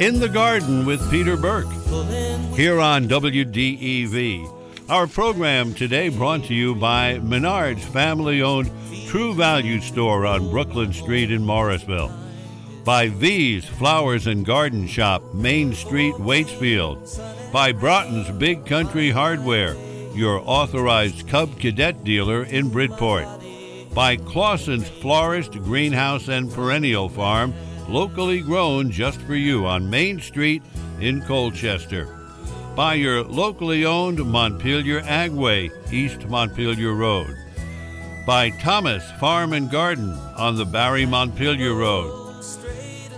In 0.00 0.20
the 0.20 0.28
Garden 0.28 0.86
with 0.86 1.10
Peter 1.10 1.36
Burke 1.36 1.66
here 2.54 2.78
on 2.78 3.08
WDEV. 3.08 4.48
Our 4.88 5.08
program 5.08 5.74
today 5.74 6.08
brought 6.08 6.44
to 6.44 6.54
you 6.54 6.76
by 6.76 7.18
Menard's 7.18 7.84
family 7.84 8.40
owned 8.40 8.70
True 9.08 9.34
Value 9.34 9.80
Store 9.80 10.24
on 10.24 10.50
Brooklyn 10.50 10.92
Street 10.92 11.32
in 11.32 11.44
Morrisville. 11.44 12.12
By 12.84 13.08
V's 13.08 13.64
Flowers 13.64 14.28
and 14.28 14.46
Garden 14.46 14.86
Shop, 14.86 15.34
Main 15.34 15.74
Street, 15.74 16.14
Waitsfield. 16.14 17.52
By 17.52 17.72
Broughton's 17.72 18.30
Big 18.38 18.66
Country 18.66 19.10
Hardware, 19.10 19.74
your 20.14 20.40
authorized 20.44 21.26
Cub 21.26 21.58
Cadet 21.58 22.04
dealer 22.04 22.44
in 22.44 22.68
Bridport. 22.68 23.26
By 23.94 24.16
Claussen's 24.16 24.88
Florist, 24.88 25.52
Greenhouse, 25.52 26.28
and 26.28 26.52
Perennial 26.52 27.08
Farm, 27.08 27.52
locally 27.88 28.40
grown 28.40 28.90
just 28.90 29.20
for 29.22 29.34
you 29.34 29.66
on 29.66 29.90
Main 29.90 30.20
Street 30.20 30.62
in 31.00 31.22
Colchester 31.22 32.18
by 32.78 32.94
your 32.94 33.24
locally 33.24 33.84
owned 33.84 34.24
Montpelier 34.24 35.00
Agway, 35.00 35.72
East 35.92 36.28
Montpelier 36.28 36.92
Road. 36.92 37.36
By 38.24 38.50
Thomas 38.50 39.02
Farm 39.18 39.52
and 39.52 39.68
Garden 39.68 40.12
on 40.36 40.54
the 40.54 40.64
Barre 40.64 41.04
Montpelier 41.04 41.74
Road. 41.74 42.40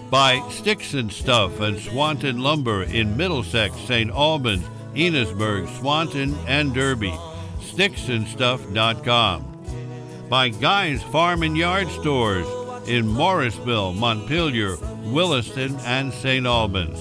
By 0.08 0.40
Sticks 0.48 0.94
and 0.94 1.12
Stuff 1.12 1.60
and 1.60 1.78
Swanton 1.78 2.38
Lumber 2.38 2.84
in 2.84 3.18
Middlesex, 3.18 3.76
St. 3.80 4.10
Albans, 4.10 4.64
Enosburg, 4.94 5.68
Swanton, 5.78 6.34
and 6.46 6.72
Derby. 6.72 7.12
Sticksandstuff.com. 7.60 10.26
By 10.30 10.48
Guy's 10.48 11.02
Farm 11.02 11.42
and 11.42 11.54
Yard 11.54 11.88
Stores 11.88 12.46
in 12.86 13.06
Morrisville, 13.06 13.92
Montpelier, 13.92 14.76
Williston, 15.04 15.76
and 15.80 16.12
St. 16.12 16.46
Albans 16.46 16.98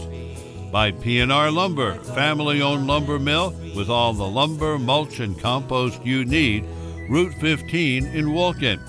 by 0.72 0.92
P&R 0.92 1.52
Lumber, 1.52 1.96
family-owned 1.96 2.86
lumber 2.86 3.20
mill 3.20 3.54
with 3.76 3.90
all 3.90 4.14
the 4.14 4.28
lumber, 4.28 4.78
mulch, 4.78 5.20
and 5.20 5.40
compost 5.40 6.06
you 6.06 6.26
need, 6.26 6.64
Route 7.10 7.34
15 7.36 8.06
in 8.06 8.34
Wolcott. 8.34 8.80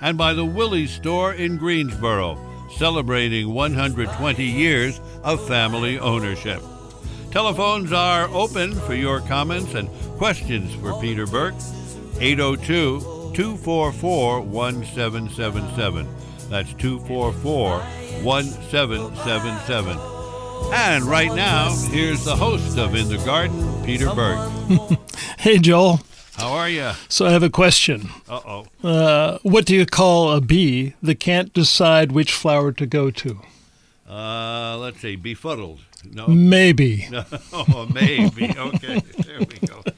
And 0.00 0.16
by 0.16 0.32
the 0.32 0.44
Willey's 0.44 0.90
Store 0.90 1.34
in 1.34 1.58
Greensboro, 1.58 2.38
celebrating 2.76 3.52
120 3.52 4.44
years 4.44 5.00
of 5.22 5.46
family 5.46 5.98
ownership. 5.98 6.62
Telephones 7.30 7.92
are 7.92 8.28
open 8.28 8.72
for 8.72 8.94
your 8.94 9.20
comments 9.20 9.74
and 9.74 9.88
questions 10.16 10.74
for 10.76 10.98
Peter 11.00 11.26
Burke. 11.26 11.54
802 12.18 13.00
244 13.34 14.40
1777. 14.40 16.19
That's 16.50 16.72
244 16.74 17.78
1777. 18.24 19.96
And 20.72 21.04
right 21.04 21.32
now, 21.32 21.70
here's 21.90 22.24
the 22.24 22.36
host 22.36 22.76
of 22.76 22.94
In 22.94 23.08
the 23.08 23.18
Garden, 23.18 23.82
Peter 23.84 24.12
Burke. 24.14 24.50
hey, 25.38 25.58
Joel. 25.58 26.00
How 26.34 26.52
are 26.52 26.68
you? 26.68 26.90
So 27.08 27.26
I 27.26 27.30
have 27.32 27.42
a 27.42 27.50
question. 27.50 28.08
Uh-oh. 28.28 28.66
Uh, 28.82 29.38
what 29.42 29.64
do 29.66 29.74
you 29.74 29.86
call 29.86 30.32
a 30.32 30.40
bee 30.40 30.94
that 31.02 31.20
can't 31.20 31.52
decide 31.52 32.12
which 32.12 32.32
flower 32.32 32.72
to 32.72 32.86
go 32.86 33.10
to? 33.10 33.40
Uh, 34.08 34.76
let's 34.78 35.00
see, 35.00 35.16
befuddled. 35.16 35.80
No. 36.12 36.26
Maybe. 36.28 37.06
No. 37.10 37.24
Oh, 37.52 37.88
maybe. 37.92 38.50
Okay, 38.56 39.00
there 39.18 39.38
we 39.40 39.58
go. 39.66 39.82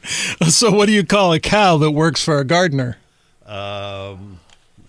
So 0.48 0.70
what 0.72 0.86
do 0.86 0.92
you 0.92 1.04
call 1.04 1.32
a 1.32 1.38
cow 1.40 1.76
that 1.78 1.92
works 1.92 2.22
for 2.24 2.38
a 2.38 2.44
gardener? 2.44 2.98
Um, 3.46 4.40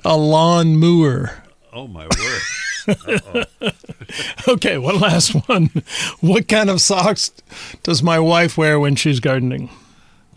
A 0.04 0.18
lawn 0.18 0.76
mower. 0.78 1.43
Oh, 1.74 1.88
my 1.88 2.06
word. 2.08 2.42
Okay, 4.48 4.78
one 4.78 5.00
last 5.00 5.32
one. 5.48 5.70
What 6.20 6.48
kind 6.48 6.70
of 6.70 6.82
socks 6.82 7.32
does 7.82 8.04
my 8.04 8.20
wife 8.20 8.58
wear 8.58 8.80
when 8.80 8.96
she's 8.96 9.20
gardening? 9.20 9.70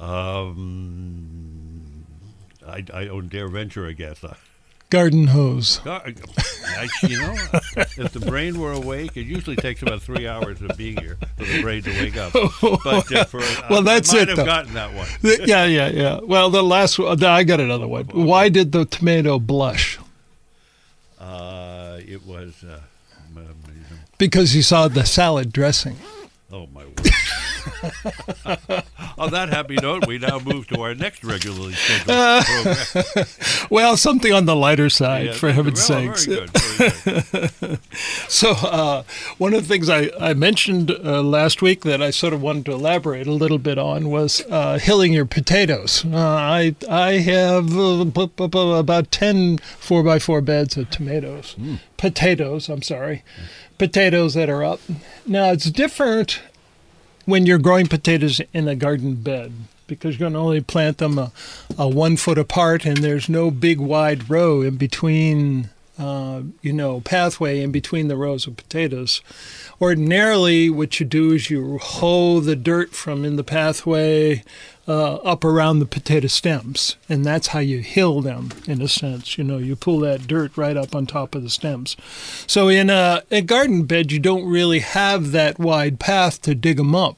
Um, 0.00 2.06
I, 2.66 2.84
I 2.94 3.04
don't 3.04 3.28
dare 3.28 3.48
venture 3.48 3.86
a 3.86 3.92
guess. 3.94 4.22
I, 4.24 4.34
Garden 4.90 5.26
hose. 5.26 5.80
I, 5.84 6.14
you 7.02 7.20
know, 7.20 7.34
if 7.98 8.12
the 8.12 8.22
brain 8.24 8.60
were 8.60 8.70
awake, 8.72 9.16
it 9.16 9.26
usually 9.26 9.56
takes 9.56 9.82
about 9.82 10.00
three 10.00 10.28
hours 10.28 10.62
of 10.62 10.76
being 10.76 10.96
here 10.98 11.18
for 11.36 11.44
the 11.44 11.60
brain 11.60 11.82
to 11.82 11.90
wake 11.90 12.16
up. 12.16 12.32
But 12.84 13.12
uh, 13.12 13.24
for, 13.24 13.40
Well, 13.68 13.80
I 13.80 13.82
that's 13.82 14.12
might 14.12 14.22
it, 14.22 14.28
have 14.28 14.36
though. 14.36 14.44
gotten 14.44 14.74
that 14.74 14.94
one. 14.94 15.08
Yeah, 15.22 15.64
yeah, 15.64 15.88
yeah. 15.88 16.20
Well, 16.22 16.50
the 16.50 16.62
last 16.62 17.00
one, 17.00 17.22
I 17.24 17.42
got 17.42 17.58
another 17.58 17.88
one. 17.88 18.04
Why 18.12 18.48
did 18.48 18.70
the 18.70 18.84
tomato 18.84 19.40
blush? 19.40 19.98
Uh, 21.26 21.98
it 22.06 22.24
was. 22.24 22.62
Uh, 22.62 22.80
Because 24.18 24.52
he 24.52 24.62
saw 24.62 24.86
the 24.88 25.04
salad 25.04 25.52
dressing. 25.52 25.96
Oh 26.52 26.66
my 26.68 26.84
word! 26.84 26.96
On 29.18 29.30
that 29.32 29.48
happy 29.48 29.74
note, 29.76 30.06
we 30.06 30.18
now 30.18 30.38
move 30.38 30.68
to 30.68 30.80
our 30.80 30.94
next 30.94 31.24
regularly 31.24 31.72
scheduled 31.74 32.44
program. 32.44 33.26
Well, 33.70 33.96
something 33.96 34.32
on 34.32 34.44
the 34.44 34.54
lighter 34.54 34.88
side, 34.88 35.26
Yeah, 35.26 35.32
for 35.32 35.50
heaven's 35.50 35.88
well, 35.88 36.14
sakes. 36.14 36.26
Very 36.26 36.46
good. 36.46 36.50
Very 36.50 37.50
good. 37.60 37.78
So, 38.28 38.50
uh, 38.50 39.02
one 39.38 39.54
of 39.54 39.62
the 39.62 39.68
things 39.68 39.88
I, 39.88 40.10
I 40.20 40.34
mentioned 40.34 40.90
uh, 40.90 41.22
last 41.22 41.62
week 41.62 41.80
that 41.82 42.00
I 42.02 42.10
sort 42.10 42.32
of 42.32 42.42
wanted 42.42 42.66
to 42.66 42.72
elaborate 42.72 43.26
a 43.26 43.32
little 43.32 43.58
bit 43.58 43.78
on 43.78 44.10
was 44.10 44.42
uh, 44.50 44.78
hilling 44.78 45.12
your 45.12 45.24
potatoes. 45.26 46.04
Uh, 46.04 46.16
I 46.16 46.76
I 46.88 47.12
have 47.14 47.76
uh, 47.76 48.04
bu- 48.04 48.26
bu- 48.28 48.48
bu- 48.48 48.74
about 48.74 49.10
10 49.10 49.58
4x4 49.58 50.44
beds 50.44 50.76
of 50.76 50.90
tomatoes. 50.90 51.56
Potatoes, 51.96 52.68
I'm 52.68 52.82
sorry. 52.82 53.24
Potatoes 53.78 54.34
that 54.34 54.48
are 54.48 54.64
up. 54.64 54.80
Now, 55.26 55.50
it's 55.50 55.70
different 55.70 56.40
when 57.26 57.44
you're 57.44 57.58
growing 57.58 57.86
potatoes 57.86 58.40
in 58.52 58.68
a 58.68 58.74
garden 58.74 59.16
bed 59.16 59.52
because 59.86 60.14
you're 60.14 60.30
going 60.30 60.32
to 60.32 60.38
only 60.38 60.60
plant 60.60 60.98
them 60.98 61.18
a, 61.18 61.32
a 61.78 61.88
one 61.88 62.16
foot 62.16 62.38
apart 62.38 62.84
and 62.84 62.98
there's 62.98 63.28
no 63.28 63.50
big 63.50 63.78
wide 63.78 64.30
row 64.30 64.62
in 64.62 64.76
between 64.76 65.70
uh, 65.98 66.42
you 66.62 66.72
know 66.72 67.00
pathway 67.00 67.60
in 67.60 67.72
between 67.72 68.08
the 68.08 68.16
rows 68.16 68.46
of 68.46 68.56
potatoes. 68.56 69.22
Ordinarily 69.80 70.70
what 70.70 71.00
you 71.00 71.06
do 71.06 71.32
is 71.32 71.50
you 71.50 71.78
hoe 71.78 72.40
the 72.40 72.56
dirt 72.56 72.92
from 72.92 73.24
in 73.24 73.36
the 73.36 73.44
pathway 73.44 74.42
uh, 74.88 75.16
up 75.16 75.44
around 75.44 75.78
the 75.78 75.86
potato 75.86 76.28
stems 76.28 76.96
and 77.08 77.24
that's 77.24 77.48
how 77.48 77.58
you 77.58 77.80
hill 77.80 78.20
them 78.20 78.50
in 78.66 78.80
a 78.82 78.88
sense. 78.88 79.38
You 79.38 79.44
know 79.44 79.58
you 79.58 79.76
pull 79.76 80.00
that 80.00 80.26
dirt 80.26 80.56
right 80.56 80.76
up 80.76 80.94
on 80.94 81.06
top 81.06 81.34
of 81.34 81.42
the 81.42 81.50
stems. 81.50 81.96
So 82.46 82.68
in 82.68 82.90
a, 82.90 83.22
a 83.30 83.40
garden 83.42 83.84
bed 83.84 84.12
you 84.12 84.18
don't 84.18 84.44
really 84.44 84.80
have 84.80 85.32
that 85.32 85.58
wide 85.58 85.98
path 85.98 86.42
to 86.42 86.54
dig 86.54 86.76
them 86.76 86.94
up 86.94 87.16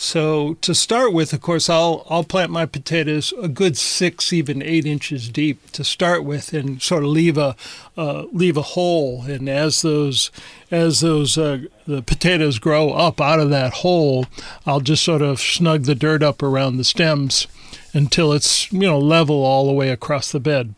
so 0.00 0.54
to 0.60 0.76
start 0.76 1.12
with, 1.12 1.32
of 1.32 1.40
course, 1.40 1.68
I'll 1.68 2.06
I'll 2.08 2.22
plant 2.22 2.52
my 2.52 2.66
potatoes 2.66 3.34
a 3.42 3.48
good 3.48 3.76
six, 3.76 4.32
even 4.32 4.62
eight 4.62 4.86
inches 4.86 5.28
deep 5.28 5.72
to 5.72 5.82
start 5.82 6.22
with, 6.22 6.52
and 6.52 6.80
sort 6.80 7.02
of 7.02 7.10
leave 7.10 7.36
a 7.36 7.56
uh, 7.96 8.26
leave 8.30 8.56
a 8.56 8.62
hole. 8.62 9.22
And 9.22 9.48
as 9.48 9.82
those 9.82 10.30
as 10.70 11.00
those 11.00 11.36
uh, 11.36 11.62
the 11.84 12.00
potatoes 12.00 12.60
grow 12.60 12.92
up 12.92 13.20
out 13.20 13.40
of 13.40 13.50
that 13.50 13.72
hole, 13.72 14.26
I'll 14.64 14.78
just 14.78 15.02
sort 15.02 15.20
of 15.20 15.40
snug 15.40 15.82
the 15.82 15.96
dirt 15.96 16.22
up 16.22 16.44
around 16.44 16.76
the 16.76 16.84
stems 16.84 17.48
until 17.92 18.32
it's 18.32 18.72
you 18.72 18.86
know 18.86 19.00
level 19.00 19.44
all 19.44 19.66
the 19.66 19.72
way 19.72 19.90
across 19.90 20.30
the 20.30 20.38
bed. 20.38 20.74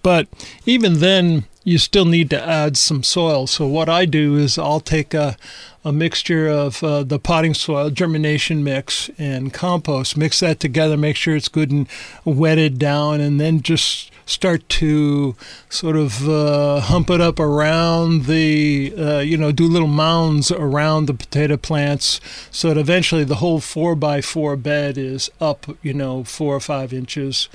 But 0.00 0.28
even 0.64 1.00
then, 1.00 1.46
you 1.64 1.78
still 1.78 2.04
need 2.04 2.28
to 2.30 2.40
add 2.40 2.76
some 2.76 3.02
soil. 3.02 3.46
So 3.46 3.66
what 3.66 3.88
I 3.88 4.04
do 4.04 4.36
is 4.36 4.58
I'll 4.58 4.80
take 4.80 5.14
a, 5.14 5.36
a 5.82 5.92
mixture 5.92 6.46
of 6.46 6.84
uh, 6.84 7.02
the 7.02 7.18
potting 7.18 7.54
soil, 7.54 7.88
germination 7.90 8.62
mix, 8.62 9.10
and 9.18 9.52
compost. 9.52 10.16
Mix 10.16 10.40
that 10.40 10.60
together, 10.60 10.98
make 10.98 11.16
sure 11.16 11.34
it's 11.34 11.48
good 11.48 11.70
and 11.70 11.88
wetted 12.24 12.78
down, 12.78 13.20
and 13.20 13.40
then 13.40 13.62
just 13.62 14.10
start 14.26 14.66
to 14.70 15.36
sort 15.68 15.96
of 15.96 16.28
uh, 16.28 16.80
hump 16.80 17.10
it 17.10 17.20
up 17.20 17.38
around 17.38 18.24
the, 18.24 18.94
uh, 18.96 19.18
you 19.18 19.36
know, 19.36 19.52
do 19.52 19.66
little 19.66 19.88
mounds 19.88 20.50
around 20.50 21.06
the 21.06 21.14
potato 21.14 21.56
plants, 21.56 22.20
so 22.50 22.68
that 22.68 22.78
eventually 22.78 23.24
the 23.24 23.36
whole 23.36 23.60
four 23.60 23.94
by 23.94 24.20
four 24.20 24.56
bed 24.56 24.96
is 24.98 25.30
up, 25.40 25.66
you 25.82 25.94
know, 25.94 26.24
four 26.24 26.54
or 26.54 26.60
five 26.60 26.92
inches 26.92 27.48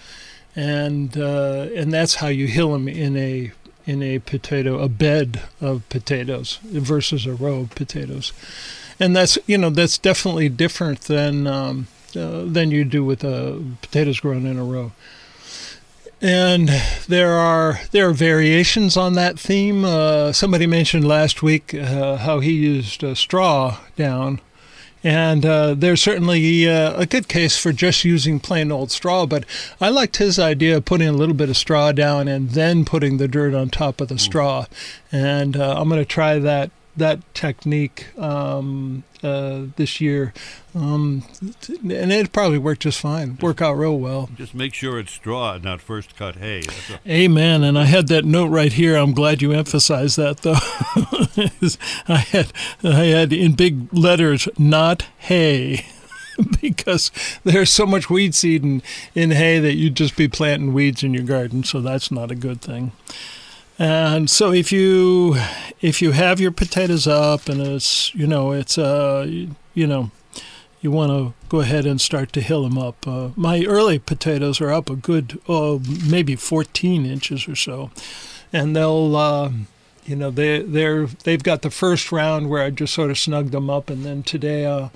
and 0.55 1.17
uh, 1.17 1.67
and 1.75 1.93
that's 1.93 2.15
how 2.15 2.27
you 2.27 2.47
hill 2.47 2.73
them 2.73 2.87
in 2.87 3.15
a 3.15 3.51
in 3.89 4.03
a 4.03 4.19
potato, 4.19 4.79
a 4.79 4.87
bed 4.87 5.41
of 5.59 5.87
potatoes 5.89 6.59
versus 6.63 7.25
a 7.25 7.33
row 7.33 7.61
of 7.61 7.71
potatoes, 7.71 8.33
and 8.99 9.15
that's 9.15 9.39
you 9.47 9.57
know 9.57 9.71
that's 9.71 9.97
definitely 9.97 10.47
different 10.47 11.01
than 11.01 11.47
um, 11.47 11.87
uh, 12.15 12.43
than 12.45 12.69
you 12.69 12.85
do 12.85 13.03
with 13.03 13.25
uh, 13.25 13.55
potatoes 13.81 14.19
grown 14.19 14.45
in 14.45 14.59
a 14.59 14.63
row. 14.63 14.91
And 16.21 16.69
there 17.07 17.33
are 17.33 17.79
there 17.91 18.09
are 18.09 18.13
variations 18.13 18.95
on 18.95 19.13
that 19.13 19.39
theme. 19.39 19.83
Uh, 19.83 20.33
somebody 20.33 20.67
mentioned 20.67 21.07
last 21.07 21.41
week 21.41 21.73
uh, 21.73 22.17
how 22.17 22.41
he 22.41 22.51
used 22.51 23.03
straw 23.17 23.79
down 23.95 24.39
and 25.03 25.45
uh, 25.45 25.73
there's 25.73 26.01
certainly 26.01 26.67
uh, 26.67 26.99
a 26.99 27.05
good 27.05 27.27
case 27.27 27.57
for 27.57 27.71
just 27.71 28.03
using 28.03 28.39
plain 28.39 28.71
old 28.71 28.91
straw, 28.91 29.25
but 29.25 29.45
I 29.79 29.89
liked 29.89 30.17
his 30.17 30.37
idea 30.37 30.77
of 30.77 30.85
putting 30.85 31.07
a 31.07 31.13
little 31.13 31.35
bit 31.35 31.49
of 31.49 31.57
straw 31.57 31.91
down 31.91 32.27
and 32.27 32.49
then 32.51 32.83
putting 32.85 33.17
the 33.17 33.27
dirt 33.27 33.53
on 33.53 33.69
top 33.69 34.01
of 34.01 34.09
the 34.09 34.19
straw. 34.19 34.65
And 35.11 35.55
uh, 35.55 35.75
I'm 35.77 35.89
going 35.89 36.01
to 36.01 36.05
try 36.05 36.39
that 36.39 36.71
that 36.99 37.33
technique 37.33 38.07
um, 38.17 39.03
uh, 39.23 39.63
this 39.75 39.99
year, 39.99 40.33
um, 40.75 41.23
and 41.67 42.11
it 42.11 42.31
probably 42.31 42.57
worked 42.57 42.83
just 42.83 42.99
fine. 42.99 43.37
Work 43.41 43.61
out 43.61 43.73
real 43.73 43.97
well. 43.97 44.29
Just 44.35 44.53
make 44.53 44.73
sure 44.73 44.99
it's 44.99 45.11
straw, 45.11 45.57
not 45.57 45.81
first 45.81 46.15
cut 46.15 46.35
hay. 46.35 46.63
A- 47.05 47.11
Amen. 47.23 47.63
And 47.63 47.77
I 47.77 47.85
had 47.85 48.07
that 48.09 48.25
note 48.25 48.47
right 48.47 48.71
here. 48.71 48.95
I'm 48.95 49.13
glad 49.13 49.41
you 49.41 49.51
emphasized 49.51 50.17
that, 50.17 50.37
though. 50.43 50.53
I 52.07 52.17
had 52.17 52.53
I 52.83 53.05
had 53.05 53.33
in 53.33 53.53
big 53.53 53.91
letters, 53.93 54.47
not 54.57 55.03
hay. 55.17 55.85
because 56.61 57.11
there's 57.43 57.71
so 57.71 57.85
much 57.85 58.09
weed 58.09 58.33
seed 58.33 58.63
in, 58.63 58.81
in 59.15 59.31
hay 59.31 59.59
that 59.59 59.75
you'd 59.75 59.95
just 59.95 60.15
be 60.15 60.27
planting 60.27 60.73
weeds 60.73 61.03
in 61.03 61.13
your 61.13 61.23
garden, 61.23 61.63
so 61.63 61.81
that's 61.81 62.11
not 62.11 62.31
a 62.31 62.35
good 62.35 62.61
thing. 62.61 62.91
And 63.79 64.29
so 64.29 64.51
if 64.51 64.73
you 64.73 65.37
if 65.79 66.01
you 66.01 66.11
have 66.11 66.41
your 66.41 66.51
potatoes 66.51 67.07
up 67.07 67.47
and 67.47 67.61
it's 67.61 68.13
you 68.13 68.27
know 68.27 68.51
it's 68.51 68.77
uh 68.77 69.25
you 69.73 69.87
know 69.87 70.11
you 70.81 70.91
want 70.91 71.11
to 71.11 71.33
go 71.47 71.61
ahead 71.61 71.85
and 71.85 71.99
start 71.99 72.31
to 72.33 72.41
hill 72.41 72.63
them 72.63 72.77
up. 72.77 73.07
Uh, 73.07 73.29
my 73.35 73.63
early 73.65 73.99
potatoes 73.99 74.61
are 74.61 74.71
up 74.71 74.89
a 74.89 74.95
good 74.95 75.39
oh 75.47 75.81
maybe 76.09 76.35
14 76.35 77.05
inches 77.05 77.47
or 77.47 77.55
so, 77.55 77.89
and 78.53 78.75
they'll. 78.75 79.15
Uh, 79.15 79.51
you 80.05 80.15
know 80.15 80.31
they 80.31 80.63
they're 80.63 81.05
they've 81.05 81.43
got 81.43 81.61
the 81.61 81.69
first 81.69 82.11
round 82.11 82.49
where 82.49 82.63
I 82.63 82.71
just 82.71 82.95
sort 82.95 83.11
of 83.11 83.19
snugged 83.19 83.51
them 83.51 83.69
up, 83.69 83.91
and 83.91 84.03
then 84.03 84.23
today 84.23 84.65
uh, 84.65 84.89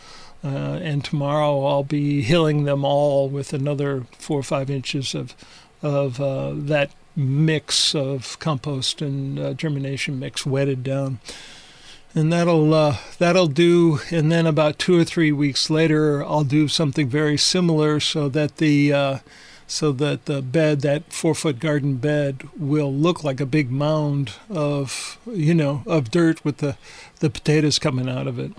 uh, 0.43 0.79
and 0.81 1.05
tomorrow 1.05 1.63
I'll 1.65 1.83
be 1.83 2.23
hilling 2.23 2.63
them 2.63 2.83
all 2.83 3.29
with 3.29 3.53
another 3.53 4.07
four 4.17 4.39
or 4.39 4.43
five 4.43 4.71
inches 4.71 5.13
of 5.13 5.35
of 5.83 6.19
uh, 6.19 6.53
that 6.55 6.91
mix 7.15 7.93
of 7.93 8.37
compost 8.39 9.01
and 9.01 9.39
uh, 9.39 9.53
germination 9.53 10.19
mix 10.19 10.45
wetted 10.45 10.83
down. 10.83 11.19
And 12.15 12.31
that'll 12.31 12.73
uh, 12.73 12.97
that'll 13.17 13.47
do. 13.47 13.99
And 14.11 14.31
then 14.31 14.45
about 14.45 14.77
two 14.77 14.99
or 14.99 15.03
three 15.03 15.31
weeks 15.31 15.69
later, 15.69 16.23
I'll 16.23 16.43
do 16.43 16.67
something 16.67 17.09
very 17.09 17.37
similar, 17.37 17.99
so 17.99 18.29
that 18.29 18.57
the 18.57 18.93
uh, 18.93 19.17
so 19.65 19.91
that 19.93 20.25
the 20.25 20.43
bed, 20.43 20.81
that 20.81 21.11
four 21.11 21.33
foot 21.33 21.59
garden 21.59 21.95
bed, 21.95 22.47
will 22.55 22.93
look 22.93 23.23
like 23.23 23.41
a 23.41 23.47
big 23.47 23.71
mound 23.71 24.33
of 24.47 25.17
you 25.25 25.55
know 25.55 25.81
of 25.87 26.11
dirt 26.11 26.45
with 26.45 26.57
the 26.57 26.77
the 27.19 27.31
potatoes 27.31 27.79
coming 27.79 28.07
out 28.07 28.27
of 28.27 28.37
it. 28.37 28.51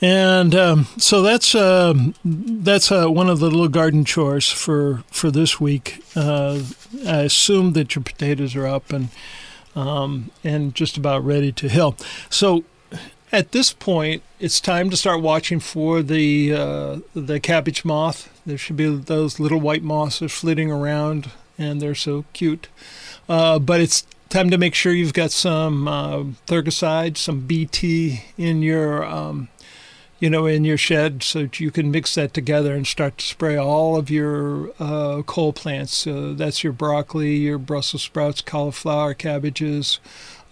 And 0.00 0.54
um, 0.54 0.84
so 0.96 1.22
that's 1.22 1.54
uh, 1.54 1.92
that's 2.24 2.92
uh, 2.92 3.08
one 3.08 3.28
of 3.28 3.40
the 3.40 3.50
little 3.50 3.68
garden 3.68 4.04
chores 4.04 4.48
for 4.48 5.02
for 5.10 5.30
this 5.30 5.60
week. 5.60 6.04
Uh, 6.14 6.60
I 7.06 7.22
assume 7.22 7.72
that 7.72 7.94
your 7.96 8.04
potatoes 8.04 8.54
are 8.54 8.66
up 8.66 8.92
and 8.92 9.08
um, 9.74 10.30
and 10.44 10.74
just 10.74 10.96
about 10.96 11.24
ready 11.24 11.50
to 11.52 11.68
hill. 11.68 11.96
So 12.30 12.64
at 13.32 13.52
this 13.52 13.72
point, 13.72 14.22
it's 14.38 14.60
time 14.60 14.88
to 14.90 14.96
start 14.96 15.20
watching 15.20 15.60
for 15.60 16.02
the 16.02 16.54
uh, 16.54 16.98
the 17.14 17.40
cabbage 17.40 17.84
moth. 17.84 18.30
There 18.46 18.58
should 18.58 18.76
be 18.76 18.94
those 18.94 19.40
little 19.40 19.60
white 19.60 19.82
moths 19.82 20.22
are 20.22 20.28
flitting 20.28 20.70
around, 20.70 21.30
and 21.58 21.80
they're 21.80 21.94
so 21.94 22.24
cute. 22.32 22.68
Uh, 23.28 23.58
but 23.58 23.80
it's 23.80 24.06
time 24.28 24.50
to 24.50 24.58
make 24.58 24.74
sure 24.74 24.92
you've 24.92 25.12
got 25.12 25.30
some 25.30 25.88
uh, 25.88 26.24
some 27.14 27.40
BT 27.46 28.24
in 28.36 28.62
your 28.62 29.04
um, 29.04 29.48
you 30.20 30.28
know, 30.28 30.46
in 30.46 30.64
your 30.64 30.76
shed 30.76 31.22
so 31.22 31.42
that 31.42 31.60
you 31.60 31.70
can 31.70 31.90
mix 31.90 32.14
that 32.16 32.34
together 32.34 32.74
and 32.74 32.86
start 32.86 33.18
to 33.18 33.24
spray 33.24 33.56
all 33.56 33.96
of 33.96 34.10
your 34.10 34.72
uh, 34.80 35.22
cole 35.22 35.52
plants. 35.52 36.06
Uh, 36.06 36.32
that's 36.36 36.64
your 36.64 36.72
broccoli, 36.72 37.36
your 37.36 37.58
Brussels 37.58 38.02
sprouts, 38.02 38.40
cauliflower, 38.40 39.14
cabbages, 39.14 40.00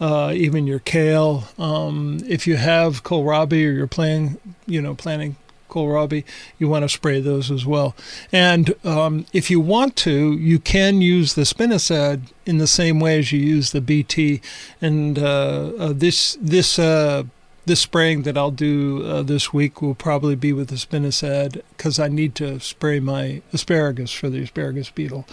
uh, 0.01 0.33
even 0.35 0.67
your 0.67 0.79
kale. 0.79 1.45
Um, 1.59 2.19
if 2.29 2.47
you 2.47 2.57
have 2.57 3.03
kohlrabi 3.03 3.67
or 3.67 3.73
you're 3.73 3.87
planting, 3.87 4.39
you 4.67 4.81
know, 4.81 4.95
planting 4.95 5.37
kohlrabi, 5.69 6.25
you 6.59 6.69
want 6.69 6.85
to 6.85 6.89
spray 6.89 7.21
those 7.21 7.51
as 7.51 7.67
well. 7.67 7.97
And 8.31 8.75
um, 8.85 9.27
if 9.33 9.51
you 9.51 9.61
want 9.61 9.97
to, 9.97 10.33
you 10.33 10.59
can 10.59 11.01
use 11.03 11.35
the 11.35 11.43
spinosad 11.43 12.23
in 12.45 12.59
the 12.59 12.67
same 12.67 13.01
way 13.01 13.19
as 13.19 13.33
you 13.33 13.41
use 13.41 13.73
the 13.73 13.81
BT. 13.81 14.41
And 14.81 15.19
uh, 15.19 15.73
uh, 15.79 15.93
this 15.93 16.39
this 16.41 16.79
uh, 16.79 17.25
this 17.67 17.81
spraying 17.81 18.23
that 18.23 18.39
I'll 18.39 18.53
do 18.53 19.05
uh, 19.05 19.23
this 19.23 19.53
week 19.53 19.83
will 19.83 19.97
probably 19.97 20.37
be 20.37 20.53
with 20.53 20.69
the 20.69 20.77
spinosad 20.77 21.63
because 21.77 21.99
I 21.99 22.09
need 22.09 22.35
to 22.37 22.61
spray 22.61 23.01
my 23.01 23.43
asparagus 23.53 24.13
for 24.13 24.31
the 24.31 24.43
asparagus 24.43 24.89
beetle. 24.91 25.27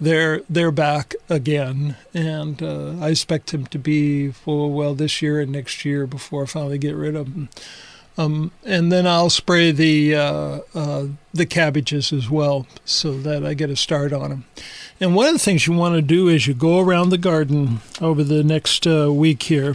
They're 0.00 0.40
they're 0.48 0.72
back 0.72 1.14
again, 1.28 1.96
and 2.12 2.62
uh, 2.62 2.94
I 3.00 3.10
expect 3.10 3.52
them 3.52 3.66
to 3.66 3.78
be 3.78 4.30
for 4.30 4.72
well 4.72 4.94
this 4.94 5.22
year 5.22 5.40
and 5.40 5.52
next 5.52 5.84
year 5.84 6.06
before 6.06 6.44
I 6.44 6.46
finally 6.46 6.78
get 6.78 6.96
rid 6.96 7.14
of 7.14 7.34
them. 7.34 7.48
Um, 8.20 8.50
and 8.64 8.92
then 8.92 9.06
I'll 9.06 9.30
spray 9.30 9.72
the 9.72 10.14
uh, 10.14 10.58
uh 10.74 11.06
the 11.32 11.46
cabbages 11.46 12.12
as 12.12 12.28
well, 12.28 12.66
so 12.84 13.18
that 13.20 13.46
I 13.46 13.54
get 13.54 13.70
a 13.70 13.76
start 13.76 14.12
on 14.12 14.30
them. 14.30 14.44
And 15.00 15.14
one 15.14 15.28
of 15.28 15.32
the 15.32 15.38
things 15.38 15.66
you 15.66 15.72
want 15.72 15.94
to 15.94 16.02
do 16.02 16.28
as 16.28 16.46
you 16.46 16.54
go 16.54 16.80
around 16.80 17.08
the 17.08 17.18
garden 17.18 17.80
over 18.00 18.22
the 18.22 18.44
next 18.44 18.86
uh, 18.86 19.12
week 19.12 19.44
here 19.44 19.74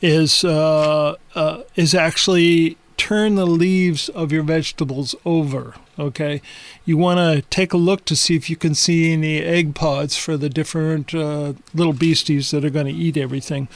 is 0.00 0.44
uh, 0.44 1.16
uh, 1.34 1.62
is 1.74 1.94
actually 1.94 2.76
turn 2.96 3.34
the 3.34 3.46
leaves 3.46 4.10
of 4.10 4.30
your 4.30 4.42
vegetables 4.42 5.14
over. 5.24 5.74
Okay, 5.98 6.40
you 6.84 6.96
want 6.96 7.18
to 7.18 7.42
take 7.50 7.72
a 7.72 7.76
look 7.78 8.04
to 8.04 8.14
see 8.14 8.36
if 8.36 8.48
you 8.48 8.56
can 8.56 8.74
see 8.74 9.12
any 9.12 9.38
egg 9.38 9.74
pods 9.74 10.16
for 10.16 10.36
the 10.36 10.48
different 10.48 11.14
uh, 11.14 11.54
little 11.74 11.92
beasties 11.92 12.50
that 12.52 12.64
are 12.64 12.70
going 12.70 12.86
to 12.86 12.92
eat 12.92 13.16
everything. 13.16 13.68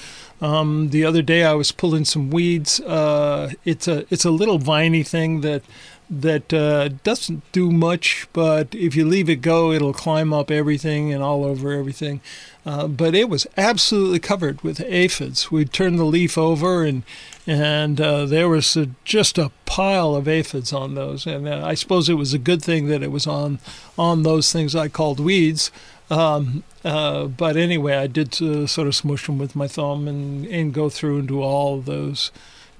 Um, 0.44 0.90
the 0.90 1.06
other 1.06 1.22
day 1.22 1.42
I 1.42 1.54
was 1.54 1.72
pulling 1.72 2.04
some 2.04 2.28
weeds. 2.28 2.78
Uh, 2.78 3.52
it's 3.64 3.88
a 3.88 4.04
it's 4.10 4.26
a 4.26 4.30
little 4.30 4.58
viney 4.58 5.02
thing 5.02 5.40
that 5.40 5.62
that 6.10 6.52
uh, 6.52 6.90
doesn't 7.02 7.50
do 7.52 7.72
much, 7.72 8.28
but 8.34 8.74
if 8.74 8.94
you 8.94 9.06
leave 9.06 9.30
it 9.30 9.36
go, 9.36 9.72
it'll 9.72 9.94
climb 9.94 10.34
up 10.34 10.50
everything 10.50 11.14
and 11.14 11.22
all 11.22 11.46
over 11.46 11.72
everything. 11.72 12.20
Uh, 12.66 12.86
but 12.86 13.14
it 13.14 13.30
was 13.30 13.46
absolutely 13.56 14.18
covered 14.18 14.60
with 14.60 14.82
aphids. 14.82 15.50
We 15.50 15.64
turned 15.64 15.98
the 15.98 16.04
leaf 16.04 16.36
over, 16.36 16.84
and 16.84 17.04
and 17.46 17.98
uh, 17.98 18.26
there 18.26 18.50
was 18.50 18.76
a, 18.76 18.90
just 19.04 19.38
a 19.38 19.50
pile 19.64 20.14
of 20.14 20.28
aphids 20.28 20.74
on 20.74 20.94
those. 20.94 21.26
And 21.26 21.48
uh, 21.48 21.62
I 21.64 21.72
suppose 21.72 22.10
it 22.10 22.14
was 22.14 22.34
a 22.34 22.38
good 22.38 22.62
thing 22.62 22.88
that 22.88 23.02
it 23.02 23.10
was 23.10 23.26
on 23.26 23.60
on 23.96 24.24
those 24.24 24.52
things 24.52 24.74
I 24.74 24.88
called 24.88 25.20
weeds. 25.20 25.70
Um, 26.14 26.62
uh, 26.85 27.26
but 27.26 27.56
anyway, 27.56 27.94
I 27.94 28.06
did 28.06 28.40
uh, 28.40 28.68
sort 28.68 28.87
of 28.87 28.94
smush 28.94 29.26
them 29.26 29.38
with 29.38 29.56
my 29.56 29.66
thumb 29.66 30.06
and, 30.06 30.47
and 30.47 30.73
go 30.73 30.88
through 30.88 31.18
and 31.18 31.26
do 31.26 31.42
all 31.42 31.78
of 31.78 31.87
those 31.87 32.30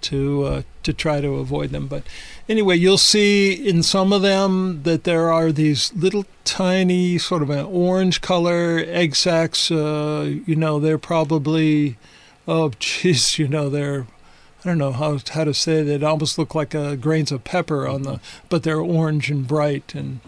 to 0.03 0.45
uh, 0.45 0.63
to 0.85 0.93
try 0.93 1.21
to 1.21 1.35
avoid 1.37 1.71
them. 1.71 1.89
But 1.89 2.05
anyway, 2.49 2.77
you'll 2.77 2.97
see 2.97 3.53
in 3.53 3.83
some 3.83 4.13
of 4.13 4.23
them 4.23 4.83
that 4.85 5.03
there 5.03 5.33
are 5.33 5.51
these 5.51 5.93
little 5.95 6.27
tiny, 6.45 7.19
sort 7.19 7.43
of 7.43 7.51
an 7.51 7.65
orange 7.65 8.21
color 8.21 8.85
egg 8.87 9.17
sacs. 9.17 9.69
Uh, 9.69 10.37
you 10.47 10.55
know, 10.55 10.79
they're 10.79 10.97
probably 10.97 11.97
oh, 12.47 12.71
geez, 12.79 13.37
you 13.37 13.49
know, 13.49 13.69
they're 13.69 14.07
I 14.65 14.69
don't 14.69 14.79
know 14.79 14.93
how 14.93 15.19
how 15.31 15.43
to 15.43 15.55
say 15.55 15.83
that. 15.83 15.99
They 15.99 16.07
almost 16.07 16.39
look 16.39 16.55
like 16.55 16.73
uh, 16.73 16.95
grains 16.95 17.33
of 17.33 17.43
pepper 17.43 17.89
on 17.89 18.03
the, 18.03 18.21
but 18.49 18.63
they're 18.63 18.81
orange 18.81 19.29
and 19.29 19.45
bright 19.45 19.93
and. 19.93 20.21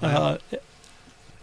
Uh, 0.00 0.36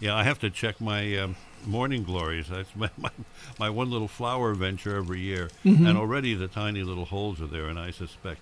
yeah, 0.00 0.16
I 0.16 0.24
have 0.24 0.38
to 0.40 0.50
check 0.50 0.80
my. 0.80 1.16
Um 1.18 1.36
morning 1.66 2.02
glories. 2.02 2.48
That's 2.48 2.74
my, 2.74 2.90
my, 2.96 3.10
my 3.58 3.70
one 3.70 3.90
little 3.90 4.08
flower 4.08 4.54
venture 4.54 4.96
every 4.96 5.20
year, 5.20 5.50
mm-hmm. 5.64 5.86
and 5.86 5.98
already 5.98 6.34
the 6.34 6.48
tiny 6.48 6.82
little 6.82 7.04
holes 7.04 7.40
are 7.40 7.46
there, 7.46 7.66
and 7.66 7.78
I 7.78 7.90
suspect 7.90 8.40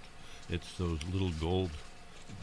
it's 0.49 0.73
those 0.75 1.01
little 1.13 1.31
gold 1.41 1.71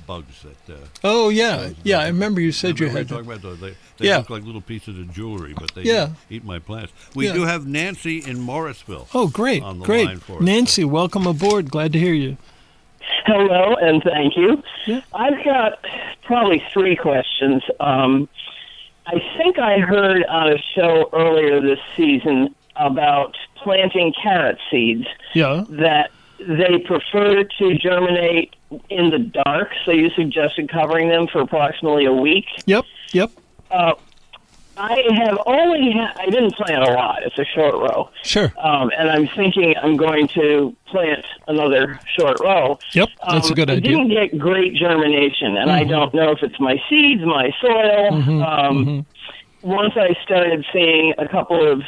bugs 0.06 0.44
that. 0.44 0.74
Uh, 0.74 0.86
oh 1.04 1.30
yeah, 1.30 1.72
yeah. 1.84 2.00
I 2.00 2.08
remember 2.08 2.42
you 2.42 2.52
said 2.52 2.80
remember 2.80 2.86
you 2.86 2.98
had. 2.98 3.10
Talking 3.10 3.26
about 3.26 3.42
those. 3.42 3.60
They, 3.60 3.76
they 3.98 4.08
yeah. 4.08 4.18
look 4.18 4.30
like 4.30 4.44
little 4.44 4.62
pieces 4.62 4.98
of 5.00 5.12
jewelry, 5.14 5.54
but 5.54 5.74
they 5.74 5.84
yeah. 5.84 6.10
eat, 6.30 6.38
eat 6.38 6.46
my 6.46 6.60
plants. 6.60 6.94
We 7.16 7.28
yeah. 7.28 7.34
do 7.34 7.44
have 7.44 7.66
Nancy 7.66 8.20
in 8.20 8.40
Morrisville. 8.40 9.08
Oh 9.14 9.28
great, 9.28 9.64
great. 9.82 10.20
Nancy, 10.42 10.84
welcome 10.84 11.26
aboard. 11.26 11.72
Glad 11.72 11.94
to 11.94 12.00
hear 12.00 12.14
you. 12.14 12.38
Hello, 13.26 13.76
and 13.76 14.04
thank 14.04 14.36
you. 14.36 14.62
Yeah. 14.86 15.02
I've 15.14 15.44
got 15.44 15.84
probably 16.24 16.64
three 16.74 16.96
questions. 16.96 17.64
Um, 17.80 18.30
I 19.08 19.22
think 19.38 19.60
I 19.60 19.80
heard 19.80 20.24
on 20.26 20.52
a 20.52 20.58
show 20.76 21.10
earlier 21.14 21.62
this 21.62 21.80
season 21.96 22.56
about 22.76 23.36
planting 23.56 24.14
carrot 24.22 24.58
seeds 24.70 25.06
Yeah. 25.34 25.64
that 25.70 26.12
they 26.40 26.80
prefer 26.80 27.44
to 27.44 27.76
germinate 27.78 28.56
in 28.90 29.10
the 29.12 29.20
dark, 29.20 29.72
so 29.86 29.92
you 29.92 30.10
suggested 30.12 30.70
covering 30.70 31.10
them 31.10 31.28
for 31.28 31.40
approximately 31.42 32.06
a 32.06 32.14
week. 32.14 32.46
Yep. 32.66 32.86
Yep. 33.14 33.32
Uh, 33.72 33.94
I 34.78 35.02
have 35.26 35.38
only 35.46 35.92
ha- 35.94 36.14
I 36.20 36.26
didn't 36.30 36.54
plant 36.56 36.84
a 36.84 36.92
lot. 36.94 37.24
It's 37.24 37.38
a 37.40 37.46
short 37.46 37.76
row, 37.76 38.10
Sure. 38.24 38.52
um, 38.60 38.92
and 38.98 39.10
I'm 39.10 39.28
thinking 39.36 39.74
I'm 39.82 39.96
going 39.98 40.28
to 40.30 40.76
plant 40.88 41.26
another 41.48 42.00
short 42.18 42.40
row. 42.42 42.78
Yep. 42.94 43.10
That's 43.30 43.48
a 43.48 43.52
Um, 43.52 43.56
good 43.56 43.70
idea. 43.70 43.98
Mm-hmm. 43.98 44.10
didn't 44.10 44.32
get 44.32 44.38
great 44.40 44.74
germination, 44.76 45.56
and 45.58 45.72
I 45.72 45.84
don't 45.86 46.14
know 46.14 46.32
if 46.32 46.44
it's 46.44 46.60
my 46.60 46.82
seeds, 46.90 47.22
my 47.24 47.52
soil. 47.62 48.12
Mm-hmm. 48.12 48.42
um, 48.44 49.06
Once 49.62 49.94
I 49.98 50.16
started 50.24 50.64
seeing 50.72 51.14
a 51.18 51.28
couple 51.28 51.66
of 51.72 51.82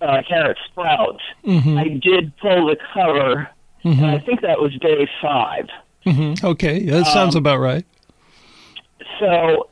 uh, 0.00 0.20
carrot 0.28 0.58
sprouts, 0.66 1.22
Mm-hmm. 1.46 1.78
I 1.78 1.88
did 1.88 2.36
pull 2.38 2.66
the 2.66 2.76
cover. 2.92 3.48
and 3.84 4.04
I 4.06 4.18
think 4.18 4.40
that 4.42 4.60
was 4.60 4.72
day 4.80 5.08
five. 5.20 5.68
Mhm. 6.06 6.42
Okay. 6.44 6.80
That 6.86 7.06
sounds 7.06 7.34
Um, 7.36 7.40
about 7.40 7.58
right. 7.60 7.84
So, 9.18 9.68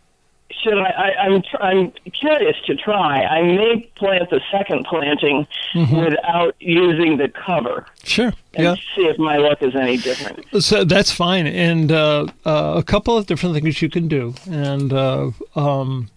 should 0.62 0.78
I? 0.78 0.90
I 0.90 1.08
I'm 1.24 1.42
tr- 1.42 1.62
I'm 1.62 1.92
curious 2.12 2.56
to 2.66 2.74
try. 2.76 3.22
I 3.22 3.42
may 3.42 3.80
plant 3.96 4.30
the 4.30 4.40
second 4.50 4.84
planting 4.86 5.46
without 5.74 6.54
using 6.60 7.16
the 7.16 7.28
cover 7.28 7.86
Sure. 8.04 8.26
and 8.26 8.34
Mm-hmm. 8.34 8.62
Yeah. 8.62 8.74
see 8.96 9.06
if 9.12 9.18
my 9.18 9.36
luck 9.36 9.62
is 9.62 9.74
any 9.76 9.96
different. 9.96 10.44
So 10.62 10.84
that's 10.84 11.12
fine, 11.12 11.46
and 11.46 11.92
uh, 11.92 12.26
uh, 12.44 12.74
a 12.76 12.82
couple 12.82 13.16
of 13.16 13.26
different 13.26 13.54
things 13.54 13.80
you 13.80 13.88
can 13.88 14.08
do, 14.08 14.34
and 14.50 14.92
uh, 14.92 15.30
um, 15.54 16.08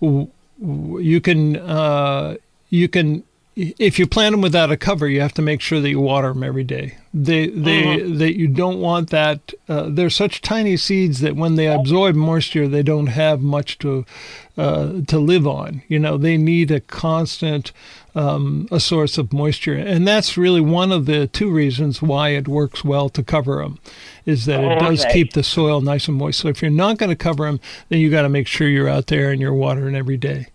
w- 0.00 0.28
w- 0.60 0.98
you 0.98 1.20
can 1.20 1.56
uh, 1.56 2.36
you 2.70 2.88
can 2.88 3.22
if 3.56 3.98
you 3.98 4.06
plant 4.06 4.32
them 4.32 4.40
without 4.40 4.72
a 4.72 4.76
cover, 4.76 5.08
you 5.08 5.20
have 5.20 5.34
to 5.34 5.42
make 5.42 5.60
sure 5.60 5.80
that 5.80 5.88
you 5.88 6.00
water 6.00 6.32
them 6.32 6.42
every 6.42 6.64
day. 6.64 6.96
They 7.12 7.46
they 7.46 8.00
that 8.00 8.36
you 8.36 8.48
don't 8.48 8.80
want 8.80 9.10
that. 9.10 9.52
Uh, 9.68 9.88
they're 9.88 10.10
such 10.10 10.42
tiny 10.42 10.76
seeds 10.76 11.20
that 11.20 11.36
when 11.36 11.54
they 11.54 11.68
absorb 11.68 12.16
moisture, 12.16 12.66
they 12.66 12.82
don't 12.82 13.06
have 13.06 13.40
much 13.40 13.78
to 13.78 14.04
uh, 14.56 15.02
to 15.06 15.18
live 15.20 15.46
on. 15.46 15.82
You 15.86 16.00
know, 16.00 16.16
they 16.16 16.36
need 16.36 16.72
a 16.72 16.80
constant 16.80 17.70
um, 18.16 18.66
a 18.72 18.80
source 18.80 19.18
of 19.18 19.32
moisture, 19.32 19.74
and 19.74 20.06
that's 20.06 20.36
really 20.36 20.60
one 20.60 20.90
of 20.90 21.06
the 21.06 21.28
two 21.28 21.50
reasons 21.50 22.02
why 22.02 22.30
it 22.30 22.48
works 22.48 22.84
well 22.84 23.08
to 23.10 23.22
cover 23.22 23.62
them, 23.62 23.78
is 24.26 24.46
that 24.46 24.64
it 24.64 24.80
does 24.80 25.04
okay. 25.04 25.12
keep 25.12 25.32
the 25.34 25.44
soil 25.44 25.80
nice 25.80 26.08
and 26.08 26.16
moist. 26.16 26.40
So 26.40 26.48
if 26.48 26.62
you're 26.62 26.70
not 26.72 26.98
going 26.98 27.10
to 27.10 27.16
cover 27.16 27.46
them, 27.46 27.60
then 27.88 28.00
you 28.00 28.10
got 28.10 28.22
to 28.22 28.28
make 28.28 28.48
sure 28.48 28.68
you're 28.68 28.88
out 28.88 29.06
there 29.06 29.30
and 29.30 29.40
you're 29.40 29.54
watering 29.54 29.94
every 29.94 30.16
day. 30.16 30.48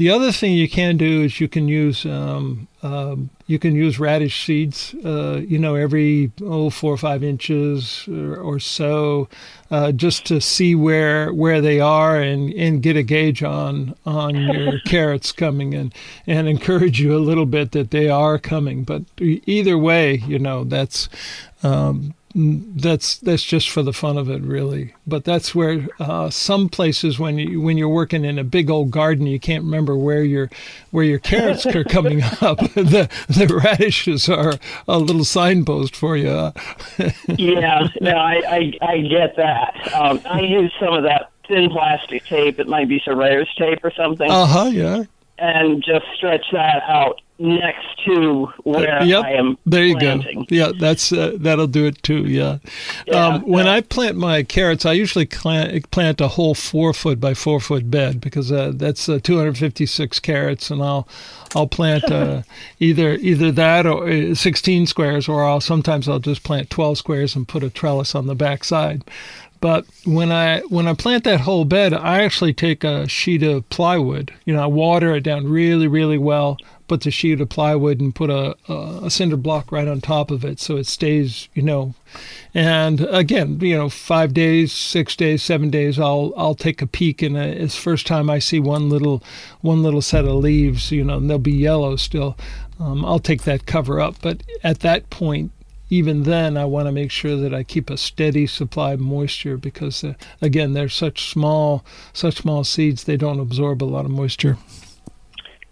The 0.00 0.08
other 0.08 0.32
thing 0.32 0.54
you 0.54 0.66
can 0.66 0.96
do 0.96 1.24
is 1.24 1.40
you 1.40 1.46
can 1.46 1.68
use 1.68 2.06
um, 2.06 2.68
um, 2.82 3.28
you 3.46 3.58
can 3.58 3.74
use 3.74 3.98
radish 3.98 4.46
seeds. 4.46 4.94
Uh, 5.04 5.42
you 5.46 5.58
know, 5.58 5.74
every 5.74 6.32
oh 6.40 6.70
four 6.70 6.94
or 6.94 6.96
five 6.96 7.22
inches 7.22 8.08
or, 8.08 8.34
or 8.36 8.58
so, 8.58 9.28
uh, 9.70 9.92
just 9.92 10.24
to 10.24 10.40
see 10.40 10.74
where 10.74 11.34
where 11.34 11.60
they 11.60 11.80
are 11.80 12.18
and, 12.18 12.50
and 12.54 12.82
get 12.82 12.96
a 12.96 13.02
gauge 13.02 13.42
on 13.42 13.94
on 14.06 14.36
your 14.54 14.80
carrots 14.86 15.32
coming 15.32 15.74
in, 15.74 15.92
and 16.26 16.48
encourage 16.48 16.98
you 16.98 17.14
a 17.14 17.20
little 17.20 17.44
bit 17.44 17.72
that 17.72 17.90
they 17.90 18.08
are 18.08 18.38
coming. 18.38 18.84
But 18.84 19.02
either 19.20 19.76
way, 19.76 20.14
you 20.26 20.38
know 20.38 20.64
that's 20.64 21.10
um, 21.62 22.14
that's 22.34 23.18
that's 23.18 23.42
just 23.42 23.70
for 23.70 23.82
the 23.82 23.92
fun 23.92 24.16
of 24.16 24.30
it, 24.30 24.42
really. 24.42 24.94
But 25.06 25.24
that's 25.24 25.54
where 25.54 25.88
uh, 25.98 26.30
some 26.30 26.68
places 26.68 27.18
when 27.18 27.38
you 27.38 27.60
when 27.60 27.76
you're 27.76 27.88
working 27.88 28.24
in 28.24 28.38
a 28.38 28.44
big 28.44 28.70
old 28.70 28.90
garden, 28.90 29.26
you 29.26 29.40
can't 29.40 29.64
remember 29.64 29.96
where 29.96 30.22
your 30.22 30.48
where 30.92 31.04
your 31.04 31.18
carrots 31.18 31.66
are 31.66 31.84
coming 31.96 32.22
up. 32.22 32.58
the 32.74 33.08
the 33.28 33.60
radishes 33.64 34.28
are 34.28 34.54
a 34.86 34.98
little 34.98 35.24
signpost 35.24 35.96
for 35.96 36.16
you. 36.16 36.52
yeah, 37.36 37.88
no, 38.00 38.12
I, 38.16 38.42
I 38.46 38.72
I 38.80 38.98
get 39.00 39.36
that. 39.36 39.92
Um, 39.94 40.20
I 40.24 40.40
use 40.40 40.72
some 40.78 40.94
of 40.94 41.02
that 41.04 41.30
thin 41.48 41.68
plastic 41.70 42.24
tape. 42.26 42.60
It 42.60 42.68
might 42.68 42.88
be 42.88 43.00
surveyor's 43.04 43.52
tape 43.58 43.80
or 43.84 43.90
something, 43.90 44.30
Uh 44.30 44.46
huh. 44.46 44.70
Yeah. 44.72 45.02
and 45.38 45.82
just 45.82 46.04
stretch 46.16 46.46
that 46.52 46.82
out 46.88 47.20
next 47.40 47.86
to 48.06 48.46
where 48.64 49.02
Yep. 49.02 49.24
I 49.24 49.32
am 49.32 49.56
There 49.66 49.84
you 49.84 49.96
planting. 49.96 50.40
go. 50.40 50.46
Yeah, 50.50 50.72
that's 50.78 51.12
uh, 51.12 51.36
that'll 51.38 51.66
do 51.66 51.86
it 51.86 52.02
too. 52.02 52.24
Yeah. 52.26 52.58
Yeah, 53.06 53.26
um, 53.26 53.42
when 53.42 53.66
yeah. 53.66 53.74
I 53.74 53.80
plant 53.80 54.16
my 54.16 54.42
carrots, 54.42 54.84
I 54.86 54.92
usually 54.92 55.26
plant, 55.26 55.90
plant 55.90 56.20
a 56.20 56.28
whole 56.28 56.54
four 56.54 56.92
foot 56.92 57.18
by 57.20 57.34
four 57.34 57.60
foot 57.60 57.90
bed 57.90 58.20
because 58.20 58.52
uh, 58.52 58.72
that's 58.74 59.08
uh, 59.08 59.18
256 59.22 60.20
carrots, 60.20 60.70
and 60.70 60.82
I'll 60.82 61.08
I'll 61.54 61.66
plant 61.66 62.04
uh, 62.10 62.42
either 62.78 63.14
either 63.14 63.50
that 63.52 63.86
or 63.86 64.08
uh, 64.08 64.34
16 64.34 64.86
squares, 64.86 65.28
or 65.28 65.44
I'll 65.44 65.60
sometimes 65.60 66.08
I'll 66.08 66.18
just 66.20 66.42
plant 66.42 66.70
12 66.70 66.98
squares 66.98 67.34
and 67.34 67.48
put 67.48 67.62
a 67.64 67.70
trellis 67.70 68.14
on 68.14 68.26
the 68.26 68.34
back 68.34 68.64
side. 68.64 69.02
But 69.60 69.84
when 70.06 70.32
I 70.32 70.60
when 70.68 70.86
I 70.86 70.94
plant 70.94 71.24
that 71.24 71.40
whole 71.42 71.66
bed, 71.66 71.92
I 71.92 72.22
actually 72.22 72.54
take 72.54 72.82
a 72.82 73.06
sheet 73.08 73.42
of 73.42 73.68
plywood. 73.68 74.32
You 74.46 74.54
know, 74.54 74.62
I 74.62 74.66
water 74.66 75.14
it 75.16 75.20
down 75.22 75.48
really, 75.48 75.86
really 75.86 76.16
well. 76.16 76.56
Put 76.90 77.02
the 77.02 77.12
sheet 77.12 77.40
of 77.40 77.48
plywood 77.48 78.00
and 78.00 78.12
put 78.12 78.30
a, 78.30 78.56
a, 78.68 79.08
cinder 79.10 79.36
block 79.36 79.70
right 79.70 79.86
on 79.86 80.00
top 80.00 80.32
of 80.32 80.44
it, 80.44 80.58
so 80.58 80.76
it 80.76 80.88
stays. 80.88 81.48
You 81.54 81.62
know, 81.62 81.94
and 82.52 83.02
again, 83.02 83.60
you 83.60 83.76
know, 83.76 83.88
five 83.88 84.34
days, 84.34 84.72
six 84.72 85.14
days, 85.14 85.40
seven 85.40 85.70
days, 85.70 86.00
I'll 86.00 86.32
I'll 86.36 86.56
take 86.56 86.82
a 86.82 86.88
peek, 86.88 87.22
and 87.22 87.36
uh, 87.36 87.42
it's 87.42 87.76
first 87.76 88.08
time 88.08 88.28
I 88.28 88.40
see 88.40 88.58
one 88.58 88.88
little 88.88 89.22
one 89.60 89.84
little 89.84 90.02
set 90.02 90.24
of 90.24 90.34
leaves. 90.34 90.90
You 90.90 91.04
know, 91.04 91.18
and 91.18 91.30
they'll 91.30 91.38
be 91.38 91.52
yellow 91.52 91.94
still. 91.94 92.36
Um, 92.80 93.04
I'll 93.04 93.20
take 93.20 93.44
that 93.44 93.66
cover 93.66 94.00
up, 94.00 94.16
but 94.20 94.42
at 94.64 94.80
that 94.80 95.10
point, 95.10 95.52
even 95.90 96.24
then, 96.24 96.56
I 96.56 96.64
want 96.64 96.88
to 96.88 96.92
make 96.92 97.12
sure 97.12 97.36
that 97.36 97.54
I 97.54 97.62
keep 97.62 97.88
a 97.88 97.96
steady 97.96 98.48
supply 98.48 98.94
of 98.94 99.00
moisture 99.00 99.56
because, 99.56 100.02
uh, 100.02 100.14
again, 100.42 100.72
they're 100.72 100.88
such 100.88 101.28
small, 101.30 101.84
such 102.12 102.38
small 102.38 102.64
seeds. 102.64 103.04
They 103.04 103.16
don't 103.16 103.38
absorb 103.38 103.80
a 103.80 103.84
lot 103.84 104.06
of 104.06 104.10
moisture. 104.10 104.56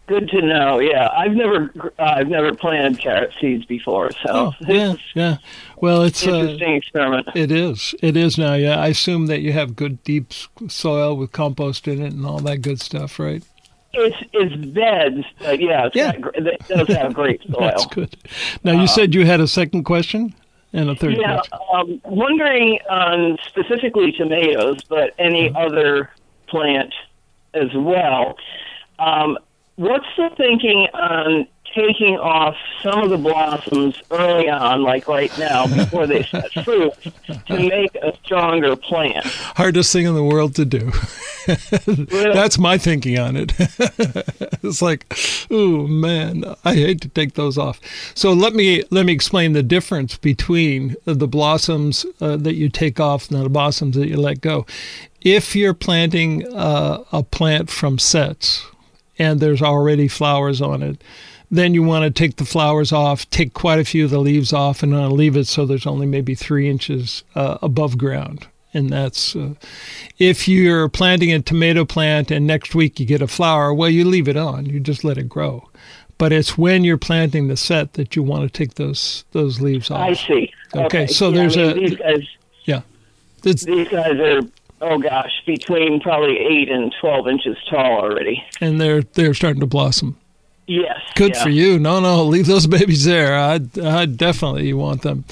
Good 0.09 0.29
to 0.31 0.41
know. 0.43 0.79
Yeah, 0.79 1.09
I've 1.15 1.33
never 1.33 1.71
uh, 1.99 2.03
I've 2.17 2.29
never 2.29 2.55
planted 2.55 2.99
carrot 2.99 3.31
seeds 3.41 3.67
before, 3.67 4.11
so 4.25 4.31
Oh, 4.31 4.55
yeah, 4.67 4.95
yeah. 5.15 5.37
Well, 5.77 6.03
it's 6.03 6.23
an 6.25 6.33
uh, 6.35 6.39
interesting 6.39 6.75
experiment. 6.75 7.29
it 7.35 7.53
is, 7.53 7.95
it 8.03 8.17
is 8.17 8.39
now. 8.39 8.55
Yeah, 8.55 8.81
I 8.81 8.89
assume 8.89 9.27
that 9.27 9.41
you 9.43 9.53
have 9.53 9.77
good 9.77 10.03
deep 10.05 10.33
soil 10.69 11.15
with 11.17 11.33
compost 11.33 11.87
in 11.87 12.01
it 12.03 12.13
and 12.15 12.25
all 12.25 12.39
that 12.41 12.63
good 12.63 12.81
stuff, 12.81 13.19
right? 13.19 13.43
It's 13.93 14.17
it's 14.33 14.55
beds, 14.73 15.25
but 15.41 15.61
yeah, 15.61 15.87
it's 15.87 15.95
Yeah. 15.97 16.17
got 16.17 16.35
it 16.37 16.67
does 16.69 16.89
have 16.89 17.13
great 17.13 17.43
soil. 17.51 17.61
That's 17.61 17.87
good. 17.87 18.17
Now, 18.65 18.73
you 18.81 18.87
said 18.87 19.15
you 19.15 19.27
had 19.27 19.41
a 19.41 19.49
second 19.49 19.85
question 19.85 20.35
and 20.73 20.89
a 20.89 20.95
third 20.97 21.17
Yeah, 21.19 21.37
question. 21.41 21.59
um, 21.73 22.01
wondering 22.05 22.79
on 22.89 23.37
specifically 23.47 24.13
tomatoes, 24.13 24.79
but 24.89 25.15
any 25.19 25.49
Mm-hmm. 25.51 25.57
other 25.57 26.11
plant 26.47 26.95
as 27.55 27.69
well. 27.75 28.37
Um, 28.99 29.39
what's 29.79 30.07
the 30.17 30.29
thinking 30.37 30.89
on 30.93 31.47
taking 31.75 32.17
off 32.17 32.57
some 32.83 33.05
of 33.05 33.11
the 33.11 33.17
blossoms 33.17 33.95
early 34.11 34.49
on, 34.49 34.83
like 34.83 35.07
right 35.07 35.37
now, 35.39 35.67
before 35.67 36.07
they 36.07 36.25
set 36.25 36.51
fruit, 36.65 36.93
to 37.47 37.57
make 37.57 37.95
a 37.97 38.13
stronger 38.25 38.75
plant? 38.75 39.25
Hardest 39.25 39.93
thing 39.93 40.07
in 40.07 40.15
the 40.15 40.25
world 40.25 40.55
to 40.57 40.65
do. 40.65 40.91
That's 42.33 42.59
my 42.59 42.77
thinking 42.77 43.19
on 43.19 43.37
it. 43.37 43.53
it's 44.63 44.83
like, 44.83 45.07
oh 45.51 45.87
man, 45.87 46.45
I 46.65 46.75
hate 46.75 47.01
to 47.03 47.09
take 47.09 47.35
those 47.35 47.57
off. 47.57 47.81
So 48.15 48.33
let 48.33 48.55
me 48.55 48.83
let 48.91 49.07
me 49.07 49.13
explain 49.13 49.53
the 49.53 49.63
difference 49.63 50.17
between 50.17 50.97
the 51.05 51.29
blossoms 51.29 52.05
uh, 52.21 52.37
that 52.39 52.55
you 52.55 52.69
take 52.69 52.99
off 52.99 53.31
and 53.31 53.41
the 53.41 53.49
blossoms 53.49 53.95
that 53.97 54.09
you 54.09 54.17
let 54.17 54.41
go. 54.41 54.67
If 55.21 55.55
you're 55.55 55.75
planting 55.75 56.47
uh, 56.53 57.05
a 57.13 57.23
plant 57.23 57.71
from 57.71 57.99
sets 57.99 58.67
and 59.19 59.41
there's 59.41 59.63
already 59.63 60.09
flowers 60.09 60.61
on 60.61 60.83
it, 60.83 61.03
then 61.51 61.75
you 61.75 61.83
want 61.83 62.05
to 62.05 62.11
take 62.11 62.37
the 62.37 62.45
flowers 62.45 62.93
off, 62.93 63.29
take 63.31 63.55
quite 63.55 63.79
a 63.79 63.85
few 63.85 64.05
of 64.05 64.11
the 64.11 64.19
leaves 64.19 64.53
off, 64.53 64.83
and 64.83 64.93
uh, 64.95 65.09
leave 65.09 65.37
it 65.37 65.47
so 65.47 65.65
there's 65.65 65.87
only 65.87 66.07
maybe 66.07 66.35
three 66.35 66.69
inches 66.69 67.25
uh, 67.35 67.59
above 67.63 67.97
ground. 67.97 68.47
And 68.75 68.91
that's 68.91 69.35
uh, 69.35 69.55
if 70.19 70.47
you're 70.47 70.91
planting 70.91 71.33
a 71.33 71.41
tomato 71.41 71.87
plant 71.87 72.31
and 72.31 72.47
next 72.47 72.75
week 72.75 73.01
you 73.01 73.07
get 73.07 73.23
a 73.23 73.27
flower, 73.27 73.73
well, 73.73 73.89
you 73.89 74.05
leave 74.05 74.29
it 74.29 74.37
on, 74.37 74.67
you 74.67 74.79
just 74.79 75.05
let 75.05 75.17
it 75.17 75.29
grow. 75.29 75.69
But 76.19 76.33
it's 76.33 76.59
when 76.59 76.85
you're 76.85 76.99
planting 76.99 77.49
the 77.49 77.57
set 77.57 77.95
that 77.95 78.15
you 78.15 78.23
want 78.23 78.43
to 78.43 78.51
take 78.51 78.75
those 78.75 79.25
those 79.33 79.61
leaves 79.61 79.91
off. 79.91 80.01
I 80.01 80.13
see. 80.13 80.53
Okay, 80.75 81.07
so 81.07 81.31
Yeah, 81.31 81.35
there's 81.37 81.57
I 81.57 81.61
mean, 81.63 81.71
a- 81.71 81.75
these 81.89 81.97
guys. 81.99 82.29
Yeah, 82.65 82.81
it's, 83.45 83.65
These 83.65 83.89
guys 83.89 84.19
are 84.19 84.43
oh 84.81 84.99
gosh, 84.99 85.43
between 85.47 86.01
probably 86.01 86.39
eight 86.39 86.71
and 86.71 86.95
twelve 87.01 87.29
inches 87.29 87.57
tall 87.71 88.01
already. 88.01 88.43
and 88.61 88.81
they're 88.81 89.03
they're 89.03 89.35
starting 89.35 89.61
to 89.61 89.67
blossom. 89.67 90.17
Yes. 90.67 91.01
Good 91.15 91.33
yeah. 91.35 91.43
for 91.43 91.49
you. 91.49 91.79
No, 91.79 91.99
no, 91.99 92.25
leave 92.25 92.47
those 92.47 92.67
babies 92.79 93.05
there. 93.05 93.37
I, 93.37 93.59
I 93.83 94.05
definitely 94.07 94.73
want 94.75 95.03
them. 95.03 95.25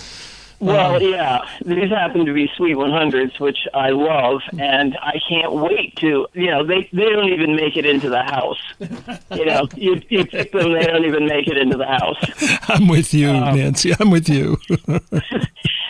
Well, 0.58 1.02
yeah, 1.02 1.46
these 1.64 1.90
happen 1.90 2.24
to 2.24 2.32
be 2.32 2.50
sweet 2.56 2.76
100s, 2.76 3.38
which 3.38 3.58
I 3.74 3.90
love, 3.90 4.40
and 4.58 4.96
I 5.02 5.20
can't 5.28 5.52
wait 5.52 5.96
to. 5.96 6.26
You 6.32 6.50
know, 6.50 6.66
they 6.66 6.88
they 6.92 7.10
don't 7.10 7.28
even 7.32 7.56
make 7.56 7.76
it 7.76 7.84
into 7.84 8.08
the 8.08 8.22
house. 8.22 8.60
You 9.34 9.44
know, 9.44 9.68
you 9.76 10.00
you 10.08 10.24
pick 10.24 10.52
them, 10.52 10.72
they 10.72 10.86
don't 10.86 11.04
even 11.04 11.26
make 11.26 11.46
it 11.48 11.58
into 11.58 11.76
the 11.76 11.86
house. 11.86 12.16
I'm 12.68 12.88
with 12.88 13.12
you, 13.12 13.32
Nancy. 13.32 13.92
I'm 14.00 14.10
with 14.10 14.28
you. 14.28 14.56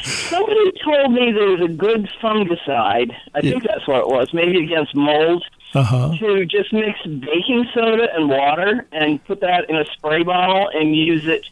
Somebody 0.02 0.73
told 0.85 1.12
me 1.12 1.32
there 1.32 1.49
was 1.49 1.61
a 1.62 1.73
good 1.73 2.08
fungicide. 2.23 3.14
I 3.35 3.40
think 3.40 3.64
that's 3.64 3.87
what 3.88 4.00
it 4.00 4.08
was. 4.08 4.32
Maybe 4.32 4.62
against 4.64 4.94
mold. 4.94 5.44
Uh 5.75 5.82
huh. 5.82 6.16
To 6.18 6.46
just 6.46 6.73
mix 6.73 6.99
baking 7.04 7.66
soda 7.75 8.08
and 8.14 8.28
water 8.30 8.87
and 8.92 9.23
put 9.25 9.40
that 9.40 9.68
in 9.68 9.76
a 9.76 9.85
spray 9.85 10.23
bottle 10.23 10.70
and 10.73 10.96
use 10.96 11.26
it 11.26 11.46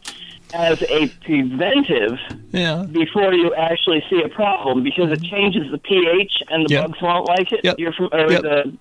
as 0.53 0.83
a 0.83 1.09
preventive 1.25 2.19
Yeah. 2.53 2.85
before 2.91 3.33
you 3.35 3.55
actually 3.55 4.05
see 4.11 4.23
a 4.23 4.29
problem 4.29 4.83
because 4.83 5.11
it 5.11 5.23
changes 5.23 5.71
the 5.71 5.79
pH 5.79 6.43
and 6.49 6.67
the 6.69 6.75
Yep. 6.75 6.87
bugs 6.87 7.03
won't 7.03 7.29
like 7.29 7.53
it. 7.53 7.61
Yep. 7.65 7.79
You're 7.79 7.93
from 7.93 8.09
or 8.13 8.31
Yep. 8.31 8.43
the 8.43 8.73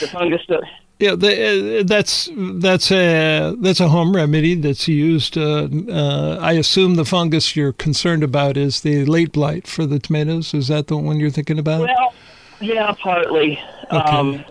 the 0.00 0.06
fungus. 0.08 0.42
do- 0.46 0.60
Yeah, 0.98 1.14
the, 1.16 1.80
uh, 1.80 1.82
that's 1.84 2.30
that's 2.36 2.92
a 2.92 3.54
that's 3.60 3.80
a 3.80 3.88
home 3.88 4.14
remedy 4.14 4.54
that's 4.54 4.86
used. 4.86 5.36
Uh, 5.36 5.66
uh, 5.90 6.38
I 6.40 6.52
assume 6.52 6.94
the 6.94 7.04
fungus 7.04 7.56
you're 7.56 7.72
concerned 7.72 8.22
about 8.22 8.56
is 8.56 8.82
the 8.82 9.04
late 9.06 9.32
blight 9.32 9.66
for 9.66 9.84
the 9.86 9.98
tomatoes. 9.98 10.54
Is 10.54 10.68
that 10.68 10.86
the 10.86 10.96
one 10.96 11.18
you're 11.18 11.30
thinking 11.30 11.58
about? 11.58 11.80
Well, 11.88 12.14
yeah, 12.60 12.92
partly. 13.02 13.58
Um, 13.90 14.44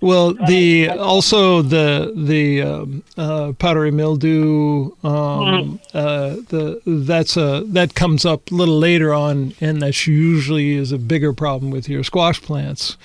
Well, 0.00 0.34
the 0.34 0.90
also 0.90 1.62
the 1.62 2.12
the 2.14 2.62
um, 2.62 3.02
uh, 3.16 3.52
powdery 3.52 3.90
mildew 3.90 4.90
um, 5.02 5.80
uh, 5.92 6.36
the 6.48 6.80
that's 6.86 7.36
a 7.36 7.64
that 7.66 7.94
comes 7.94 8.24
up 8.24 8.50
a 8.50 8.54
little 8.54 8.78
later 8.78 9.12
on, 9.12 9.54
and 9.60 9.82
that 9.82 10.06
usually 10.06 10.74
is 10.74 10.92
a 10.92 10.98
bigger 10.98 11.32
problem 11.32 11.70
with 11.70 11.88
your 11.88 12.04
squash 12.04 12.40
plants, 12.40 12.96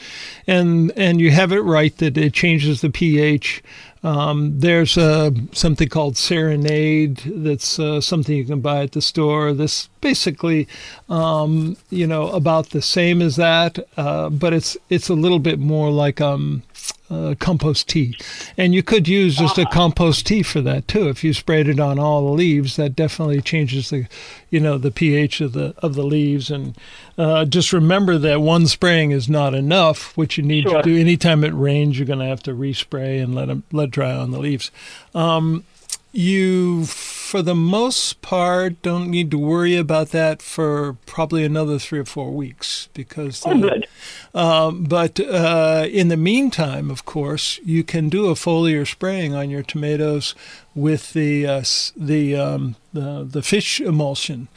and 0.48 0.92
and 0.96 1.22
you 1.22 1.32
have 1.32 1.52
it 1.52 1.62
right 1.62 1.96
that 1.98 2.18
it 2.18 2.34
changes 2.34 2.82
the 2.82 2.90
pH. 2.90 3.64
Um, 4.02 4.60
there's 4.60 4.98
uh, 4.98 5.32
something 5.52 5.90
called 5.90 6.16
Serenade. 6.16 7.22
That's 7.26 7.80
uh, 7.80 8.00
something 8.00 8.36
you 8.36 8.46
can 8.46 8.62
buy 8.62 8.84
at 8.84 8.94
the 8.94 9.02
store. 9.02 9.54
This 9.54 9.90
basically, 10.00 10.68
um, 11.10 11.76
you 11.90 12.08
know, 12.08 12.30
about 12.30 12.70
the 12.70 12.82
same 12.82 13.22
as 13.22 13.36
that, 13.36 13.78
uh, 13.98 14.30
but 14.30 14.54
it's 14.54 14.78
it's 14.90 15.10
a 15.10 15.14
little 15.14 15.40
bit 15.40 15.60
more 15.60 15.92
like 15.92 16.22
um, 16.22 16.64
uh, 17.10 17.36
compost 17.40 17.90
tea, 17.90 18.18
and 18.58 18.74
you 18.76 18.84
could 18.84 19.08
use 19.08 19.36
just 19.36 19.58
a 19.58 19.66
compost 19.66 20.28
tea 20.28 20.44
for 20.44 20.62
that 20.62 20.88
too. 20.88 21.10
If 21.10 21.24
you 21.24 21.34
sprayed 21.34 21.68
it 21.68 21.80
on 21.80 21.98
all 22.00 22.26
the 22.26 22.32
leaves, 22.32 22.76
that 22.76 22.96
definitely 22.96 23.42
changes 23.42 23.90
the, 23.90 24.08
you 24.50 24.60
know, 24.60 24.78
the 24.78 24.92
pH 24.92 25.42
of 25.42 25.54
the 25.54 25.74
of 25.80 25.96
the 25.96 26.04
leaves. 26.04 26.52
And 26.52 26.76
uh, 27.18 27.46
just 27.46 27.74
remember 27.74 28.18
that 28.20 28.42
one 28.42 28.68
spraying 28.68 29.12
is 29.12 29.28
not 29.28 29.54
enough. 29.56 30.16
What 30.16 30.38
you 30.38 30.44
need 30.44 30.64
Sure. 30.64 30.82
to 30.82 30.90
do 30.90 31.00
anytime 31.00 31.44
it 31.44 31.54
rains, 31.54 31.98
you're 31.98 32.06
going 32.06 32.20
to 32.20 32.26
have 32.26 32.44
to 32.44 32.52
respray 32.54 33.22
and 33.24 33.34
let 33.34 33.48
them 33.48 33.64
let 33.72 33.90
dry 33.92 34.12
on 34.12 34.32
the 34.32 34.40
leaves. 34.40 34.70
Um, 35.16 35.64
you, 36.12 36.86
for 36.86 37.42
the 37.44 37.56
most 37.56 38.22
part, 38.22 38.82
don't 38.82 39.10
need 39.10 39.30
to 39.32 39.38
worry 39.38 39.76
about 39.76 40.10
that 40.10 40.42
for 40.42 40.94
probably 41.06 41.44
another 41.46 41.78
three 41.78 42.00
or 42.00 42.06
four 42.06 42.32
weeks 42.32 42.90
because 42.94 43.44
oh, 43.46 43.54
the- 43.54 43.70
good. 43.70 43.88
um, 44.34 44.86
but 44.86 45.20
uh, 45.20 45.86
in 45.90 46.08
the 46.08 46.18
meantime, 46.18 46.90
of 46.90 47.06
course, 47.06 47.60
you 47.64 47.84
can 47.84 48.10
do 48.10 48.28
a 48.28 48.34
foliar 48.34 48.88
spraying 48.88 49.36
on 49.36 49.50
your 49.50 49.62
tomatoes 49.64 50.34
with 50.74 51.14
the 51.14 51.46
uh, 51.46 51.64
the, 51.96 52.36
um, 52.36 52.76
the 52.94 53.24
the 53.30 53.44
fish 53.44 53.80
emulsion, 53.80 54.48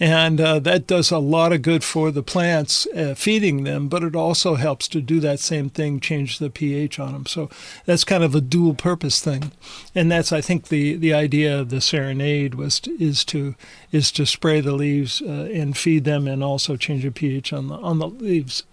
and 0.00 0.40
uh, 0.40 0.58
that 0.60 0.86
does 0.86 1.10
a 1.10 1.18
lot 1.18 1.52
of 1.52 1.62
good 1.62 1.84
for 1.84 2.10
the 2.10 2.22
plants, 2.22 2.86
uh, 2.96 3.14
feeding 3.16 3.64
them. 3.64 3.88
But 3.88 4.02
it 4.02 4.16
also 4.16 4.56
helps 4.56 4.88
to 4.88 5.00
do 5.00 5.20
that 5.20 5.40
same 5.40 5.70
thing, 5.70 6.00
change 6.00 6.38
the 6.38 6.50
pH 6.50 6.98
on 6.98 7.12
them. 7.12 7.26
So 7.26 7.48
that's 7.86 8.04
kind 8.04 8.24
of 8.24 8.34
a 8.34 8.40
dual 8.40 8.74
purpose 8.74 9.20
thing, 9.20 9.52
and 9.94 10.10
that's 10.10 10.32
I 10.32 10.40
think 10.40 10.68
the 10.68 10.96
the 10.96 11.14
idea 11.14 11.58
of 11.60 11.70
the 11.70 11.80
serenade 11.80 12.54
was 12.54 12.80
to, 12.80 13.02
is 13.02 13.24
to 13.26 13.54
is 13.92 14.10
to 14.12 14.26
spray 14.26 14.60
the 14.60 14.72
leaves 14.72 15.22
uh, 15.22 15.48
and 15.52 15.76
feed 15.76 16.04
them, 16.04 16.26
and 16.26 16.42
also 16.42 16.76
change 16.76 17.02
the 17.04 17.10
pH 17.10 17.52
on 17.52 17.68
the 17.68 17.76
on 17.76 17.98
the 17.98 18.08
leaves. 18.08 18.64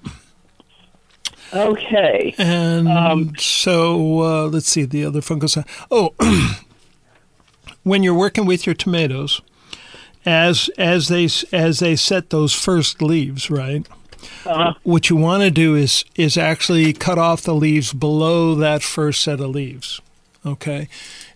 Okay. 1.53 2.33
And 2.37 2.87
Um, 2.87 3.33
so 3.37 4.21
uh, 4.21 4.47
let's 4.47 4.67
see 4.69 4.85
the 4.85 5.03
other 5.05 5.21
fungus. 5.21 5.57
Oh, 5.89 6.13
when 7.83 8.03
you're 8.03 8.13
working 8.13 8.45
with 8.45 8.65
your 8.65 8.75
tomatoes, 8.75 9.41
as 10.25 10.69
as 10.77 11.07
they 11.07 11.27
as 11.51 11.79
they 11.79 11.95
set 11.95 12.29
those 12.29 12.53
first 12.53 13.01
leaves, 13.01 13.49
right? 13.49 13.87
Uh, 14.45 14.73
What 14.83 15.09
you 15.09 15.15
want 15.15 15.43
to 15.43 15.51
do 15.51 15.75
is 15.75 16.05
is 16.15 16.37
actually 16.37 16.93
cut 16.93 17.17
off 17.17 17.41
the 17.41 17.55
leaves 17.55 17.93
below 17.93 18.55
that 18.55 18.83
first 18.83 19.21
set 19.21 19.39
of 19.39 19.49
leaves. 19.49 20.01
Okay. 20.45 20.87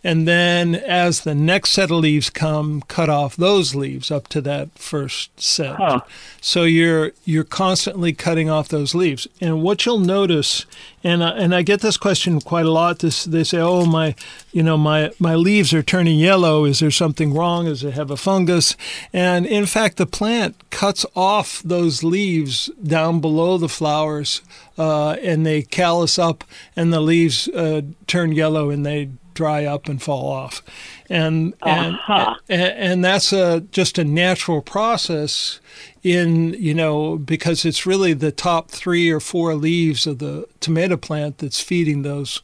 And 0.05 0.27
then 0.27 0.75
as 0.75 1.21
the 1.21 1.33
next 1.33 1.71
set 1.71 1.89
of 1.89 1.97
leaves 1.97 2.29
come, 2.29 2.83
cut 2.83 3.09
off 3.09 3.35
those 3.35 3.73
leaves 3.73 4.11
up 4.11 4.27
to 4.27 4.41
that 4.41 4.69
first 4.77 5.41
set. 5.41 5.77
Huh. 5.77 6.01
So 6.39 6.61
you're 6.61 7.13
you're 7.25 7.43
constantly 7.43 8.13
cutting 8.13 8.47
off 8.47 8.67
those 8.67 8.93
leaves. 8.93 9.27
And 9.41 9.63
what 9.63 9.83
you'll 9.83 9.97
notice, 9.97 10.67
and 11.03 11.23
I, 11.23 11.29
and 11.31 11.55
I 11.55 11.63
get 11.63 11.81
this 11.81 11.97
question 11.97 12.39
quite 12.39 12.67
a 12.67 12.71
lot. 12.71 12.99
This 12.99 13.25
they 13.25 13.43
say, 13.43 13.57
"Oh 13.57 13.87
my, 13.87 14.13
you 14.51 14.61
know 14.61 14.77
my 14.77 15.09
my 15.17 15.33
leaves 15.33 15.73
are 15.73 15.81
turning 15.81 16.19
yellow. 16.19 16.65
Is 16.65 16.81
there 16.81 16.91
something 16.91 17.33
wrong? 17.33 17.65
Does 17.65 17.83
it 17.83 17.95
have 17.95 18.11
a 18.11 18.15
fungus?" 18.15 18.75
And 19.11 19.47
in 19.47 19.65
fact, 19.65 19.97
the 19.97 20.05
plant 20.05 20.55
cuts 20.69 21.03
off 21.15 21.63
those 21.63 22.03
leaves 22.03 22.69
down 22.83 23.21
below 23.21 23.57
the 23.57 23.69
flowers, 23.69 24.43
uh, 24.77 25.13
and 25.23 25.47
they 25.47 25.63
callus 25.63 26.19
up, 26.19 26.43
and 26.75 26.93
the 26.93 27.01
leaves 27.01 27.47
uh, 27.47 27.81
turn 28.05 28.33
yellow, 28.33 28.69
and 28.69 28.85
they 28.85 29.09
dry 29.35 29.65
up 29.65 29.87
and 29.87 30.01
fall 30.01 30.27
off. 30.27 30.63
And 31.09 31.53
and 31.63 31.95
Uh-huh. 31.95 32.35
and, 32.49 32.61
and 32.77 33.05
that's 33.05 33.31
a 33.31 33.61
just 33.71 33.99
a 33.99 34.03
natural 34.03 34.61
process 34.63 35.59
in 36.03 36.53
you 36.53 36.73
know 36.73 37.17
because 37.17 37.65
it's 37.65 37.85
really 37.85 38.13
the 38.13 38.31
top 38.31 38.69
three 38.69 39.09
or 39.09 39.19
four 39.19 39.55
leaves 39.55 40.05
of 40.05 40.19
the 40.19 40.47
tomato 40.59 40.97
plant 40.97 41.39
that's 41.39 41.61
feeding 41.61 42.01
those 42.03 42.41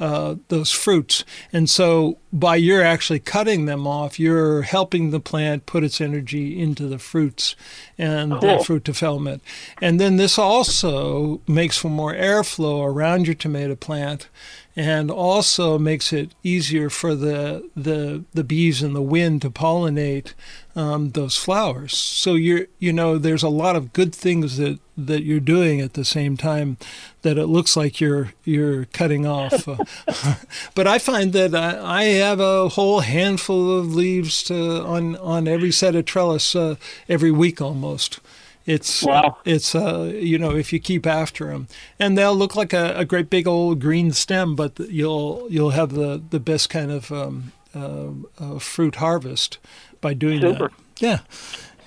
uh, 0.00 0.34
those 0.48 0.72
fruits 0.72 1.24
and 1.52 1.70
so 1.70 2.18
by 2.32 2.56
you're 2.56 2.82
actually 2.82 3.20
cutting 3.20 3.66
them 3.66 3.86
off 3.86 4.18
you're 4.18 4.62
helping 4.62 5.10
the 5.10 5.20
plant 5.20 5.66
put 5.66 5.84
its 5.84 6.00
energy 6.00 6.60
into 6.60 6.88
the 6.88 6.98
fruits 6.98 7.54
and 7.96 8.32
the 8.32 8.40
Cool. 8.40 8.64
fruit 8.64 8.82
development 8.84 9.40
and 9.80 10.00
then 10.00 10.16
this 10.16 10.36
also 10.36 11.40
makes 11.46 11.78
for 11.78 11.90
more 11.90 12.12
airflow 12.12 12.84
around 12.84 13.26
your 13.28 13.36
tomato 13.36 13.76
plant 13.76 14.28
and 14.76 15.10
also 15.12 15.78
makes 15.78 16.12
it 16.12 16.32
easier 16.42 16.90
for 16.90 17.14
the 17.14 17.70
the 17.76 18.24
the 18.34 18.42
bees 18.44 18.82
and 18.82 18.96
the 18.96 19.02
wind 19.02 19.42
to 19.42 19.50
pollinate 19.50 20.34
um, 20.76 21.10
those 21.12 21.36
flowers. 21.36 21.96
So 21.96 22.34
you're 22.34 22.66
you 22.78 22.92
know 22.92 23.18
there's 23.18 23.42
a 23.42 23.48
lot 23.48 23.76
of 23.76 23.92
good 23.92 24.14
things 24.14 24.56
that 24.56 24.78
that 24.96 25.22
you're 25.24 25.40
doing 25.40 25.80
at 25.80 25.94
the 25.94 26.04
same 26.04 26.36
time 26.36 26.76
that 27.22 27.36
it 27.38 27.46
looks 27.46 27.76
like 27.76 28.00
you're 28.00 28.32
you're 28.44 28.86
cutting 28.86 29.26
off. 29.26 29.68
Uh, 29.68 30.34
but 30.74 30.86
I 30.86 30.98
find 30.98 31.32
that 31.32 31.54
I, 31.54 32.00
I 32.00 32.04
have 32.04 32.40
a 32.40 32.68
whole 32.70 33.00
handful 33.00 33.78
of 33.78 33.94
leaves 33.94 34.42
to, 34.44 34.82
on 34.84 35.16
on 35.16 35.48
every 35.48 35.70
set 35.72 35.94
of 35.94 36.04
trellis 36.04 36.54
uh, 36.56 36.76
every 37.08 37.30
week 37.30 37.60
almost. 37.60 38.20
It's 38.66 39.02
Wow. 39.02 39.36
it's 39.44 39.74
uh 39.74 40.10
you 40.14 40.38
know 40.38 40.56
if 40.56 40.72
you 40.72 40.80
keep 40.80 41.06
after 41.06 41.48
them 41.48 41.68
and 42.00 42.16
they'll 42.16 42.34
look 42.34 42.56
like 42.56 42.72
a, 42.72 42.94
a 42.96 43.04
great 43.04 43.28
big 43.28 43.46
old 43.46 43.78
green 43.78 44.10
stem 44.12 44.56
but 44.56 44.80
you'll 44.80 45.46
you'll 45.50 45.70
have 45.72 45.92
the 45.92 46.22
the 46.30 46.40
best 46.40 46.70
kind 46.70 46.90
of 46.90 47.12
um, 47.12 47.52
uh, 47.74 48.06
uh, 48.38 48.58
fruit 48.58 48.94
harvest 48.94 49.58
by 50.04 50.12
doing 50.14 50.40
Super. 50.40 50.68
that 50.68 50.72
yeah 51.00 51.18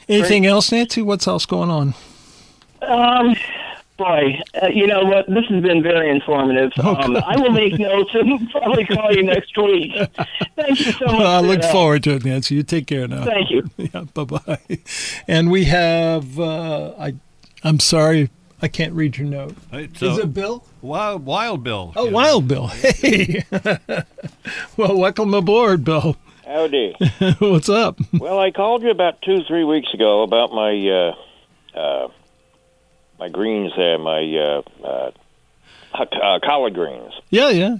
anything 0.09 0.45
else 0.45 0.71
Nancy 0.71 1.01
what's 1.03 1.27
else 1.27 1.45
going 1.45 1.69
on 1.69 1.93
um, 2.81 3.35
boy, 3.97 4.39
uh, 4.61 4.67
you 4.67 4.85
know 4.85 5.03
what? 5.03 5.27
This 5.27 5.45
has 5.49 5.63
been 5.63 5.81
very 5.81 6.09
informative. 6.11 6.71
Oh, 6.77 6.95
um, 6.95 7.17
I 7.17 7.35
will 7.37 7.51
make 7.51 7.77
notes 7.79 8.11
and 8.13 8.49
probably 8.51 8.85
call 8.85 9.11
you 9.11 9.23
next 9.23 9.57
week. 9.57 9.91
Thank 10.55 10.79
you 10.85 10.91
so 10.93 11.05
much. 11.07 11.17
well, 11.17 11.27
I 11.27 11.39
look 11.41 11.61
that. 11.61 11.71
forward 11.71 12.03
to 12.03 12.11
it 12.15 12.23
Nancy 12.23 12.53
you 12.55 12.61
take 12.63 12.85
care 12.85 13.07
now 13.07 13.25
Thank 13.25 13.49
you. 13.49 13.67
yeah 13.77 14.03
bye 14.13 14.23
bye 14.25 14.59
and 15.27 15.49
we 15.49 15.65
have 15.65 16.39
uh, 16.39 16.93
I 16.99 17.15
I'm 17.63 17.79
sorry 17.79 18.29
I 18.61 18.67
can't 18.67 18.93
read 18.93 19.17
your 19.17 19.27
note 19.27 19.55
It's, 19.73 20.01
is 20.03 20.19
uh, 20.19 20.21
it 20.21 20.33
Bill 20.35 20.63
Wild, 20.81 21.25
Wild 21.25 21.63
Bill. 21.63 21.93
oh 21.95 22.05
Yeah. 22.05 22.11
Wild 22.11 22.47
Bill 22.47 22.67
hey 23.01 23.43
well 24.77 24.95
welcome 24.97 25.33
aboard 25.33 25.83
Bill 25.83 26.15
Howdy. 26.47 26.95
what's 27.39 27.67
up 27.67 27.99
well, 28.13 28.39
I 28.39 28.51
called 28.51 28.81
you 28.81 28.89
about 28.89 29.21
two, 29.21 29.43
three 29.47 29.65
weeks 29.65 29.93
ago 29.93 30.23
about 30.23 30.53
my 30.53 30.71
uh, 30.87 31.77
uh, 31.77 32.07
my 33.19 33.29
greens 33.29 33.73
there, 33.75 33.97
my 33.97 34.21
uh, 34.21 34.61
uh, 34.83 35.11
uh, 35.93 36.39
collard 36.43 36.73
greens, 36.73 37.13
yeah 37.29 37.49
yeah 37.49 37.77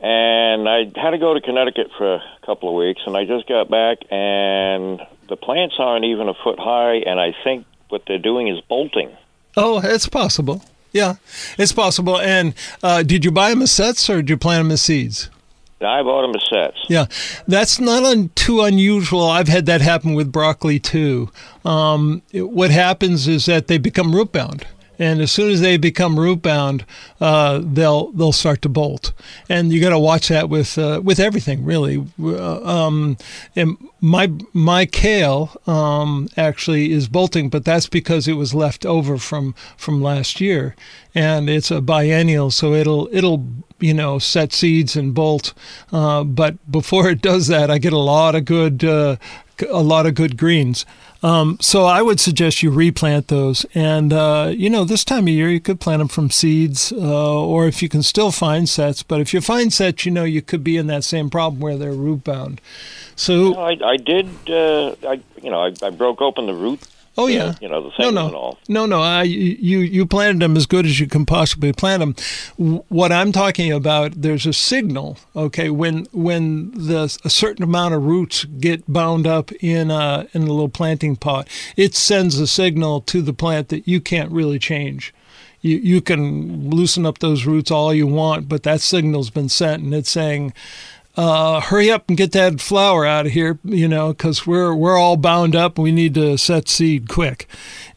and 0.00 0.68
I 0.68 0.84
had 0.94 1.10
to 1.10 1.18
go 1.18 1.34
to 1.34 1.40
Connecticut 1.40 1.88
for 1.96 2.16
a 2.16 2.22
couple 2.44 2.68
of 2.68 2.74
weeks, 2.74 3.00
and 3.06 3.16
I 3.16 3.24
just 3.24 3.48
got 3.48 3.70
back, 3.70 3.98
and 4.10 5.00
the 5.28 5.36
plants 5.36 5.76
aren't 5.78 6.04
even 6.04 6.28
a 6.28 6.34
foot 6.34 6.58
high, 6.58 6.96
and 6.96 7.18
I 7.18 7.34
think 7.42 7.66
what 7.88 8.02
they're 8.06 8.18
doing 8.18 8.48
is 8.48 8.60
bolting. 8.68 9.10
Oh, 9.56 9.80
it's 9.82 10.08
possible. 10.08 10.62
Yeah, 10.92 11.14
it's 11.58 11.72
possible. 11.72 12.20
And 12.20 12.54
uh, 12.82 13.02
did 13.02 13.24
you 13.24 13.30
buy 13.30 13.50
them 13.50 13.62
as 13.62 13.72
sets 13.72 14.08
or 14.08 14.16
did 14.16 14.30
you 14.30 14.36
plant 14.36 14.64
them 14.64 14.72
as 14.72 14.82
seeds? 14.82 15.30
I 15.86 16.02
bought 16.02 16.22
them 16.22 16.34
as 16.34 16.48
sets. 16.48 16.78
Yeah, 16.88 17.06
that's 17.46 17.78
not 17.80 18.04
un- 18.04 18.30
too 18.34 18.62
unusual. 18.62 19.24
I've 19.28 19.48
had 19.48 19.66
that 19.66 19.80
happen 19.80 20.14
with 20.14 20.30
broccoli 20.32 20.78
too. 20.78 21.30
Um, 21.64 22.22
it, 22.32 22.50
what 22.50 22.70
happens 22.70 23.28
is 23.28 23.46
that 23.46 23.66
they 23.68 23.78
become 23.78 24.14
root 24.14 24.32
bound 24.32 24.66
and 24.98 25.20
as 25.20 25.30
soon 25.30 25.50
as 25.50 25.60
they 25.60 25.76
become 25.76 26.18
root 26.18 26.42
bound, 26.42 26.84
uh, 27.20 27.60
they'll 27.62 28.12
they'll 28.12 28.32
start 28.32 28.62
to 28.62 28.68
bolt. 28.68 29.12
And 29.48 29.72
you 29.72 29.80
got 29.80 29.90
to 29.90 29.98
watch 29.98 30.28
that 30.28 30.48
with 30.48 30.78
uh, 30.78 31.00
with 31.02 31.20
everything 31.20 31.64
really. 31.64 32.04
Uh, 32.20 32.64
um, 32.64 33.16
and 33.54 33.76
my 34.00 34.32
my 34.52 34.86
kale 34.86 35.60
um, 35.66 36.28
actually 36.36 36.92
is 36.92 37.08
bolting, 37.08 37.48
but 37.48 37.64
that's 37.64 37.88
because 37.88 38.28
it 38.28 38.34
was 38.34 38.54
left 38.54 38.86
over 38.86 39.18
from 39.18 39.54
from 39.76 40.02
last 40.02 40.40
year, 40.40 40.74
and 41.14 41.48
it's 41.50 41.70
a 41.70 41.80
biennial, 41.80 42.50
so 42.50 42.72
it'll 42.72 43.08
it'll 43.12 43.46
you 43.80 43.94
know 43.94 44.18
set 44.18 44.52
seeds 44.52 44.96
and 44.96 45.14
bolt. 45.14 45.52
Uh, 45.92 46.24
but 46.24 46.70
before 46.70 47.10
it 47.10 47.22
does 47.22 47.46
that, 47.48 47.70
I 47.70 47.78
get 47.78 47.92
a 47.92 47.98
lot 47.98 48.34
of 48.34 48.44
good 48.44 48.84
uh, 48.84 49.16
a 49.70 49.82
lot 49.82 50.06
of 50.06 50.14
good 50.14 50.36
greens. 50.36 50.84
Um, 51.22 51.58
so 51.60 51.84
I 51.84 52.02
would 52.02 52.20
suggest 52.20 52.62
you 52.62 52.70
replant 52.70 53.28
those. 53.28 53.64
And, 53.74 54.12
uh, 54.12 54.52
you 54.54 54.70
know, 54.70 54.84
this 54.84 55.04
time 55.04 55.24
of 55.24 55.28
year, 55.28 55.48
you 55.48 55.60
could 55.60 55.80
plant 55.80 56.00
them 56.00 56.08
from 56.08 56.30
seeds, 56.30 56.92
uh, 56.92 57.44
or 57.44 57.66
if 57.66 57.82
you 57.82 57.88
can 57.88 58.02
still 58.02 58.30
find 58.30 58.68
sets. 58.68 59.02
But 59.02 59.20
if 59.20 59.32
you 59.34 59.40
find 59.40 59.72
sets, 59.72 60.04
you 60.04 60.12
know, 60.12 60.24
you 60.24 60.42
could 60.42 60.62
be 60.62 60.76
in 60.76 60.86
that 60.88 61.04
same 61.04 61.30
problem 61.30 61.60
where 61.60 61.76
they're 61.76 61.92
root 61.92 62.24
bound. 62.24 62.60
So 63.16 63.54
I, 63.54 63.78
I 63.82 63.96
did, 63.96 64.28
uh, 64.48 64.94
I, 65.08 65.20
you 65.42 65.50
know, 65.50 65.60
I, 65.60 65.72
I 65.82 65.90
broke 65.90 66.20
open 66.20 66.46
the 66.46 66.54
root 66.54 66.86
Oh 67.18 67.28
yeah, 67.28 67.54
you 67.60 67.68
know 67.68 67.82
the 67.82 67.92
no, 67.98 68.10
no, 68.10 68.26
and 68.26 68.36
all. 68.36 68.58
No, 68.68 68.84
no, 68.84 69.00
I, 69.00 69.22
you 69.22 69.78
you 69.78 70.04
planted 70.04 70.40
them 70.40 70.56
as 70.56 70.66
good 70.66 70.84
as 70.84 71.00
you 71.00 71.06
can 71.06 71.24
possibly 71.24 71.72
plant 71.72 72.00
them. 72.00 72.84
What 72.88 73.10
I'm 73.10 73.32
talking 73.32 73.72
about, 73.72 74.20
there's 74.20 74.44
a 74.44 74.52
signal. 74.52 75.16
Okay, 75.34 75.70
when 75.70 76.06
when 76.12 76.72
the 76.72 77.18
a 77.24 77.30
certain 77.30 77.62
amount 77.62 77.94
of 77.94 78.04
roots 78.04 78.44
get 78.44 78.90
bound 78.92 79.26
up 79.26 79.50
in 79.60 79.90
a 79.90 80.28
in 80.34 80.42
a 80.42 80.46
little 80.46 80.68
planting 80.68 81.16
pot, 81.16 81.48
it 81.76 81.94
sends 81.94 82.38
a 82.38 82.46
signal 82.46 83.00
to 83.02 83.22
the 83.22 83.32
plant 83.32 83.70
that 83.70 83.88
you 83.88 84.00
can't 84.00 84.30
really 84.30 84.58
change. 84.58 85.14
You 85.62 85.78
you 85.78 86.00
can 86.02 86.68
loosen 86.68 87.06
up 87.06 87.20
those 87.20 87.46
roots 87.46 87.70
all 87.70 87.94
you 87.94 88.06
want, 88.06 88.46
but 88.46 88.62
that 88.64 88.82
signal's 88.82 89.30
been 89.30 89.48
sent, 89.48 89.82
and 89.82 89.94
it's 89.94 90.10
saying 90.10 90.52
uh, 91.16 91.60
hurry 91.60 91.90
up 91.90 92.04
and 92.08 92.16
get 92.16 92.32
that 92.32 92.60
flower 92.60 93.06
out 93.06 93.26
of 93.26 93.32
here, 93.32 93.58
you 93.64 93.88
know, 93.88 94.08
because 94.12 94.46
we're 94.46 94.74
we're 94.74 94.98
all 94.98 95.16
bound 95.16 95.56
up. 95.56 95.78
And 95.78 95.82
We 95.84 95.92
need 95.92 96.14
to 96.14 96.36
set 96.36 96.68
seed 96.68 97.08
quick. 97.08 97.48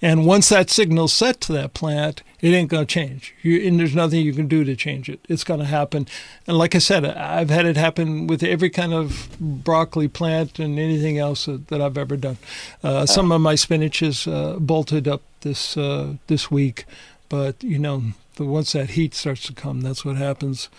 And 0.02 0.26
once 0.26 0.50
that 0.50 0.70
signal's 0.70 1.12
set 1.12 1.42
to 1.42 1.54
that 1.54 1.74
plant, 1.74 2.24
it 2.42 2.52
ain't 2.52 2.70
going 2.70 2.86
to 2.86 2.94
change. 2.94 3.36
You, 3.42 3.68
and 3.68 3.78
there's 3.78 3.96
nothing 3.96 4.22
you 4.22 4.32
can 4.34 4.48
do 4.48 4.64
to 4.64 4.76
change 4.76 5.10
it. 5.10 5.20
It's 5.28 5.44
going 5.44 5.60
to 5.60 5.66
happen. 5.66 6.08
And 6.48 6.58
like 6.58 6.74
I 6.74 6.78
said, 6.78 7.04
I've 7.04 7.50
had 7.50 7.66
it 7.66 7.76
happen 7.76 8.28
with 8.28 8.42
every 8.44 8.70
kind 8.70 8.94
of 8.94 9.28
broccoli 9.40 10.08
plant 10.08 10.58
and 10.58 10.80
anything 10.80 11.18
else 11.18 11.46
that 11.46 11.82
I've 11.82 11.98
ever 11.98 12.16
done. 12.16 12.38
Uh, 12.82 13.06
some 13.06 13.32
of 13.34 13.42
my 13.42 13.56
spinach 13.56 14.02
is 14.02 14.28
uh, 14.28 14.56
bolted 14.60 15.08
up 15.08 15.22
this 15.42 15.76
uh, 15.76 16.14
this 16.28 16.50
week, 16.50 16.86
but 17.28 17.62
you 17.62 17.80
know 17.80 18.04
but 18.40 18.46
once 18.46 18.72
that 18.72 18.92
heat 18.92 19.14
starts 19.14 19.44
to 19.48 19.54
come, 19.54 19.82
that's 19.82 20.06
what 20.06 20.16
happens. 20.16 20.70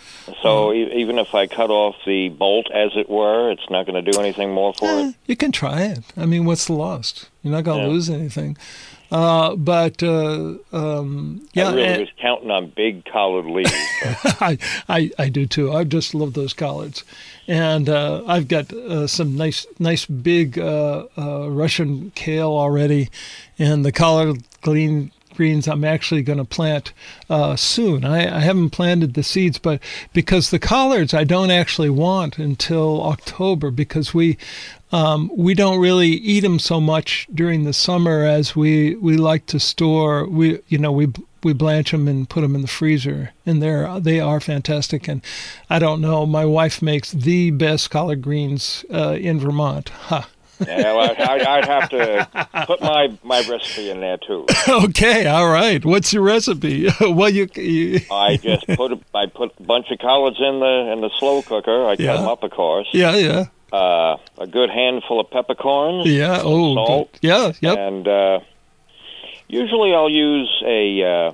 So 0.42 0.72
even 0.72 1.18
if 1.18 1.34
I 1.34 1.46
cut 1.46 1.68
off 1.68 1.94
the 2.06 2.30
bolt, 2.30 2.70
as 2.72 2.92
it 2.96 3.10
were, 3.10 3.50
it's 3.50 3.68
not 3.68 3.84
going 3.84 4.02
to 4.02 4.10
do 4.10 4.18
anything 4.18 4.50
more 4.50 4.72
for 4.72 4.86
eh, 4.86 5.08
it. 5.08 5.14
You 5.26 5.36
can 5.36 5.52
try 5.52 5.82
it. 5.82 5.98
I 6.16 6.24
mean, 6.24 6.46
what's 6.46 6.64
the 6.64 6.72
loss? 6.72 7.26
You're 7.42 7.52
not 7.52 7.64
going 7.64 7.80
to 7.80 7.86
yeah. 7.86 7.92
lose 7.92 8.08
anything. 8.08 8.56
Uh, 9.12 9.56
but 9.56 10.02
uh, 10.02 10.54
um, 10.72 11.46
yeah, 11.52 11.68
I 11.68 11.74
really 11.74 11.84
and, 11.84 12.00
was 12.00 12.08
counting 12.18 12.50
on 12.50 12.70
big 12.70 13.04
collard 13.04 13.44
leaves. 13.44 13.70
I, 14.40 14.56
I, 14.88 15.10
I 15.18 15.28
do 15.28 15.44
too. 15.44 15.70
I 15.70 15.84
just 15.84 16.14
love 16.14 16.32
those 16.32 16.54
collards, 16.54 17.04
and 17.46 17.90
uh, 17.90 18.22
I've 18.26 18.48
got 18.48 18.72
uh, 18.72 19.06
some 19.06 19.36
nice 19.36 19.66
nice 19.80 20.06
big 20.06 20.58
uh, 20.58 21.06
uh, 21.18 21.50
Russian 21.50 22.12
kale 22.14 22.52
already, 22.52 23.10
and 23.58 23.84
the 23.84 23.92
collard 23.92 24.44
green 24.62 25.10
greens 25.40 25.66
I'm 25.66 25.84
actually 25.84 26.20
going 26.20 26.36
to 26.36 26.44
plant 26.44 26.92
uh, 27.30 27.56
soon. 27.56 28.04
I, 28.04 28.36
I, 28.36 28.40
haven't 28.40 28.70
planted 28.70 29.14
the 29.14 29.22
seeds, 29.22 29.58
but 29.58 29.80
because 30.12 30.50
the 30.50 30.58
collards 30.58 31.14
I 31.14 31.24
don't 31.24 31.50
actually 31.50 31.88
want 31.88 32.36
until 32.36 33.02
October 33.02 33.70
because 33.70 34.12
we 34.12 34.36
um, 34.92 35.30
we 35.34 35.54
don't 35.54 35.80
really 35.80 36.08
eat 36.08 36.40
them 36.40 36.58
so 36.58 36.78
much 36.78 37.26
during 37.32 37.64
the 37.64 37.72
summer 37.72 38.26
as 38.26 38.54
we, 38.54 38.96
we 38.96 39.16
like 39.16 39.46
to 39.46 39.58
store. 39.58 40.28
We 40.28 40.58
you 40.68 40.76
know 40.76 40.92
we 40.92 41.08
we 41.42 41.54
blanch 41.54 41.92
them 41.92 42.06
and 42.06 42.28
put 42.28 42.42
them 42.42 42.54
in 42.54 42.60
the 42.60 42.68
freezer, 42.68 43.30
and 43.46 43.62
they're 43.62 43.98
they 43.98 44.20
are 44.20 44.40
fantastic. 44.40 45.08
And 45.08 45.22
I 45.70 45.78
don't 45.78 46.02
know, 46.02 46.26
my 46.26 46.44
wife 46.44 46.82
makes 46.82 47.12
the 47.12 47.50
best 47.50 47.88
collard 47.88 48.20
greens 48.20 48.84
uh, 48.92 49.16
in 49.18 49.40
Vermont. 49.40 49.88
Ha. 49.88 50.20
Huh 50.20 50.26
yeah, 50.66 50.92
well, 50.94 51.14
I'd, 51.18 51.42
I'd, 51.42 51.64
have 51.64 51.88
to 51.90 52.48
put 52.66 52.80
my, 52.80 53.16
my 53.22 53.42
recipe 53.48 53.90
in 53.90 54.00
there 54.00 54.18
too. 54.18 54.46
Okay, 54.68 55.26
all 55.26 55.48
right. 55.48 55.84
What's 55.84 56.12
your 56.12 56.22
recipe? 56.22 56.88
well, 57.00 57.30
you, 57.30 57.48
you... 57.54 58.00
I 58.10 58.36
just 58.36 58.66
put 58.76 58.92
a, 58.92 59.00
I 59.14 59.26
put 59.26 59.52
a 59.58 59.62
bunch 59.62 59.90
of 59.90 59.98
collards 59.98 60.38
in 60.38 60.60
the 60.60 60.92
in 60.92 61.00
the 61.00 61.10
slow 61.18 61.42
cooker. 61.42 61.86
I 61.86 61.96
yeah. 61.98 62.06
cut 62.06 62.16
them 62.18 62.28
up, 62.28 62.42
of 62.42 62.50
course. 62.50 62.88
Yeah, 62.92 63.16
yeah. 63.16 63.46
Uh, 63.72 64.16
a 64.38 64.46
good 64.46 64.70
handful 64.70 65.20
of 65.20 65.30
peppercorns. 65.30 66.06
Yeah. 66.06 66.40
Oh, 66.42 66.74
salt. 66.74 67.12
Good. 67.12 67.20
Yeah. 67.22 67.52
Yep. 67.60 67.78
And 67.78 68.08
uh, 68.08 68.40
usually 69.48 69.94
I'll 69.94 70.10
use 70.10 70.62
a 70.66 71.02
uh, 71.02 71.32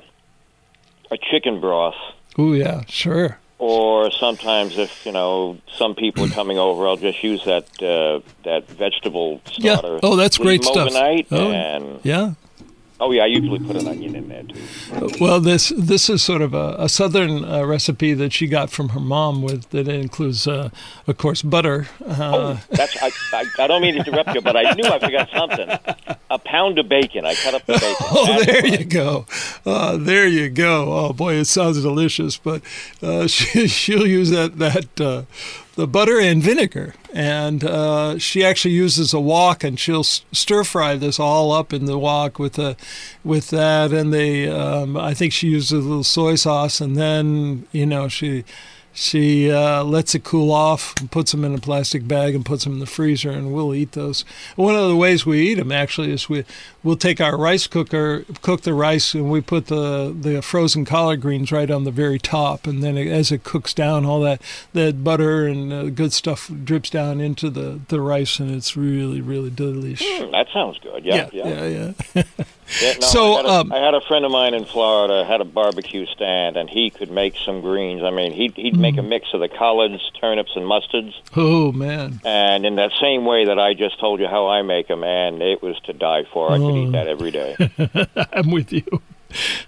a 1.11 1.19
chicken 1.31 1.61
broth. 1.61 1.97
Oh 2.39 2.53
yeah, 2.53 2.83
sure 2.87 3.39
or 3.59 4.11
sometimes 4.11 4.79
if 4.79 5.07
you 5.07 5.13
know 5.13 5.59
some 5.77 5.95
people 5.95 6.25
are 6.25 6.31
coming 6.31 6.59
over, 6.59 6.87
I'll 6.87 6.97
just 6.97 7.23
use 7.23 7.45
that 7.45 7.65
uh, 7.83 8.21
that 8.45 8.69
vegetable 8.69 9.41
starter. 9.47 9.95
Yeah. 9.95 10.01
Oh, 10.03 10.17
that's 10.17 10.39
great 10.39 10.65
stuff. 10.65 10.89
Overnight 10.89 11.29
oh, 11.31 11.51
and 11.51 12.01
yeah. 12.03 12.35
Oh 12.99 13.13
yeah, 13.13 13.25
I 13.25 13.27
usually 13.27 13.59
put 13.59 13.77
an 13.77 13.87
onion 13.87 14.17
in 14.17 14.29
there 14.29 14.43
too. 14.43 15.11
Well, 15.21 15.39
this 15.39 15.71
this 15.77 16.09
is 16.09 16.23
sort 16.23 16.41
of 16.41 16.55
a, 16.55 16.77
a 16.79 16.89
southern 16.89 17.45
uh, 17.45 17.65
recipe 17.67 18.15
that 18.15 18.33
she 18.33 18.47
got 18.47 18.71
from 18.71 18.91
her 18.91 19.01
mom. 19.01 19.43
With 19.43 19.69
that 19.71 19.87
includes, 19.87 20.47
uh, 20.49 20.71
of 21.07 21.19
course, 21.19 21.43
butter. 21.43 21.89
Uh, 22.03 22.17
oh, 22.19 22.61
that's 22.71 22.97
I, 23.03 23.11
I, 23.35 23.45
I, 23.59 23.67
don't 23.67 23.83
mean 23.83 23.95
to 23.95 24.01
interrupt 24.01 24.35
you, 24.35 24.41
but 24.41 24.57
I 24.57 24.73
knew 24.73 24.85
I 24.85 24.99
forgot 24.99 25.29
something. 25.31 25.69
A 26.31 26.39
pound 26.39 26.79
of 26.79 26.89
bacon. 26.89 27.27
I 27.27 27.35
cut 27.35 27.55
up 27.55 27.67
the 27.67 27.75
bacon. 27.75 27.97
Oh, 28.09 28.27
that's 28.27 28.47
there 28.47 28.67
you 28.67 28.85
go. 28.85 29.27
Uh, 29.67 29.97
there 29.99 30.27
you 30.27 30.49
go. 30.49 30.93
Oh 30.93 31.13
boy, 31.13 31.35
it 31.35 31.47
sounds 31.47 31.83
delicious. 31.83 32.39
But 32.39 32.63
uh, 33.03 33.27
she, 33.27 33.69
she'll 33.69 34.07
use 34.07 34.31
that 34.31 34.59
that 34.59 35.01
uh, 35.01 35.23
the 35.77 35.87
butter 35.87 36.19
and 36.19 36.43
vinegar. 36.43 36.95
And 37.13 37.63
uh, 37.63 38.19
she 38.19 38.45
actually 38.45 38.75
uses 38.75 39.15
a 39.15 39.21
wok, 39.21 39.63
and 39.63 39.79
she'll 39.79 40.05
stir 40.05 40.65
fry 40.65 40.97
this 40.97 41.21
all 41.21 41.53
up 41.53 41.73
in 41.73 41.85
the 41.85 41.99
wok 41.99 42.39
with 42.39 42.55
the, 42.55 42.77
with 43.25 43.51
that, 43.51 43.93
and 43.93 44.13
the 44.13 44.49
um, 44.49 44.97
I 44.97 45.15
think 45.15 45.33
she 45.33 45.49
uses 45.49 45.73
a 45.73 45.77
little 45.77 46.05
soy 46.05 46.35
sauce, 46.35 46.81
and 46.81 46.97
then 46.97 47.67
you 47.73 47.87
know 47.87 48.09
she 48.09 48.45
she 48.97 49.51
uh, 49.53 49.85
lets 49.85 50.15
it 50.15 50.25
cool 50.25 50.51
off 50.51 50.95
and 50.99 51.11
puts 51.11 51.33
them 51.33 51.45
in 51.45 51.55
a 51.55 51.59
plastic 51.59 52.09
bag 52.09 52.35
and 52.35 52.47
puts 52.47 52.65
them 52.65 52.73
in 52.73 52.79
the 52.79 52.87
freezer, 52.87 53.31
and 53.31 53.53
we'll 53.53 53.75
eat 53.75 53.93
those. 53.93 54.25
One 54.57 54.75
of 54.75 54.89
the 54.89 54.97
ways 54.97 55.27
we 55.27 55.51
eat 55.51 55.57
them 55.57 55.71
actually 55.71 56.11
is 56.13 56.31
we 56.31 56.47
we'll 56.83 56.97
take 56.97 57.21
our 57.21 57.37
rice 57.37 57.67
cooker, 57.67 58.25
cook 58.41 58.63
the 58.63 58.73
rice, 58.73 59.13
and 59.13 59.31
we 59.31 59.43
put 59.43 59.67
the 59.67 60.17
the 60.19 60.41
frozen 60.41 60.87
collard 60.87 61.21
greens 61.21 61.53
right 61.53 61.71
on 61.71 61.85
the 61.85 61.91
very 61.91 62.19
top, 62.19 62.67
and 62.67 62.83
then 62.83 62.97
as 62.97 63.31
it 63.31 63.45
cooks 63.45 63.75
down, 63.75 64.07
all 64.07 64.21
that 64.21 64.41
that 64.73 65.05
butter 65.05 65.47
and 65.47 65.73
uh, 65.75 65.85
good 65.91 66.15
stuff 66.15 66.51
drips 66.65 66.89
down 66.89 67.21
into 67.21 67.51
the 67.51 67.81
the 67.89 68.01
rice, 68.01 68.41
and 68.41 68.51
it's 68.51 68.79
really 68.79 69.21
really 69.21 69.51
delicious. 69.51 70.07
Mm, 70.07 70.31
that 70.33 70.47
sounds 70.55 70.79
good. 70.79 71.05
Yeah, 71.05 71.29
yeah, 71.35 71.47
yeah. 71.47 71.67
yeah, 71.67 71.93
yeah. 72.15 72.45
yeah 72.81 72.95
no, 73.01 73.07
so 73.07 73.35
I 73.35 73.37
had, 73.37 73.47
a, 73.47 73.49
um, 73.49 73.73
I 73.73 73.79
had 73.79 73.95
a 73.95 74.01
friend 74.01 74.25
of 74.25 74.31
mine 74.31 74.55
in 74.55 74.65
Florida 74.65 75.25
had 75.25 75.41
a 75.41 75.45
barbecue 75.45 76.07
stand, 76.07 76.57
and 76.57 76.69
he 76.69 76.91
could 76.91 77.11
make 77.11 77.37
some 77.37 77.61
greens. 77.61 78.03
I 78.03 78.11
mean, 78.11 78.33
he'd 78.33 78.55
he'd 78.55 78.77
make 78.77 78.97
a 78.97 79.01
mm. 79.01 79.09
mix 79.09 79.33
of 79.35 79.41
the 79.41 79.49
collards, 79.49 80.11
turnips, 80.21 80.53
and 80.57 80.65
mustards. 80.65 81.15
Oh 81.37 81.73
man! 81.73 82.21
And 82.25 82.67
in 82.67 82.77
that 82.77 82.93
same 83.01 83.25
way 83.25 83.47
that 83.47 83.59
I 83.59 83.75
just 83.75 84.01
told 84.01 84.21
you 84.21 84.27
how 84.27 84.49
I 84.49 84.63
make 84.63 84.89
them, 84.89 85.05
and 85.05 85.43
it 85.43 85.63
was 85.63 85.79
to 85.85 85.93
die 85.93 86.25
for. 86.33 86.51
I 86.51 86.57
oh. 86.57 86.67
could 86.67 86.77
eat 86.77 86.93
that 86.93 87.09
every 87.09 87.31
day. 87.31 87.57
I'm 88.33 88.51
with 88.51 88.73
you. 88.73 89.03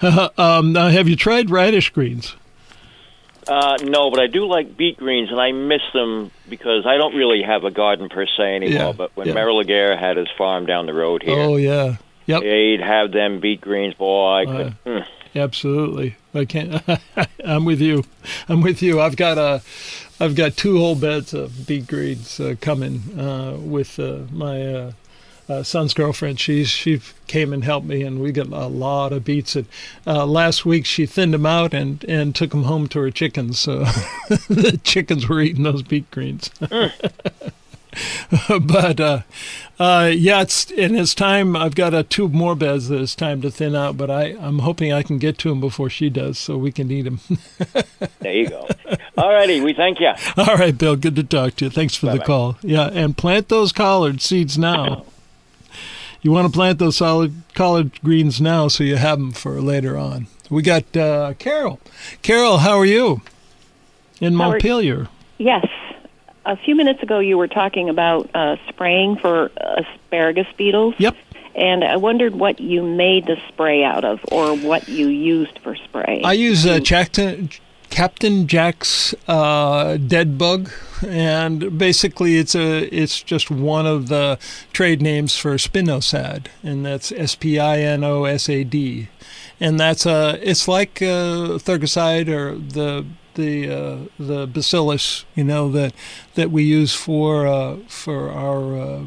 Uh, 0.00 0.28
um, 0.38 0.72
now, 0.72 0.88
have 0.88 1.08
you 1.08 1.16
tried 1.16 1.50
radish 1.50 1.90
greens? 1.90 2.34
Uh, 3.48 3.78
no, 3.82 4.10
but 4.10 4.20
I 4.20 4.26
do 4.26 4.46
like 4.46 4.76
beet 4.76 4.98
greens, 4.98 5.30
and 5.30 5.40
I 5.40 5.52
miss 5.52 5.80
them 5.94 6.30
because 6.48 6.84
I 6.84 6.98
don't 6.98 7.14
really 7.14 7.42
have 7.42 7.64
a 7.64 7.70
garden 7.70 8.10
per 8.10 8.26
se 8.26 8.56
anymore. 8.56 8.78
Yeah, 8.78 8.92
but 8.92 9.16
when 9.16 9.28
yeah. 9.28 9.34
Merrill 9.34 9.56
Laguerre 9.56 9.96
had 9.96 10.18
his 10.18 10.28
farm 10.36 10.66
down 10.66 10.84
the 10.84 10.92
road 10.92 11.22
here, 11.22 11.38
oh 11.38 11.56
yeah, 11.56 11.96
yep, 12.28 12.42
they'd 12.42 12.80
have 12.80 13.12
them 13.12 13.40
beet 13.40 13.60
greens. 13.60 13.94
Boy, 13.94 14.34
I 14.34 14.44
could. 14.46 14.66
Uh, 14.66 14.70
mm. 14.86 15.06
Absolutely, 15.34 16.16
I 16.34 16.44
can't. 16.44 16.82
I'm 17.44 17.64
with 17.64 17.80
you. 17.80 18.04
I'm 18.48 18.60
with 18.60 18.82
you. 18.82 19.00
I've 19.00 19.16
got 19.16 19.38
a, 19.38 19.62
I've 20.20 20.34
got 20.34 20.56
two 20.56 20.78
whole 20.78 20.94
beds 20.94 21.34
of 21.34 21.66
beet 21.66 21.86
greens 21.86 22.40
uh, 22.40 22.54
coming 22.60 23.18
uh, 23.18 23.56
with 23.58 23.98
uh, 23.98 24.20
my 24.30 24.66
uh, 24.74 24.92
uh, 25.48 25.62
son's 25.62 25.94
girlfriend. 25.94 26.38
She 26.40 26.64
she 26.64 27.00
came 27.26 27.52
and 27.52 27.64
helped 27.64 27.86
me, 27.86 28.02
and 28.02 28.20
we 28.20 28.32
got 28.32 28.48
a 28.48 28.66
lot 28.66 29.12
of 29.12 29.24
beets. 29.24 29.56
And 29.56 29.66
uh, 30.06 30.26
last 30.26 30.66
week 30.66 30.86
she 30.86 31.06
thinned 31.06 31.34
them 31.34 31.46
out 31.46 31.74
and 31.74 32.04
and 32.04 32.34
took 32.34 32.50
them 32.50 32.64
home 32.64 32.88
to 32.88 33.00
her 33.00 33.10
chickens. 33.10 33.58
So 33.58 33.78
the 34.48 34.78
chickens 34.82 35.28
were 35.28 35.40
eating 35.40 35.62
those 35.62 35.82
beet 35.82 36.10
greens. 36.10 36.50
but 38.60 39.00
uh, 39.00 39.22
uh, 39.78 40.10
yeah, 40.14 40.42
it's 40.42 40.70
and 40.70 40.96
it's 40.98 41.14
time. 41.14 41.56
I've 41.56 41.74
got 41.74 41.94
a 41.94 42.02
two 42.02 42.28
more 42.28 42.54
beds 42.54 42.88
that 42.88 43.00
it's 43.00 43.14
time 43.14 43.40
to 43.42 43.50
thin 43.50 43.74
out, 43.74 43.96
but 43.96 44.10
I 44.10 44.36
I'm 44.40 44.60
hoping 44.60 44.92
I 44.92 45.02
can 45.02 45.18
get 45.18 45.38
to 45.38 45.48
them 45.48 45.60
before 45.60 45.88
she 45.90 46.10
does, 46.10 46.38
so 46.38 46.56
we 46.58 46.72
can 46.72 46.90
eat 46.90 47.02
them. 47.02 47.20
There 48.20 48.32
you 48.34 48.48
go. 48.48 48.68
All 49.16 49.30
righty, 49.32 49.60
we 49.60 49.72
thank 49.72 50.00
you. 50.00 50.12
All 50.36 50.56
right, 50.56 50.76
Bill. 50.76 50.96
Good 50.96 51.14
to 51.16 51.22
talk 51.24 51.54
to 51.56 51.66
you. 51.66 51.70
Thanks 51.70 51.94
for 51.94 52.06
the 52.06 52.12
Bye-bye. 52.12 52.24
call. 52.24 52.58
Yeah, 52.62 52.88
and 52.92 53.16
plant 53.16 53.48
those 53.48 53.72
collard 53.72 54.20
seeds 54.20 54.58
now. 54.58 55.04
You 56.20 56.32
want 56.32 56.48
to 56.48 56.52
plant 56.52 56.80
those 56.80 56.96
solid 56.96 57.32
collard 57.54 57.92
greens 58.02 58.40
now, 58.40 58.66
so 58.66 58.82
you 58.82 58.96
have 58.96 59.20
them 59.20 59.30
for 59.30 59.60
later 59.60 59.96
on. 59.96 60.26
We 60.50 60.62
got 60.62 60.96
uh, 60.96 61.34
Carol. 61.38 61.78
Carol, 62.22 62.58
how 62.58 62.76
are 62.76 62.84
you? 62.84 63.22
In 64.20 64.32
How 64.32 64.50
Montpelier. 64.50 65.06
Yes. 65.38 65.64
A 66.44 66.56
few 66.56 66.74
minutes 66.74 67.02
ago, 67.02 67.18
you 67.18 67.36
were 67.36 67.48
talking 67.48 67.88
about 67.88 68.30
uh, 68.34 68.56
spraying 68.68 69.16
for 69.16 69.50
asparagus 69.56 70.46
beetles. 70.56 70.94
Yep. 70.98 71.16
And 71.54 71.84
I 71.84 71.96
wondered 71.96 72.34
what 72.36 72.60
you 72.60 72.82
made 72.82 73.26
the 73.26 73.36
spray 73.48 73.82
out 73.82 74.04
of, 74.04 74.20
or 74.30 74.56
what 74.56 74.88
you 74.88 75.08
used 75.08 75.58
for 75.58 75.74
spray. 75.74 76.22
I 76.24 76.32
use 76.32 76.64
uh, 76.64 76.80
Captain 76.84 77.50
Captain 77.90 78.46
Jack's 78.46 79.14
uh, 79.26 79.96
dead 79.96 80.38
bug, 80.38 80.70
and 81.04 81.76
basically 81.76 82.36
it's 82.36 82.54
a 82.54 82.94
it's 82.94 83.22
just 83.22 83.50
one 83.50 83.86
of 83.86 84.08
the 84.08 84.38
trade 84.72 85.02
names 85.02 85.36
for 85.36 85.54
spinosad, 85.54 86.46
and 86.62 86.86
that's 86.86 87.10
S 87.12 87.34
P 87.34 87.58
I 87.58 87.80
N 87.80 88.04
O 88.04 88.24
S 88.24 88.48
A 88.48 88.62
D, 88.62 89.08
and 89.58 89.80
that's 89.80 90.06
a 90.06 90.38
it's 90.42 90.68
like 90.68 91.02
uh, 91.02 91.58
Thuricide 91.58 92.28
or 92.28 92.56
the 92.56 93.04
the 93.38 93.70
uh, 93.70 93.98
the 94.18 94.46
bacillus, 94.46 95.24
you 95.34 95.44
know 95.44 95.70
that 95.70 95.94
that 96.34 96.50
we 96.50 96.64
use 96.64 96.94
for 96.94 97.46
uh, 97.46 97.78
for 97.88 98.30
our 98.30 99.06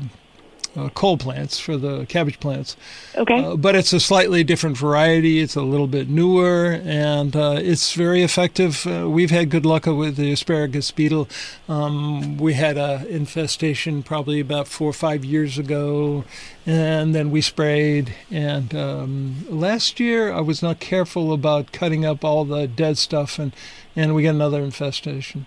uh, 0.75 0.89
cole 0.89 1.17
plants 1.17 1.59
for 1.59 1.77
the 1.77 2.05
cabbage 2.05 2.39
plants. 2.39 2.77
okay. 3.15 3.43
Uh, 3.43 3.55
but 3.55 3.75
it's 3.75 3.93
a 3.93 3.99
slightly 3.99 4.43
different 4.43 4.77
variety. 4.77 5.39
It's 5.39 5.55
a 5.55 5.61
little 5.61 5.87
bit 5.87 6.09
newer, 6.09 6.79
and 6.83 7.35
uh, 7.35 7.57
it's 7.57 7.93
very 7.93 8.23
effective. 8.23 8.85
Uh, 8.87 9.09
we've 9.09 9.31
had 9.31 9.49
good 9.49 9.65
luck 9.65 9.85
with 9.85 10.15
the 10.15 10.31
asparagus 10.31 10.91
beetle. 10.91 11.27
Um, 11.67 12.37
we 12.37 12.53
had 12.53 12.77
an 12.77 13.05
infestation 13.07 14.03
probably 14.03 14.39
about 14.39 14.67
four 14.67 14.89
or 14.89 14.93
five 14.93 15.25
years 15.25 15.57
ago, 15.57 16.23
and 16.65 17.13
then 17.13 17.31
we 17.31 17.41
sprayed. 17.41 18.13
And 18.29 18.73
um, 18.73 19.45
last 19.49 19.99
year, 19.99 20.31
I 20.31 20.41
was 20.41 20.61
not 20.61 20.79
careful 20.79 21.33
about 21.33 21.71
cutting 21.71 22.05
up 22.05 22.23
all 22.23 22.45
the 22.45 22.67
dead 22.67 22.97
stuff, 22.97 23.39
and 23.39 23.53
and 23.95 24.15
we 24.15 24.23
got 24.23 24.35
another 24.35 24.61
infestation. 24.61 25.45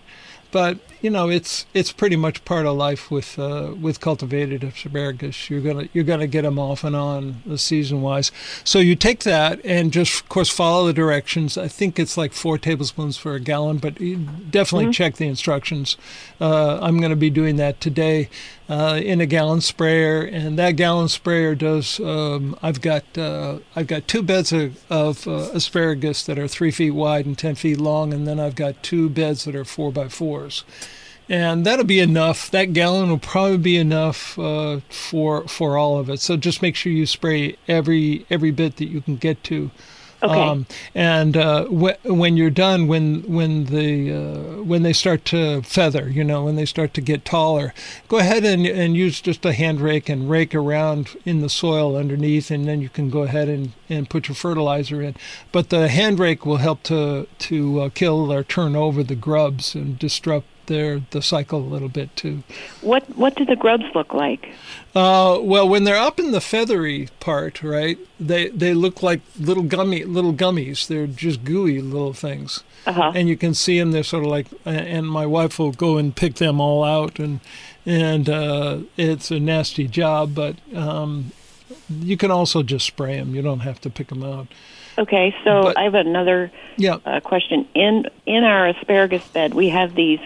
But 0.51 0.77
you 1.05 1.11
know, 1.11 1.29
it's 1.29 1.67
it's 1.75 1.91
pretty 1.91 2.15
much 2.15 2.43
part 2.45 2.65
of 2.65 2.75
life 2.75 3.11
with 3.11 3.37
uh, 3.37 3.75
with 3.79 3.99
cultivated 3.99 4.63
asparagus. 4.63 5.51
You're 5.51 5.61
gonna 5.61 5.87
you're 5.93 6.03
gonna 6.03 6.25
get 6.25 6.41
them 6.41 6.57
off 6.57 6.83
and 6.83 6.95
on 6.95 7.43
the 7.45 7.59
season 7.59 8.01
wise. 8.01 8.31
So 8.63 8.79
you 8.79 8.95
take 8.95 9.19
that 9.19 9.63
and 9.63 9.93
just 9.93 10.21
of 10.21 10.29
course 10.29 10.49
follow 10.49 10.87
the 10.87 10.93
directions. 10.93 11.59
I 11.59 11.67
think 11.67 11.99
it's 11.99 12.17
like 12.17 12.33
four 12.33 12.57
tablespoons 12.57 13.17
for 13.17 13.35
a 13.35 13.39
gallon, 13.39 13.77
but 13.77 13.99
definitely 14.49 14.91
check 14.91 15.17
the 15.17 15.27
instructions. 15.27 15.95
Uh, 16.41 16.79
I'm 16.81 16.97
going 16.97 17.11
to 17.11 17.15
be 17.15 17.29
doing 17.29 17.57
that 17.57 17.79
today 17.79 18.27
uh, 18.67 18.99
in 19.03 19.21
a 19.21 19.27
gallon 19.27 19.61
sprayer, 19.61 20.21
and 20.21 20.57
that 20.57 20.71
gallon 20.71 21.07
sprayer 21.07 21.53
does. 21.53 21.99
Um, 21.99 22.57
I've 22.63 22.81
got 22.81 23.03
uh, 23.15 23.59
I've 23.75 23.85
got 23.85 24.07
two 24.07 24.23
beds 24.23 24.51
of, 24.51 24.83
of 24.91 25.27
uh, 25.27 25.51
asparagus 25.53 26.25
that 26.25 26.39
are 26.39 26.47
three 26.47 26.71
feet 26.71 26.91
wide 26.91 27.27
and 27.27 27.37
ten 27.37 27.53
feet 27.53 27.79
long, 27.79 28.11
and 28.11 28.27
then 28.27 28.39
I've 28.39 28.55
got 28.55 28.81
two 28.81 29.07
beds 29.07 29.45
that 29.45 29.55
are 29.55 29.65
four 29.65 29.91
by 29.91 30.07
fours 30.07 30.63
and 31.29 31.65
that'll 31.65 31.85
be 31.85 31.99
enough. 31.99 32.51
That 32.51 32.73
gallon 32.73 33.09
will 33.09 33.17
probably 33.17 33.57
be 33.57 33.77
enough 33.77 34.37
uh, 34.37 34.79
for 34.89 35.47
for 35.47 35.77
all 35.77 35.97
of 35.97 36.09
it. 36.09 36.19
So 36.19 36.37
just 36.37 36.61
make 36.61 36.75
sure 36.75 36.91
you 36.91 37.05
spray 37.05 37.57
every 37.67 38.25
every 38.29 38.51
bit 38.51 38.77
that 38.77 38.87
you 38.87 39.01
can 39.01 39.17
get 39.17 39.43
to. 39.45 39.71
Okay. 40.23 40.65
and 40.95 41.37
uh, 41.37 41.65
wh- 41.65 42.03
when 42.05 42.37
you're 42.37 42.49
done, 42.49 42.87
when 42.87 43.21
when 43.23 43.65
the 43.65 44.11
uh, 44.11 44.63
when 44.63 44.83
they 44.83 44.93
start 44.93 45.25
to 45.25 45.61
feather, 45.61 46.09
you 46.09 46.23
know, 46.23 46.45
when 46.45 46.55
they 46.55 46.65
start 46.65 46.93
to 46.95 47.01
get 47.01 47.25
taller, 47.25 47.73
go 48.07 48.17
ahead 48.17 48.43
and 48.43 48.65
and 48.65 48.95
use 48.95 49.21
just 49.21 49.45
a 49.45 49.53
hand 49.53 49.81
rake 49.81 50.09
and 50.09 50.29
rake 50.29 50.55
around 50.55 51.15
in 51.25 51.41
the 51.41 51.49
soil 51.49 51.95
underneath, 51.95 52.49
and 52.49 52.67
then 52.67 52.81
you 52.81 52.89
can 52.89 53.09
go 53.09 53.23
ahead 53.23 53.49
and, 53.49 53.73
and 53.89 54.09
put 54.09 54.27
your 54.27 54.35
fertilizer 54.35 55.01
in. 55.01 55.15
But 55.51 55.69
the 55.69 55.89
hand 55.89 56.17
rake 56.19 56.45
will 56.45 56.57
help 56.57 56.83
to 56.83 57.27
to 57.39 57.81
uh, 57.81 57.89
kill 57.89 58.31
or 58.31 58.43
turn 58.43 58.75
over 58.75 59.03
the 59.03 59.15
grubs 59.15 59.75
and 59.75 59.99
disrupt 59.99 60.47
their 60.67 61.01
the 61.11 61.21
cycle 61.21 61.59
a 61.59 61.71
little 61.73 61.89
bit 61.89 62.15
too. 62.15 62.43
what 62.81 63.03
What 63.17 63.35
do 63.35 63.45
the 63.45 63.55
grubs 63.55 63.85
look 63.93 64.13
like? 64.13 64.49
Uh, 64.95 65.39
well, 65.41 65.67
when 65.67 65.83
they're 65.83 65.97
up 65.99 66.19
in 66.19 66.31
the 66.31 66.39
feathery 66.41 67.09
part, 67.19 67.61
right? 67.63 67.97
They 68.19 68.47
they 68.49 68.73
look 68.73 69.03
like 69.03 69.21
little 69.39 69.63
gummy 69.63 70.03
little 70.03 70.33
gummies. 70.33 70.87
They're 70.87 71.07
just 71.07 71.43
gooey 71.43 71.81
little 71.81 72.13
things, 72.13 72.63
Uh-huh. 72.85 73.11
and 73.15 73.27
you 73.27 73.35
can 73.37 73.53
see 73.53 73.77
them. 73.79 73.91
They're 73.91 74.03
sort 74.03 74.23
of 74.23 74.29
like. 74.29 74.47
And 74.65 75.07
my 75.09 75.25
wife 75.25 75.59
will 75.59 75.71
go 75.73 75.97
and 75.97 76.15
pick 76.15 76.35
them 76.35 76.61
all 76.61 76.83
out, 76.83 77.19
and 77.19 77.39
and 77.85 78.29
uh, 78.29 78.77
it's 78.97 79.31
a 79.31 79.39
nasty 79.39 79.87
job, 79.87 80.33
but 80.33 80.55
um, 80.73 81.31
you 81.89 82.15
can 82.17 82.31
also 82.31 82.63
just 82.63 82.85
spray 82.87 83.17
them. 83.17 83.35
You 83.35 83.41
don't 83.41 83.59
have 83.61 83.79
to 83.81 83.89
pick 83.89 84.07
them 84.07 84.23
out. 84.23 84.47
Okay, 84.97 85.35
so 85.43 85.63
But- 85.63 85.77
I 85.77 85.83
have 85.83 85.93
another 85.95 86.51
Yeah. 86.77 86.97
uh, 87.05 87.19
question. 87.19 87.67
In 87.75 88.05
in 88.25 88.43
our 88.45 88.67
asparagus 88.69 89.27
bed, 89.27 89.53
we 89.53 89.67
have 89.69 89.93
these 89.93 90.21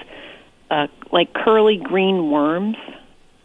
uh, 0.69 0.88
like 1.12 1.34
curly 1.34 1.77
green 1.77 2.29
worms. 2.32 2.77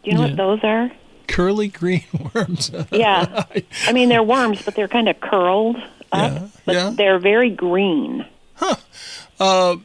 Do 0.03 0.11
you 0.11 0.15
know 0.15 0.23
Yeah. 0.25 0.29
what 0.29 0.37
those 0.37 0.61
are? 0.65 0.91
Curly 1.29 1.69
green 1.69 2.05
worms. 2.35 2.71
Yeah, 2.93 3.45
I 3.87 3.93
mean 3.93 4.09
they're 4.09 4.23
worms, 4.23 4.63
but 4.63 4.75
they're 4.75 4.89
kind 4.89 5.09
of 5.09 5.21
curled 5.21 5.77
up. 6.13 6.33
Yeah, 6.33 6.49
But 6.67 6.75
yeah. 6.75 6.91
they're 6.95 7.19
very 7.19 7.51
green. 7.51 8.27
Uh, 8.61 8.77
uh, 9.41 9.77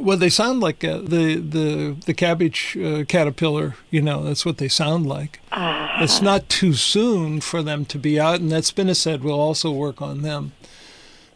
well, 0.00 0.16
they 0.16 0.30
sound 0.30 0.60
like 0.60 0.82
uh, 0.82 0.98
the 0.98 1.36
the 1.36 1.96
the 2.06 2.14
cabbage 2.14 2.76
uh, 2.82 3.04
caterpillar. 3.06 3.74
You 3.90 4.02
know, 4.02 4.24
that's 4.24 4.44
what 4.46 4.56
they 4.58 4.68
sound 4.68 5.06
like. 5.06 5.38
Ah. 5.52 6.02
It's 6.02 6.20
not 6.20 6.48
too 6.48 6.72
soon 6.74 7.40
for 7.40 7.62
them 7.62 7.84
to 7.86 7.98
be 7.98 8.18
out, 8.18 8.40
and 8.40 8.50
that 8.52 8.64
spinosad 8.64 9.20
will 9.20 9.38
also 9.38 9.70
work 9.70 10.02
on 10.02 10.22
them. 10.22 10.52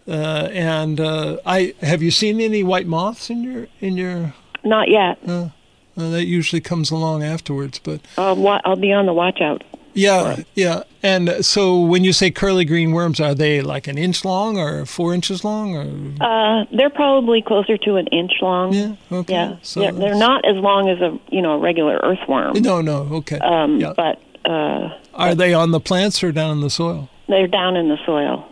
Uh, 0.08 0.48
and 0.52 0.98
uh, 1.00 1.36
I 1.46 1.74
have 1.82 2.02
you 2.02 2.10
seen 2.10 2.40
any 2.40 2.62
white 2.64 2.86
moths 2.86 3.30
in 3.30 3.42
your 3.44 3.68
in 3.80 3.96
your? 3.96 4.34
Not 4.64 4.88
yet. 4.88 5.18
Uh, 5.26 5.48
that 5.96 6.24
usually 6.24 6.60
comes 6.60 6.90
along 6.90 7.22
afterwards, 7.22 7.78
but 7.78 8.00
I'll, 8.16 8.36
wa- 8.36 8.60
I'll 8.64 8.76
be 8.76 8.92
on 8.92 9.06
the 9.06 9.12
watch 9.12 9.40
out. 9.40 9.62
yeah, 9.92 10.42
yeah. 10.54 10.84
And 11.02 11.44
so 11.44 11.80
when 11.80 12.04
you 12.04 12.12
say 12.12 12.30
curly 12.30 12.64
green 12.64 12.92
worms, 12.92 13.20
are 13.20 13.34
they 13.34 13.60
like 13.60 13.86
an 13.88 13.98
inch 13.98 14.24
long 14.24 14.56
or 14.58 14.86
four 14.86 15.12
inches 15.14 15.44
long 15.44 15.74
or? 15.76 16.24
Uh, 16.24 16.64
they're 16.76 16.90
probably 16.90 17.42
closer 17.42 17.76
to 17.78 17.96
an 17.96 18.06
inch 18.08 18.32
long. 18.40 18.72
Yeah. 18.72 18.94
Okay. 19.10 19.32
Yeah, 19.32 19.56
So 19.62 19.80
they're, 19.80 19.92
they're 19.92 20.14
not 20.14 20.44
as 20.46 20.56
long 20.56 20.88
as 20.88 21.00
a 21.00 21.18
you 21.34 21.42
know 21.42 21.54
a 21.54 21.58
regular 21.58 21.98
earthworm. 22.02 22.60
No, 22.62 22.80
no. 22.80 23.08
Okay. 23.20 23.38
Um, 23.38 23.80
yeah. 23.80 23.92
but 23.96 24.20
uh, 24.44 24.90
Are 25.14 25.34
they 25.34 25.52
on 25.54 25.70
the 25.70 25.80
plants 25.80 26.22
or 26.22 26.32
down 26.32 26.52
in 26.58 26.60
the 26.60 26.70
soil? 26.70 27.08
they're 27.28 27.46
down 27.48 27.76
in 27.76 27.88
the 27.88 27.98
soil. 28.06 28.46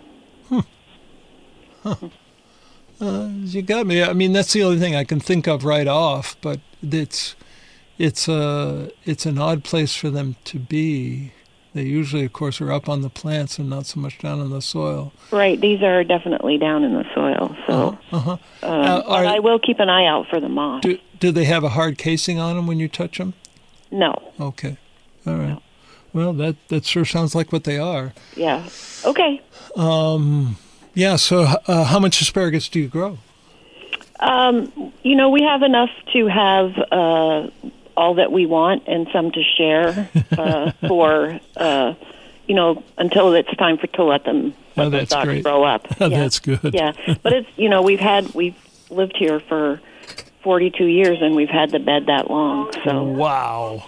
You 3.01 3.63
got 3.63 3.87
me. 3.87 4.03
I 4.03 4.13
mean, 4.13 4.33
that's 4.33 4.53
the 4.53 4.63
only 4.63 4.79
thing 4.79 4.97
I 4.97 5.05
can 5.05 5.21
think 5.21 5.47
of 5.47 5.65
right 5.65 5.87
off. 5.87 6.37
But 6.41 6.61
it's 6.83 7.35
it's 7.99 8.29
a 8.29 8.91
it's 9.05 9.25
an 9.27 9.39
odd 9.39 9.65
place 9.65 9.95
for 9.95 10.11
them 10.11 10.37
to 10.45 10.59
be. 10.59 11.33
They 11.75 11.83
usually, 11.83 12.25
of 12.25 12.33
course, 12.33 12.61
are 12.61 12.73
up 12.73 12.89
on 12.89 13.03
the 13.03 13.11
plants 13.11 13.59
and 13.59 13.69
not 13.71 13.87
so 13.87 14.01
much 14.01 14.19
down 14.19 14.41
in 14.41 14.51
the 14.51 14.63
soil. 14.63 15.13
Right, 15.31 15.61
these 15.61 15.83
are 15.83 16.03
definitely 16.03 16.57
down 16.59 16.83
in 16.83 16.95
the 16.95 17.05
soil. 17.15 17.55
So, 17.67 17.99
Uh-huh. 18.11 18.31
um, 18.33 18.39
Uh, 18.63 19.03
but 19.03 19.07
are- 19.07 19.27
I 19.27 19.39
will 19.39 19.59
keep 19.59 19.79
an 19.79 19.89
eye 19.91 20.07
out 20.07 20.27
for 20.29 20.41
the 20.41 20.49
moth. 20.49 20.81
Do 20.83 20.99
do 21.21 21.31
they 21.31 21.45
have 21.45 21.63
a 21.65 21.69
hard 21.71 21.99
casing 21.99 22.39
on 22.41 22.57
them 22.57 22.67
when 22.67 22.79
you 22.81 22.89
touch 22.89 23.19
them? 23.19 23.35
No, 23.91 24.15
Okay. 24.41 24.77
All 25.27 25.35
right. 25.37 25.59
Well, 26.13 26.33
that 26.35 26.57
that 26.69 26.85
sure 26.87 27.05
sounds 27.05 27.35
like 27.35 27.53
what 27.53 27.65
they 27.65 27.79
are. 27.79 28.13
yeah, 28.35 28.63
okay. 29.05 29.41
Yeah. 30.95 31.17
So, 31.17 31.43
uh, 31.67 31.85
how 31.85 31.99
much 31.99 32.21
asparagus 32.21 32.69
do 32.69 32.81
you 32.81 32.89
grow? 32.89 33.19
Um, 34.21 34.93
you 35.03 35.15
know, 35.15 35.31
we 35.31 35.43
have 35.43 35.63
enough 35.63 35.91
to 36.13 36.27
have 36.27 36.77
uh, 36.91 37.49
all 37.97 38.15
that 38.15 38.33
we 38.33 38.47
want 38.47 38.83
and 38.89 39.07
some 39.13 39.31
to 39.31 39.43
share 39.57 40.09
uh, 40.37 40.73
for, 40.89 41.39
uh, 41.57 41.95
you 42.49 42.55
know, 42.55 42.83
until 42.97 43.33
it's 43.35 43.55
time 43.57 43.79
for 43.79 43.87
to 43.89 44.05
let 44.05 44.25
them 44.25 44.55
Oh, 44.77 44.85
let 44.85 44.91
the 44.91 44.97
that's 45.15 45.25
great. 45.25 45.43
grow 45.45 45.65
up. 45.65 45.87
Oh, 46.01 46.07
yeah. 46.07 46.19
that's 46.21 46.39
good. 46.41 46.73
Yeah, 46.73 46.93
but 47.23 47.33
it's 47.33 47.49
you 47.57 47.69
know 47.69 47.83
we've 47.83 47.99
had 48.01 48.33
we've 48.35 48.55
lived 48.91 49.17
here 49.17 49.41
for 49.41 49.81
forty 50.45 50.71
two 50.71 50.87
years 50.87 51.19
and 51.21 51.35
we've 51.35 51.49
had 51.49 51.71
the 51.73 51.81
bed 51.81 52.07
that 52.07 52.31
long. 52.31 52.71
So 52.85 53.03
Wow. 53.03 53.85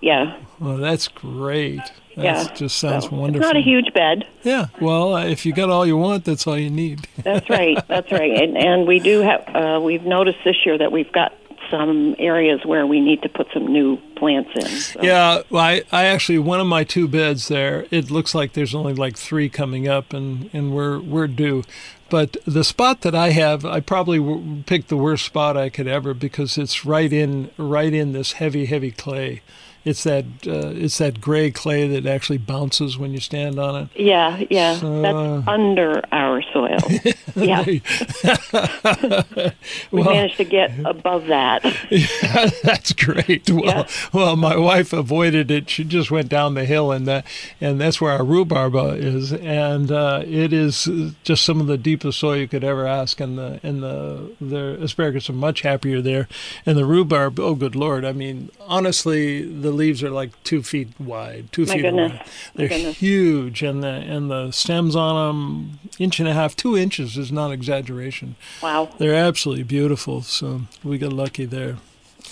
Yeah. 0.00 0.36
Well, 0.60 0.76
that's 0.76 1.08
great. 1.08 1.80
That 2.16 2.24
yeah. 2.24 2.54
just 2.54 2.76
sounds 2.78 3.04
So, 3.04 3.16
wonderful. 3.16 3.46
It's 3.46 3.54
not 3.54 3.56
a 3.56 3.64
huge 3.64 3.92
bed. 3.94 4.26
Yeah. 4.42 4.66
Well, 4.80 5.14
uh, 5.14 5.24
if 5.24 5.46
you 5.46 5.54
got 5.54 5.70
all 5.70 5.86
you 5.86 5.96
want, 5.96 6.24
that's 6.24 6.46
all 6.46 6.58
you 6.58 6.70
need. 6.70 7.08
That's 7.24 7.48
right. 7.48 7.78
That's 7.88 8.10
right. 8.12 8.42
And, 8.42 8.56
and 8.56 8.86
we 8.86 8.98
do 8.98 9.20
have. 9.20 9.48
Uh, 9.48 9.80
we've 9.80 10.02
noticed 10.02 10.38
this 10.44 10.56
year 10.66 10.76
that 10.76 10.92
we've 10.92 11.10
got 11.12 11.32
some 11.70 12.16
areas 12.18 12.60
where 12.64 12.86
we 12.86 13.00
need 13.00 13.22
to 13.22 13.28
put 13.28 13.46
some 13.54 13.66
new 13.66 13.96
plants 14.16 14.50
in. 14.56 14.66
So. 14.66 15.00
Yeah, 15.02 15.42
well, 15.50 15.62
I, 15.64 15.82
I 15.92 16.06
actually 16.06 16.38
one 16.38 16.60
of 16.60 16.66
my 16.66 16.84
two 16.84 17.06
beds 17.08 17.48
there. 17.48 17.86
It 17.90 18.10
looks 18.10 18.34
like 18.34 18.52
there's 18.52 18.74
only 18.74 18.92
like 18.92 19.16
three 19.16 19.48
coming 19.48 19.86
up, 19.88 20.12
and 20.12 20.50
and 20.52 20.74
we're 20.74 20.98
we're 20.98 21.28
due. 21.28 21.62
But 22.10 22.36
the 22.44 22.64
spot 22.64 23.02
that 23.02 23.14
I 23.14 23.30
have, 23.30 23.64
I 23.64 23.78
probably 23.78 24.18
w- 24.18 24.64
picked 24.66 24.88
the 24.88 24.96
worst 24.96 25.24
spot 25.24 25.56
I 25.56 25.68
could 25.68 25.86
ever 25.86 26.12
because 26.12 26.58
it's 26.58 26.84
right 26.84 27.12
in 27.12 27.50
right 27.56 27.94
in 27.94 28.12
this 28.12 28.32
heavy 28.32 28.66
heavy 28.66 28.90
clay. 28.90 29.42
It's 29.84 30.04
that 30.04 30.24
uh, 30.46 30.72
it's 30.74 30.98
that 30.98 31.20
gray 31.20 31.50
clay 31.50 31.88
that 31.88 32.04
actually 32.06 32.36
bounces 32.38 32.98
when 32.98 33.12
you 33.12 33.20
stand 33.20 33.58
on 33.58 33.82
it. 33.84 33.88
Yeah, 33.96 34.42
yeah. 34.50 34.74
So, 34.76 35.00
That's 35.02 35.14
uh, 35.16 35.42
under 35.50 36.02
our 36.12 36.42
soil. 36.52 36.78
yeah. 37.36 37.64
We 39.90 40.02
Well- 40.02 40.14
managed 40.14 40.36
to 40.36 40.44
get 40.44 40.72
above 40.84 41.26
that. 41.26 41.62
that's 42.62 42.92
great. 42.92 43.50
Well, 43.50 43.64
Yeah. 43.64 43.86
well, 44.12 44.36
my 44.36 44.56
wife 44.56 44.92
avoided 44.92 45.50
it. 45.50 45.68
She 45.70 45.84
just 45.84 46.10
went 46.10 46.28
down 46.28 46.54
the 46.54 46.64
hill, 46.64 46.92
and 46.92 47.06
that, 47.06 47.26
and 47.60 47.80
that's 47.80 48.00
where 48.00 48.12
our 48.12 48.24
rhubarb 48.24 48.74
is, 48.96 49.32
and 49.32 49.90
uh, 49.90 50.22
it 50.26 50.52
is 50.52 50.88
just 51.24 51.44
some 51.44 51.60
of 51.60 51.66
the 51.66 51.78
deepest 51.78 52.18
soil 52.20 52.36
you 52.36 52.48
could 52.48 52.64
ever 52.64 52.86
ask. 52.86 53.20
And 53.20 53.38
the 53.38 53.60
and 53.62 53.82
the 53.82 54.30
the 54.40 54.78
asparagus 54.82 55.28
are 55.30 55.34
much 55.34 55.62
happier 55.62 56.00
there, 56.00 56.28
and 56.66 56.76
the 56.76 56.84
rhubarb. 56.84 57.38
Oh, 57.40 57.54
good 57.54 57.74
lord! 57.76 58.04
I 58.04 58.12
mean, 58.12 58.50
honestly, 58.66 59.42
the 59.42 59.69
leaves 59.72 60.02
are 60.02 60.10
like 60.10 60.30
two 60.44 60.62
feet 60.62 60.88
wide, 60.98 61.50
two 61.52 61.64
My 61.66 61.74
feet 61.74 61.82
goodness. 61.82 62.12
wide. 62.12 62.26
My 62.54 62.66
They're 62.66 62.92
huge, 62.92 63.62
and 63.62 63.82
the 63.82 63.88
and 63.88 64.30
the 64.30 64.50
stems 64.50 64.94
on 64.96 65.14
them 65.16 65.78
inch 65.98 66.20
and 66.20 66.28
a 66.28 66.32
half, 66.32 66.56
two 66.56 66.76
inches 66.76 67.16
is 67.16 67.30
not 67.32 67.50
exaggeration. 67.52 68.36
Wow. 68.62 68.90
They're 68.98 69.14
absolutely 69.14 69.64
beautiful. 69.64 70.22
So 70.22 70.62
we 70.84 70.98
got 70.98 71.12
lucky 71.12 71.44
there. 71.44 71.76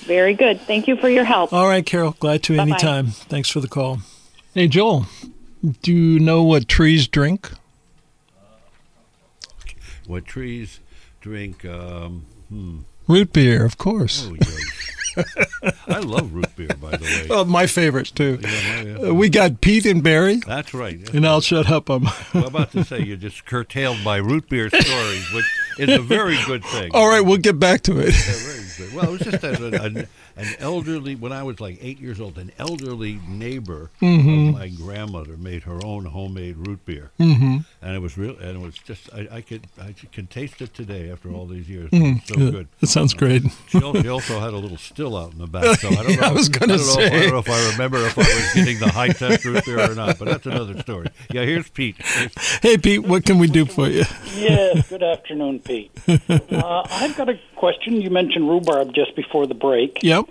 Very 0.04 0.34
good. 0.34 0.60
Thank 0.60 0.86
you 0.86 0.96
for 0.96 1.08
your 1.08 1.24
help. 1.24 1.52
All 1.52 1.66
right, 1.66 1.84
Carol. 1.84 2.14
Glad 2.20 2.42
to 2.44 2.56
Bye-bye. 2.56 2.70
anytime. 2.70 3.06
Thanks 3.08 3.48
for 3.50 3.60
the 3.60 3.68
call. 3.68 3.98
Hey, 4.54 4.68
Joel. 4.68 5.06
Do 5.82 5.92
you 5.92 6.20
know 6.20 6.44
what 6.44 6.68
trees 6.68 7.08
drink? 7.08 7.50
What 10.06 10.24
trees 10.24 10.80
drink? 11.20 11.64
Um, 11.64 12.26
hmm. 12.48 12.78
Root 13.08 13.32
beer, 13.32 13.64
of 13.64 13.76
course. 13.78 14.28
Oh, 14.30 14.34
yes. 14.40 14.87
I 15.88 15.98
love 16.00 16.32
root 16.32 16.54
beer, 16.56 16.68
by 16.80 16.96
the 16.96 17.04
way. 17.04 17.26
Oh, 17.30 17.44
my 17.44 17.66
favorite 17.66 18.12
too. 18.14 18.38
Yeah, 18.42 18.82
yeah. 18.82 19.08
Uh, 19.08 19.14
we 19.14 19.28
got 19.28 19.60
Pete 19.60 19.86
and 19.86 20.02
Barry, 20.02 20.36
That's 20.46 20.72
right. 20.74 21.12
and 21.14 21.26
I'll 21.26 21.40
shut 21.40 21.70
up. 21.70 21.88
I'm 21.90 22.06
I'm 22.34 22.44
about 22.44 22.72
to 22.72 22.84
say 22.84 23.00
you're 23.02 23.16
just 23.16 23.44
curtailed 23.46 24.02
by 24.04 24.16
root 24.18 24.48
beer 24.48 24.68
stories, 24.68 25.32
which 25.32 25.44
is 25.78 25.88
a 25.96 26.02
very 26.02 26.38
good 26.46 26.64
thing. 26.64 26.90
all 26.94 27.08
right. 27.08 27.20
We'll 27.20 27.38
get 27.38 27.58
back 27.58 27.82
to 27.82 27.98
it. 28.00 28.14
Well, 28.94 29.06
it 29.06 29.10
was 29.10 29.20
just 29.22 29.40
that 29.42 29.60
an, 29.60 29.74
an, 29.74 30.08
an 30.38 30.54
elderly, 30.60 31.14
when 31.14 31.32
I 31.32 31.42
was 31.42 31.60
like 31.60 31.78
eight 31.82 31.98
years 32.00 32.20
old, 32.20 32.38
an 32.38 32.52
elderly 32.58 33.20
neighbor 33.28 33.90
Mm-hmm. 34.00 34.48
of 34.48 34.54
my 34.54 34.68
grandmother 34.68 35.36
made 35.36 35.64
her 35.64 35.78
own 35.84 36.04
homemade 36.06 36.56
root 36.58 36.84
beer, 36.86 37.10
mm-hmm. 37.18 37.58
and 37.82 37.94
it 37.96 38.00
was 38.00 38.16
real, 38.16 38.36
and 38.38 38.56
it 38.56 38.60
was 38.60 38.76
just 38.76 39.12
I, 39.12 39.28
I 39.32 39.40
could 39.40 39.66
I 39.80 39.94
can 40.12 40.26
taste 40.28 40.62
it 40.62 40.72
today 40.74 41.10
after 41.10 41.30
all 41.30 41.46
these 41.46 41.68
years. 41.68 41.88
It's 41.92 42.28
so 42.28 42.38
Yeah, 42.40 42.50
good. 42.50 42.68
That 42.80 42.86
sounds 42.86 43.14
great. 43.14 43.42
She 43.68 43.78
al- 43.78 44.00
she 44.00 44.08
also 44.08 44.38
had 44.40 44.52
a 44.54 44.56
little 44.58 44.76
still 44.76 45.16
out 45.16 45.32
in 45.32 45.38
the 45.38 45.46
back, 45.46 45.78
so 45.80 45.88
I 45.88 45.94
don't 46.02 46.16
know. 46.20 46.26
I 46.28 46.32
was 46.32 46.48
gonna 46.48 46.74
I 46.74 46.76
don't 46.76 46.86
know 46.86 46.92
if- 47.02 47.08
say. 47.10 47.16
I 47.16 47.20
don't 47.22 47.32
know 47.32 47.38
if 47.38 47.50
I 47.50 47.70
remember 47.72 47.98
if 48.06 48.16
I 48.18 48.22
was 48.22 48.54
getting 48.54 48.78
the 48.78 48.90
high 48.90 49.08
test 49.08 49.44
root 49.44 49.64
beer 49.64 49.90
or 49.90 49.94
not, 49.94 50.18
but 50.18 50.26
that's 50.28 50.46
another 50.46 50.78
story. 50.80 51.08
Yeah, 51.32 51.42
here's 51.44 51.68
Pete. 51.70 51.96
Hey, 52.62 52.76
Pete. 52.78 53.02
What 53.02 53.24
can 53.24 53.38
we 53.38 53.46
do 53.48 53.64
for 53.66 53.88
you? 53.88 54.04
Yes, 54.36 54.88
good 54.88 55.02
afternoon, 55.02 55.60
Pete. 55.60 55.90
Uh, 56.28 56.86
I've 56.90 57.16
got 57.16 57.28
a 57.28 57.38
question. 57.56 58.00
You 58.00 58.10
mentioned 58.10 58.48
rhubarb 58.48 58.92
just 58.94 59.14
before 59.16 59.46
the 59.46 59.54
break. 59.54 59.98
Yep. 60.02 60.27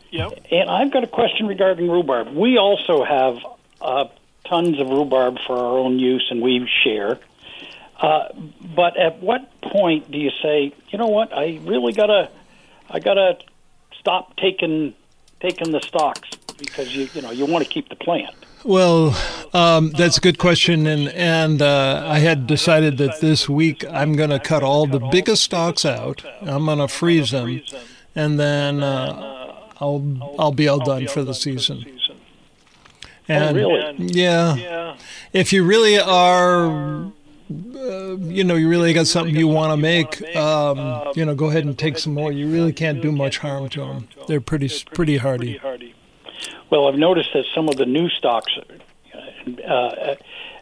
And 0.51 0.69
I've 0.69 0.91
got 0.91 1.03
a 1.03 1.07
question 1.07 1.47
regarding 1.47 1.89
rhubarb. 1.89 2.33
We 2.33 2.57
also 2.57 3.03
have 3.03 3.37
uh, 3.81 4.05
tons 4.45 4.79
of 4.79 4.89
rhubarb 4.89 5.37
for 5.45 5.57
our 5.57 5.77
own 5.77 5.99
use, 5.99 6.27
and 6.29 6.41
we 6.41 6.67
share. 6.83 7.19
Uh, 7.99 8.29
but 8.75 8.95
at 8.97 9.21
what 9.21 9.61
point 9.61 10.11
do 10.11 10.17
you 10.17 10.31
say, 10.41 10.73
you 10.89 10.97
know 10.97 11.07
what, 11.07 11.33
I 11.33 11.59
really 11.63 11.93
gotta, 11.93 12.29
I 12.89 12.99
gotta 12.99 13.39
stop 13.99 14.35
taking 14.37 14.93
taking 15.39 15.71
the 15.71 15.81
stalks 15.81 16.29
because 16.57 16.95
you 16.95 17.07
you 17.13 17.21
know 17.21 17.31
you 17.31 17.45
want 17.45 17.63
to 17.63 17.69
keep 17.69 17.89
the 17.89 17.95
plant. 17.95 18.33
Well, 18.63 19.15
um, 19.53 19.91
that's 19.91 20.17
a 20.17 20.21
good 20.21 20.39
question, 20.39 20.87
and 20.87 21.09
and 21.09 21.61
uh, 21.61 22.03
I 22.05 22.19
had 22.19 22.47
decided 22.47 22.97
that 22.97 23.21
this 23.21 23.47
week 23.47 23.85
I'm 23.89 24.13
going 24.13 24.31
to 24.31 24.39
cut 24.39 24.63
all 24.63 24.87
the 24.87 24.99
biggest 24.99 25.43
stalks 25.43 25.85
out. 25.85 26.23
I'm 26.41 26.65
going 26.65 26.79
to 26.79 26.87
freeze 26.87 27.31
them, 27.31 27.61
and 28.15 28.39
then 28.39 28.83
uh, 28.83 29.36
I'll 29.79 30.35
I'll 30.39 30.51
be 30.51 30.67
all 30.67 30.79
done 30.79 31.07
for 31.07 31.23
the 31.23 31.33
season. 31.33 31.85
And 33.29 33.57
really? 33.57 33.95
yeah, 33.99 34.95
if 35.33 35.51
you 35.51 35.65
really 35.65 35.99
are, 35.99 36.67
uh, 36.71 37.11
you 37.49 38.45
know, 38.45 38.55
you 38.55 38.69
really 38.69 38.93
got 38.93 39.05
something 39.07 39.35
you 39.35 39.49
want 39.49 39.73
to 39.73 39.77
make, 39.77 40.21
um, 40.35 41.11
you 41.13 41.25
know, 41.25 41.35
go 41.35 41.47
ahead 41.49 41.65
and 41.65 41.77
take 41.77 41.97
some 41.97 42.13
more. 42.13 42.31
You 42.31 42.49
really 42.49 42.71
can't 42.71 43.01
do 43.01 43.11
much 43.11 43.39
harm 43.39 43.67
to 43.69 43.79
them. 43.81 44.07
They're 44.27 44.39
pretty 44.41 44.69
pretty 44.93 45.17
hardy. 45.17 45.59
Well, 46.69 46.87
I've 46.87 46.95
noticed 46.97 47.29
that 47.33 47.43
some 47.53 47.67
of 47.67 47.75
the 47.75 47.85
new 47.85 48.07
stalks, 48.09 48.53
uh, 49.67 50.15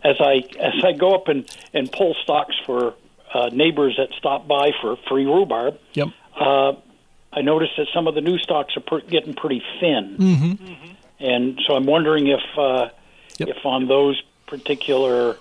as 0.03 0.15
I 0.19 0.43
as 0.59 0.83
I 0.83 0.91
go 0.93 1.13
up 1.13 1.27
and 1.27 1.47
and 1.73 1.91
pull 1.91 2.15
stalks 2.23 2.55
for 2.65 2.95
uh, 3.33 3.49
neighbors 3.51 3.95
that 3.97 4.09
stop 4.17 4.47
by 4.47 4.71
for 4.81 4.95
free 5.07 5.25
rhubarb, 5.25 5.77
Yep. 5.93 6.07
uh, 6.39 6.73
I 7.35 7.41
noticed 7.41 7.73
that 7.77 7.87
some 7.93 8.07
of 8.07 8.15
the 8.15 8.21
new 8.21 8.37
stalks 8.37 8.75
are 8.77 8.81
per- 8.81 9.01
getting 9.01 9.33
pretty 9.33 9.61
thin, 9.79 10.15
mm-hmm. 10.17 10.93
and 11.19 11.59
so 11.67 11.75
I'm 11.75 11.85
wondering 11.85 12.27
if 12.27 12.41
uh, 12.57 12.89
Yep. 13.37 13.49
if 13.49 13.65
on 13.65 13.87
those 13.89 14.21
particular 14.47 15.37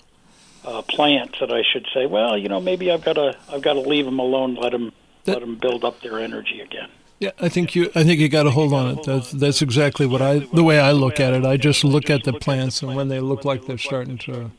uh, 0.64 0.82
plants 0.82 1.38
that 1.38 1.52
I 1.52 1.62
should 1.62 1.86
say, 1.94 2.06
well, 2.06 2.36
you 2.36 2.48
know, 2.48 2.60
maybe 2.60 2.90
I've 2.90 3.04
got 3.04 3.12
to 3.12 3.36
I've 3.48 3.62
got 3.62 3.74
to 3.74 3.80
leave 3.80 4.04
them 4.04 4.18
alone, 4.18 4.56
let 4.56 4.72
them 4.72 4.92
That- 5.24 5.34
let 5.34 5.40
them 5.40 5.54
build 5.56 5.84
up 5.84 6.00
their 6.00 6.18
energy 6.18 6.60
again. 6.60 6.88
Yeah, 7.20 7.30
I 7.40 7.48
think 7.48 7.76
you. 7.76 7.90
I 7.94 8.02
think 8.02 8.18
you 8.20 8.28
got 8.28 8.42
to 8.42 8.50
hold 8.50 8.72
on 8.72 8.98
it. 8.98 9.04
That's 9.04 9.30
that's 9.30 9.62
exactly 9.62 10.04
what 10.04 10.20
I. 10.20 10.40
The 10.40 10.64
way 10.64 10.80
I 10.80 10.90
look 10.90 11.20
at 11.20 11.32
it, 11.32 11.44
I 11.46 11.56
just 11.56 11.84
look 11.84 12.10
at 12.10 12.24
the 12.24 12.32
plants, 12.32 12.82
and 12.82 12.96
when 12.96 13.08
they 13.08 13.20
look 13.20 13.44
like 13.44 13.66
they're 13.66 13.78
starting 13.78 14.18
to. 14.18 14.50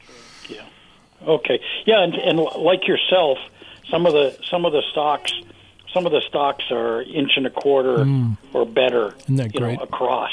Yeah. 0.47 0.61
Okay, 1.27 1.59
yeah, 1.85 2.01
and, 2.01 2.13
and 2.15 2.39
like 2.39 2.87
yourself, 2.87 3.37
some 3.91 4.05
of 4.05 4.13
the 4.13 4.37
some 4.49 4.65
of 4.65 4.71
the 4.71 4.81
stalks, 4.91 5.33
some 5.95 6.05
of 6.05 6.11
the 6.11 6.21
stalks 6.27 6.65
are 6.71 7.01
inch 7.01 7.31
and 7.37 7.47
a 7.47 7.49
quarter 7.49 8.05
or 8.53 8.65
better, 8.67 9.11
Mm. 9.11 9.19
Isn't 9.23 9.35
that 9.37 9.53
you 9.55 9.59
know, 9.61 9.81
across. 9.81 10.31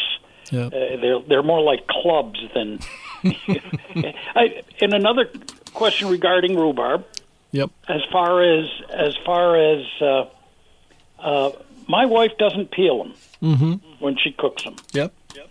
Yeah. 0.51 0.67
Uh, 0.67 0.71
they're 1.01 1.21
they're 1.29 1.43
more 1.43 1.63
like 1.63 1.87
clubs 1.87 2.39
than. 2.55 2.81
I, 4.35 4.63
and 4.81 4.93
another 4.93 5.31
question 5.73 6.09
regarding 6.09 6.57
rhubarb, 6.57 7.07
Yep. 7.53 7.71
as 7.89 8.01
far 8.11 8.43
as 8.43 8.67
as 8.91 9.17
far 9.25 9.57
as 9.57 9.87
uh, 10.01 10.25
uh, 11.19 11.51
my 11.89 12.05
wife 12.07 12.33
doesn't 12.39 12.71
peel 12.71 12.99
them 13.05 13.15
Mm-hmm. 13.43 13.73
when 14.05 14.17
she 14.23 14.33
cooks 14.33 14.65
them. 14.65 14.77
Yep. 14.93 15.13
Yep. 15.37 15.51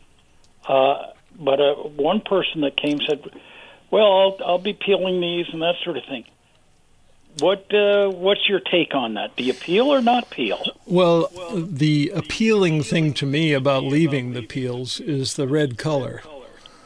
Uh, 0.67 0.95
but 1.39 1.60
uh, 1.60 1.74
one 1.76 2.21
person 2.21 2.62
that 2.62 2.76
came 2.78 3.00
said, 3.08 3.24
"Well, 3.89 4.06
I'll, 4.19 4.38
I'll 4.45 4.58
be 4.60 4.74
peeling 4.74 5.19
these 5.21 5.47
and 5.54 5.62
that 5.62 5.76
sort 5.84 5.97
of 5.97 6.04
thing." 6.06 6.26
What 7.39 7.74
uh, 7.74 8.10
What's 8.10 8.48
your 8.50 8.60
take 8.60 8.94
on 8.94 9.13
that? 9.15 9.36
Do 9.36 9.44
you 9.44 9.54
peel 9.54 9.88
or 9.88 10.02
not 10.02 10.30
peel? 10.30 10.62
Well, 10.86 11.30
the 11.56 12.12
appealing 12.13 12.84
thing 12.84 13.13
to 13.15 13.26
me 13.26 13.54
about 13.54 13.84
leaving 13.84 14.34
the 14.34 14.42
peels 14.42 15.00
is 15.00 15.36
the 15.36 15.48
red 15.48 15.77
color. 15.77 16.21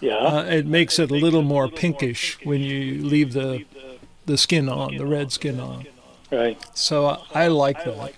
Yeah. 0.01 0.15
Uh, 0.17 0.43
it 0.43 0.65
makes 0.67 0.99
it 0.99 1.09
a 1.09 1.15
little 1.15 1.41
more 1.41 1.67
pinkish 1.67 2.37
when 2.45 2.61
you 2.61 3.03
leave 3.03 3.33
the 3.33 3.65
the 4.25 4.37
skin 4.37 4.69
on, 4.69 4.97
the 4.97 5.05
red 5.05 5.31
skin 5.31 5.59
on. 5.59 5.85
right. 6.31 6.57
So 6.73 7.05
I, 7.07 7.45
I 7.45 7.47
like 7.47 7.83
that. 7.83 8.13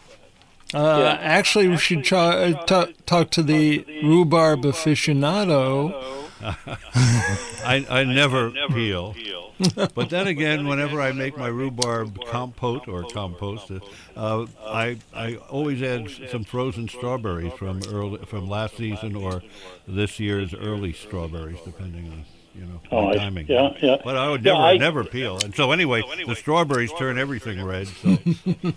Uh, 0.73 1.17
Actually, 1.21 1.67
we 1.69 1.77
should 1.77 2.03
try, 2.03 2.51
uh, 2.51 2.65
ta- 2.65 2.87
talk 3.05 3.29
to 3.31 3.43
the 3.43 3.85
rhubarb 4.03 4.63
aficionado. 4.63 6.26
I, 6.41 7.85
I 7.89 8.03
never 8.03 8.51
peel. 8.69 9.15
but 9.95 10.09
then 10.09 10.27
again, 10.27 10.67
whenever 10.67 11.01
I 11.01 11.11
make 11.11 11.37
my 11.37 11.47
rhubarb 11.47 12.19
compote 12.27 12.87
or 12.87 13.03
compost, 13.05 13.71
uh, 14.15 14.45
I 14.65 14.97
I 15.15 15.35
always 15.49 15.81
add 15.81 16.09
some 16.29 16.43
frozen 16.43 16.87
strawberries 16.87 17.53
from 17.53 17.81
early 17.91 18.19
from 18.25 18.47
last 18.47 18.77
season 18.77 19.15
or 19.15 19.41
this 19.87 20.19
year's 20.19 20.53
early 20.53 20.93
strawberries, 20.93 21.57
depending 21.65 22.05
on 22.11 22.25
you 22.53 22.65
know 22.65 22.81
Oh, 22.91 23.05
my 23.05 23.11
I- 23.11 23.15
timing. 23.15 23.47
yeah, 23.47 23.69
yeah. 23.81 23.97
But 24.03 24.15
I 24.15 24.29
would 24.29 24.45
Yeah, 24.45 24.53
never 24.53 24.63
I- 24.63 24.77
never 24.77 25.03
peel. 25.03 25.39
And 25.43 25.55
so 25.55 25.71
anyway, 25.71 26.03
the 26.27 26.35
strawberries 26.35 26.93
turn 26.93 27.17
everything 27.17 27.63
red. 27.63 27.87
So, 27.87 28.17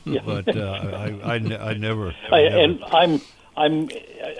but 0.25 0.57
uh, 0.57 0.91
I 1.23 1.35
I, 1.35 1.39
ne- 1.39 1.59
I 1.59 1.75
never. 1.75 2.15
I, 2.33 2.37
I 2.37 2.43
never 2.49 2.59
and 2.59 2.85
I'm 2.85 3.21
I'm 3.57 3.89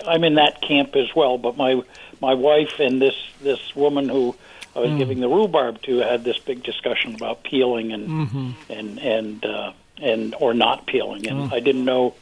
I'm 0.07 0.23
in 0.23 0.35
that 0.35 0.61
camp 0.61 0.95
as 0.95 1.13
well. 1.15 1.37
But 1.37 1.57
my 1.57 1.81
my 2.21 2.33
wife 2.33 2.79
and 2.79 3.01
this 3.01 3.15
this 3.41 3.75
woman 3.75 4.09
who 4.09 4.35
I 4.75 4.79
was 4.79 4.91
giving 4.97 5.19
the 5.19 5.27
rhubarb 5.27 5.81
to 5.83 5.97
had 5.97 6.23
this 6.23 6.37
big 6.39 6.63
discussion 6.63 7.15
about 7.15 7.43
peeling 7.43 7.91
and 7.91 8.55
and 8.69 8.99
and 8.99 9.45
uh, 9.45 9.73
and 10.01 10.35
or 10.39 10.53
not 10.53 10.87
peeling, 10.87 11.27
and 11.27 11.53
I 11.53 11.59
didn't 11.59 11.85
know. 11.85 12.15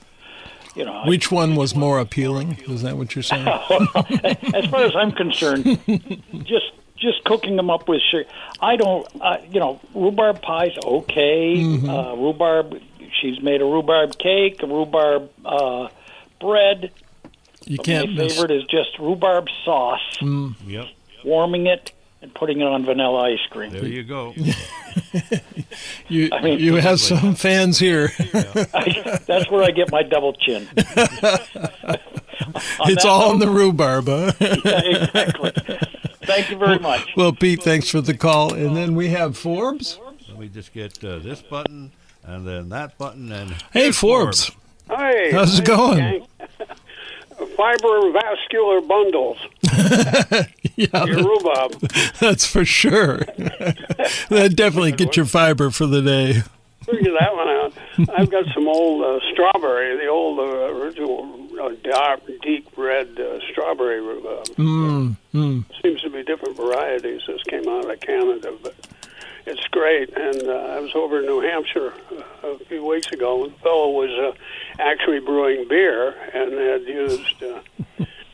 You 0.76 0.86
know, 0.86 0.94
I- 0.94 1.08
Which 1.08 1.32
one 1.32 1.56
was 1.56 1.76
more 1.76 2.00
appealing? 2.00 2.60
Is 2.68 2.84
that 2.84 2.96
what 2.96 3.16
you're 3.16 3.24
saying? 3.24 3.48
as 4.54 4.66
far 4.70 4.84
as 4.84 4.96
I'm 4.96 5.12
concerned, 5.12 5.64
just 6.44 6.72
just 6.96 7.24
cooking 7.24 7.56
them 7.56 7.70
up 7.70 7.88
with 7.90 8.02
sugar. 8.02 8.30
I 8.62 8.76
don't, 8.76 9.08
uh, 9.22 9.38
you 9.50 9.60
know, 9.60 9.80
rhubarb 9.96 10.42
pie's 10.42 10.78
okay. 10.84 11.56
Mm-hmm. 11.58 11.90
Uh, 11.90 12.14
rhubarb, 12.16 12.80
she's 13.20 13.42
made 13.42 13.62
a 13.62 13.66
rhubarb 13.66 14.18
cake, 14.20 14.62
a 14.62 14.68
rhubarb 14.68 15.30
uh, 15.44 15.88
bread. 16.40 16.92
You 17.66 17.78
But 17.78 17.86
can't 17.86 18.10
my 18.16 18.24
miss. 18.24 18.34
favorite 18.36 18.52
is 18.52 18.64
just 18.66 18.98
rhubarb 19.00 19.48
sauce, 19.66 20.18
Yep. 20.22 20.86
warming 21.24 21.68
it 21.68 21.92
and 22.22 22.34
putting 22.34 22.62
it 22.62 22.66
on 22.68 22.84
vanilla 22.86 23.32
ice 23.32 23.40
cream. 23.50 23.72
There 23.72 23.86
you 23.86 24.04
go. 24.04 24.34
You 26.10 26.30
I 26.34 26.42
mean- 26.42 26.60
you 26.60 26.76
have 26.78 27.00
some 27.00 27.36
fans 27.36 27.78
here. 27.78 28.08
That's 29.28 29.50
where 29.52 29.64
I 29.64 29.70
get 29.72 29.92
my 29.92 30.02
double 30.04 30.34
chin. 30.34 30.68
it's 32.86 33.06
all 33.06 33.32
in 33.34 33.40
the 33.40 33.48
rhubarb. 33.48 34.08
Huh? 34.08 34.32
Yeah, 34.40 34.82
exactly. 34.84 35.52
Thank 36.24 36.50
you 36.50 36.58
very 36.58 36.80
much. 36.80 37.08
well, 37.16 37.32
Pete, 37.32 37.62
thanks 37.64 37.90
for 37.90 38.02
the 38.02 38.16
call. 38.16 38.54
And 38.54 38.76
then 38.76 38.96
we 38.96 39.10
have 39.10 39.38
Forbes. 39.38 40.00
Let 40.28 40.40
me 40.40 40.48
just 40.48 40.74
get 40.74 41.04
uh, 41.04 41.20
this 41.20 41.42
button 41.44 41.92
and 42.24 42.48
then 42.48 42.70
that 42.70 42.98
button 42.98 43.32
and 43.32 43.52
Hey, 43.72 43.84
here's 43.84 43.98
Forbes. 43.98 44.52
Hey, 44.90 45.32
How's 45.32 45.60
it 45.60 45.66
going? 45.66 46.26
Fibrovascular 47.40 48.88
bundles. 48.88 49.38
Yeah, 50.76 51.04
Your 51.04 51.18
rhubarb. 51.18 51.74
that's 52.22 52.46
for 52.46 52.64
sure. 52.64 53.18
that 54.30 54.54
definitely 54.56 54.94
get 54.94 55.18
your 55.18 55.26
fiber 55.26 55.72
for 55.72 55.88
the 55.88 56.02
day. 56.02 56.42
Figure 56.86 57.12
that 57.20 57.36
one 57.36 57.50
out. 57.50 57.74
I've 58.18 58.32
got 58.32 58.46
some 58.54 58.66
old 58.70 59.04
uh, 59.04 59.20
strawberry, 59.34 59.98
the 59.98 60.08
old 60.08 60.40
uh, 60.40 60.74
original 60.74 61.38
uh, 61.62 61.72
dark, 61.84 62.22
deep 62.42 62.66
red 62.78 63.10
uh, 63.20 63.40
strawberry 63.52 64.00
rhubarb. 64.00 64.46
Mm, 64.56 65.18
mm. 65.34 65.66
Seems 65.82 66.00
to 66.04 66.10
be 66.10 66.24
different 66.24 66.56
varieties. 66.56 67.24
This 67.28 67.44
came 67.44 67.68
out 67.68 67.92
of 67.92 68.00
Canada, 68.00 68.54
but 68.64 68.74
it's 69.50 69.68
great. 69.72 70.10
And 70.16 70.44
uh, 70.48 70.54
I 70.76 70.80
was 70.80 70.92
over 70.96 71.20
in 71.20 71.26
New 71.26 71.42
Hampshire 71.42 71.94
uh, 72.44 72.48
a 72.48 72.60
few 72.66 72.86
weeks 72.86 73.08
ago, 73.12 73.44
and 73.44 73.54
the 73.54 73.58
fellow 73.60 73.90
was 73.92 74.10
uh, 74.12 74.32
actually 74.82 75.20
brewing 75.20 75.68
beer 75.68 76.16
and 76.34 76.54
had 76.54 76.82
used 76.84 77.44
uh, 77.44 77.60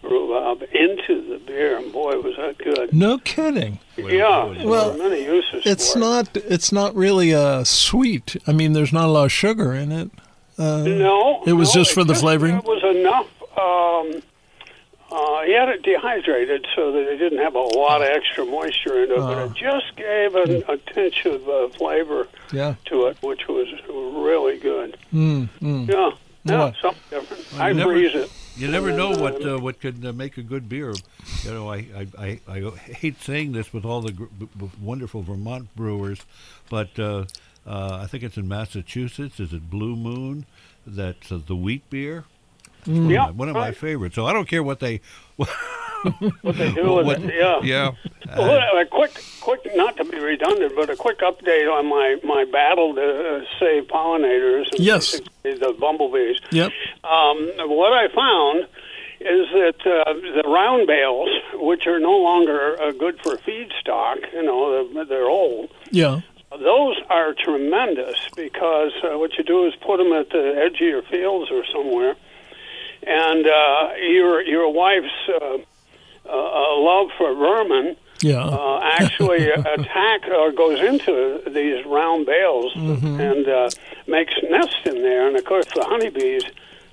rhubarb 0.04 0.62
into 0.72 1.28
the 1.30 1.40
beer, 1.46 1.78
and 1.78 1.92
boy, 1.92 2.20
was 2.20 2.36
that 2.38 2.58
good. 2.58 2.94
No 2.94 3.18
kidding. 3.18 3.80
Yeah, 3.98 4.64
Well, 4.64 4.92
are 4.92 4.98
many 4.98 5.24
uses 5.24 5.64
It's 5.66 5.94
for 5.94 5.98
it. 5.98 6.02
not. 6.02 6.38
It's 6.38 6.72
not 6.72 6.96
really 6.96 7.34
uh, 7.34 7.64
sweet. 7.64 8.36
I 8.46 8.52
mean, 8.54 8.74
there's 8.74 8.94
not 8.94 9.06
a 9.06 9.12
lot 9.12 9.26
of 9.26 9.32
sugar 9.32 9.74
in 9.74 9.92
it. 9.92 10.12
Uh, 10.58 10.84
No, 10.84 11.44
It 11.46 11.54
was 11.54 11.70
no, 11.76 11.82
just 11.82 11.94
for 11.94 12.04
the 12.04 12.16
flavoring? 12.16 12.58
It 12.58 12.64
was 12.64 12.84
enough. 12.96 13.28
Um, 13.58 14.08
uh, 14.08 14.22
he 14.22 14.22
had 15.56 15.70
it 15.70 15.82
dehydrated 15.84 16.66
so 16.76 16.92
that 16.92 17.08
it 17.12 17.18
didn't 17.18 17.40
have 17.40 17.56
a 17.56 17.60
lot 17.60 18.02
of 18.02 18.08
extra 18.08 18.46
moisture 18.46 19.04
in 19.04 19.12
it, 19.12 19.18
but 19.18 19.38
Oh. 19.38 19.46
it 19.46 19.54
just 19.56 19.96
gave 19.96 20.36
an, 20.36 20.64
a 20.68 20.78
tinge 20.94 21.26
of 21.26 21.48
uh, 21.50 21.70
flavor 21.70 22.28
yeah. 22.52 22.76
to 22.86 23.08
it, 23.08 23.18
which 23.22 23.48
was 23.48 23.68
really 23.90 24.58
good. 24.60 24.98
Mm, 25.14 25.50
mm. 25.62 25.88
Yeah, 25.88 26.12
yeah, 26.44 26.58
Well, 26.60 26.74
something 26.82 27.02
different. 27.10 27.52
Well, 27.54 27.62
I 27.62 27.74
never- 27.74 27.92
freeze 27.94 28.16
it. 28.16 28.32
You 28.58 28.70
never 28.70 28.94
know 28.94 29.10
what 29.10 29.46
uh, 29.46 29.60
what 29.60 29.82
could 29.82 30.06
uh, 30.06 30.14
make 30.14 30.38
a 30.38 30.42
good 30.42 30.70
beer. 30.70 30.94
You 31.44 31.52
know, 31.52 31.70
I, 31.70 31.76
I, 31.94 32.08
I, 32.18 32.40
I 32.48 32.70
hate 32.78 33.22
saying 33.22 33.52
this 33.52 33.74
with 33.74 33.84
all 33.84 34.00
the 34.00 34.14
gr- 34.14 34.24
b- 34.40 34.70
wonderful 34.82 35.24
Vermont 35.24 35.76
brewers, 35.76 36.22
but 36.70 36.98
uh, 36.98 37.26
uh, 37.68 38.00
I 38.02 38.08
think 38.08 38.24
it's 38.24 38.38
in 38.38 38.48
Massachusetts. 38.48 39.42
Is 39.42 39.52
it 39.52 39.70
Blue 39.70 39.98
Moon? 39.98 40.46
That's 40.88 41.34
uh, 41.34 41.40
the 41.46 41.56
wheat 41.58 41.90
beer. 41.90 42.24
Mm. 42.86 43.12
Yeah, 43.12 43.30
one 43.32 43.50
of 43.50 43.56
my 43.56 43.72
favorites. 43.72 44.16
So 44.16 44.26
I 44.26 44.34
don't 44.34 44.48
care 44.48 44.64
what 44.64 44.80
they. 44.80 45.02
What 46.42 46.56
they 46.58 46.72
do 46.72 46.94
with 46.94 47.06
what- 47.08 47.20
it, 47.24 47.34
yeah. 47.34 47.60
Yeah. 47.64 47.92
Well, 48.38 48.60
a 48.80 48.86
quick, 48.86 49.12
quick, 49.42 49.62
not 49.76 49.98
to 49.98 50.04
be 50.04 50.20
redundant, 50.20 50.74
but 50.76 50.90
a 50.92 50.96
quick 50.96 51.20
update 51.20 51.68
on 51.72 51.88
my 51.88 52.18
my 52.24 52.44
battle 52.46 52.94
to 52.96 53.02
uh, 53.02 53.42
save 53.60 53.84
pollinators. 53.88 54.70
And 54.72 54.80
Yes. 54.80 55.12
basically 55.20 55.56
the 55.56 55.74
bumblebees. 55.80 56.38
Yep. 56.52 56.72
Um, 57.04 57.38
what 57.70 57.94
I 57.94 58.08
found 58.14 58.68
is 59.20 59.48
that 59.54 59.80
uh, 59.86 60.14
the 60.14 60.44
round 60.48 60.86
bales, 60.88 61.30
which 61.54 61.88
are 61.88 62.00
no 62.00 62.18
longer 62.18 62.80
uh, 62.82 62.92
good 62.92 63.20
for 63.24 63.38
feedstock, 63.38 64.18
you 64.34 64.44
know, 64.44 64.92
they're, 64.94 65.06
they're 65.06 65.30
old. 65.30 65.70
Yeah. 65.92 66.22
Those 66.52 66.98
are 67.10 67.34
tremendous 67.34 68.18
because 68.36 68.92
uh, 69.04 69.18
what 69.18 69.38
you 69.38 69.44
do 69.44 69.66
is 69.68 69.74
put 69.86 69.98
them 69.98 70.14
at 70.14 70.30
the 70.30 70.56
edge 70.64 70.76
of 70.82 70.88
your 70.88 71.02
fields 71.04 71.50
or 71.52 71.64
somewhere, 71.72 72.16
and 73.06 73.46
uh, 73.48 73.90
your 74.02 74.42
your 74.42 74.72
wife's 74.74 75.30
uh, 75.30 75.58
uh, 76.28 76.78
love 76.80 77.10
for 77.18 77.34
vermin 77.36 77.96
Yeah. 78.22 78.44
uh, 78.44 78.80
actually 78.84 79.50
attack 79.76 80.28
or 80.32 80.52
goes 80.52 80.80
into 80.82 81.42
these 81.48 81.86
round 81.86 82.26
bales 82.26 82.74
and 82.76 83.48
uh, 83.48 83.70
makes 84.08 84.34
nests 84.50 84.76
in 84.86 85.02
there. 85.02 85.28
And 85.28 85.38
of 85.38 85.46
course, 85.46 85.68
the 85.76 85.84
honeybees 85.86 86.44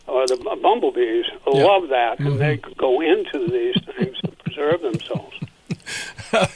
or 0.07 0.27
the 0.27 0.37
bumblebees 0.37 1.27
Yeah. 1.47 1.53
love 1.65 1.89
that, 1.89 2.19
and 2.21 2.39
they 2.41 2.57
go 2.77 3.01
into 3.01 3.49
these 3.51 3.77
things 3.97 4.17
to 4.23 4.33
preserve 4.45 4.81
themselves. 4.83 5.37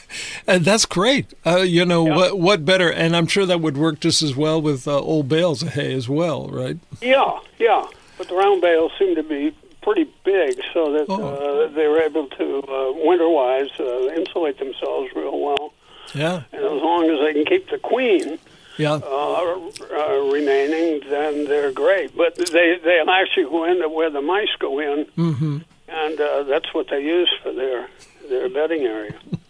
And 0.49 0.63
that's 0.63 0.85
great. 0.85 1.33
Uh, 1.45 1.57
you 1.57 1.83
know 1.85 2.05
Yeah. 2.07 2.15
what? 2.15 2.39
What 2.39 2.65
better? 2.65 2.89
And 2.89 3.15
I'm 3.15 3.27
sure 3.27 3.45
that 3.45 3.59
would 3.59 3.77
work 3.77 3.99
just 3.99 4.21
as 4.23 4.33
well 4.35 4.61
with 4.61 4.87
uh, 4.87 4.97
old 4.97 5.27
bales 5.27 5.61
of 5.61 5.69
hay 5.73 5.93
as 5.93 6.07
well, 6.07 6.47
right? 6.47 6.77
Yeah, 7.01 7.39
yeah. 7.59 7.85
But 8.17 8.27
the 8.29 8.35
round 8.35 8.61
bales 8.61 8.91
seem 8.99 9.15
to 9.15 9.23
be 9.23 9.53
pretty 9.81 10.05
big, 10.23 10.59
so 10.73 10.91
that 10.93 11.05
Oh. 11.09 11.15
uh, 11.23 11.67
they 11.69 11.87
were 11.87 12.01
able 12.01 12.27
to 12.27 12.45
uh, 12.63 12.91
winter-wise 13.07 13.69
uh, 13.79 14.09
insulate 14.19 14.57
themselves 14.59 15.09
real 15.15 15.39
well. 15.39 15.73
Yeah. 16.13 16.41
And 16.51 16.63
as 16.63 16.81
long 16.81 17.09
as 17.09 17.19
they 17.19 17.33
can 17.33 17.45
keep 17.45 17.69
the 17.69 17.77
queen 17.77 18.39
Yeah. 18.77 18.93
uh, 18.95 19.59
uh, 19.91 20.29
remaining, 20.31 21.01
then 21.09 21.45
they're 21.45 21.71
great. 21.71 22.15
But 22.15 22.35
they 22.35 22.77
they'll 22.83 23.09
actually 23.09 23.45
go 23.45 23.63
into 23.65 23.87
where 23.89 24.09
the 24.09 24.21
mice 24.21 24.53
go 24.59 24.79
in, 24.79 25.05
hmm 25.15 25.57
and 25.89 26.19
uh, 26.19 26.43
that's 26.43 26.73
what 26.73 26.87
they 26.89 27.01
use 27.01 27.29
for 27.41 27.51
their 27.53 27.87
their 28.29 28.49
bedding 28.49 28.83
area. 28.83 29.15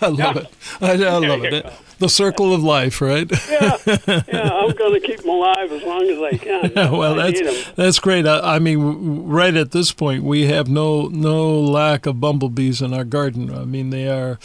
I 0.00 0.08
love 0.08 0.36
it. 0.36 0.46
I, 0.80 0.92
I 0.92 1.18
love 1.18 1.44
it. 1.44 1.62
go. 1.64 1.70
The 1.98 2.08
circle 2.08 2.52
of 2.52 2.62
life, 2.64 3.00
right? 3.00 3.30
Yeah, 3.48 3.76
yeah. 4.06 4.50
I'm 4.52 4.72
going 4.72 5.00
to 5.00 5.06
keep 5.06 5.20
them 5.20 5.28
alive 5.28 5.70
as 5.70 5.82
long 5.84 6.02
as 6.08 6.18
I 6.18 6.36
can. 6.36 6.72
well, 6.92 7.20
I 7.20 7.30
that's 7.30 7.70
that's 7.72 7.98
great. 8.00 8.26
I, 8.26 8.56
I 8.56 8.58
mean, 8.58 9.24
right 9.28 9.54
at 9.54 9.70
this 9.70 9.92
point, 9.92 10.24
we 10.24 10.46
have 10.46 10.68
no 10.68 11.06
no 11.06 11.60
lack 11.60 12.06
of 12.06 12.20
bumblebees 12.20 12.82
in 12.82 12.92
our 12.92 13.04
garden. 13.04 13.54
I 13.56 13.64
mean, 13.64 13.90
they 13.90 14.08
are, 14.08 14.40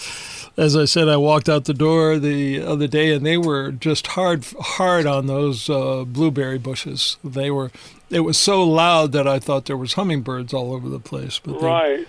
as 0.56 0.76
I 0.76 0.86
said, 0.86 1.10
I 1.10 1.18
walked 1.18 1.50
out 1.50 1.66
the 1.66 1.74
door 1.74 2.20
the 2.20 2.62
other 2.62 2.88
day, 2.88 3.12
and 3.14 3.26
they 3.26 3.38
were 3.38 3.72
just 3.72 4.08
hard 4.08 4.46
hard 4.60 5.08
on 5.08 5.26
those 5.26 5.68
uh, 5.70 6.04
blueberry 6.06 6.60
bushes. 6.60 7.18
They 7.24 7.50
were. 7.50 7.72
It 8.10 8.22
was 8.22 8.38
so 8.38 8.64
loud 8.64 9.12
that 9.14 9.28
I 9.28 9.40
thought 9.40 9.66
there 9.66 9.76
was 9.76 9.94
hummingbirds 9.94 10.54
all 10.54 10.74
over 10.74 10.88
the 10.88 11.00
place. 11.00 11.40
But 11.40 11.60
they- 11.60 11.66
right. 11.66 12.08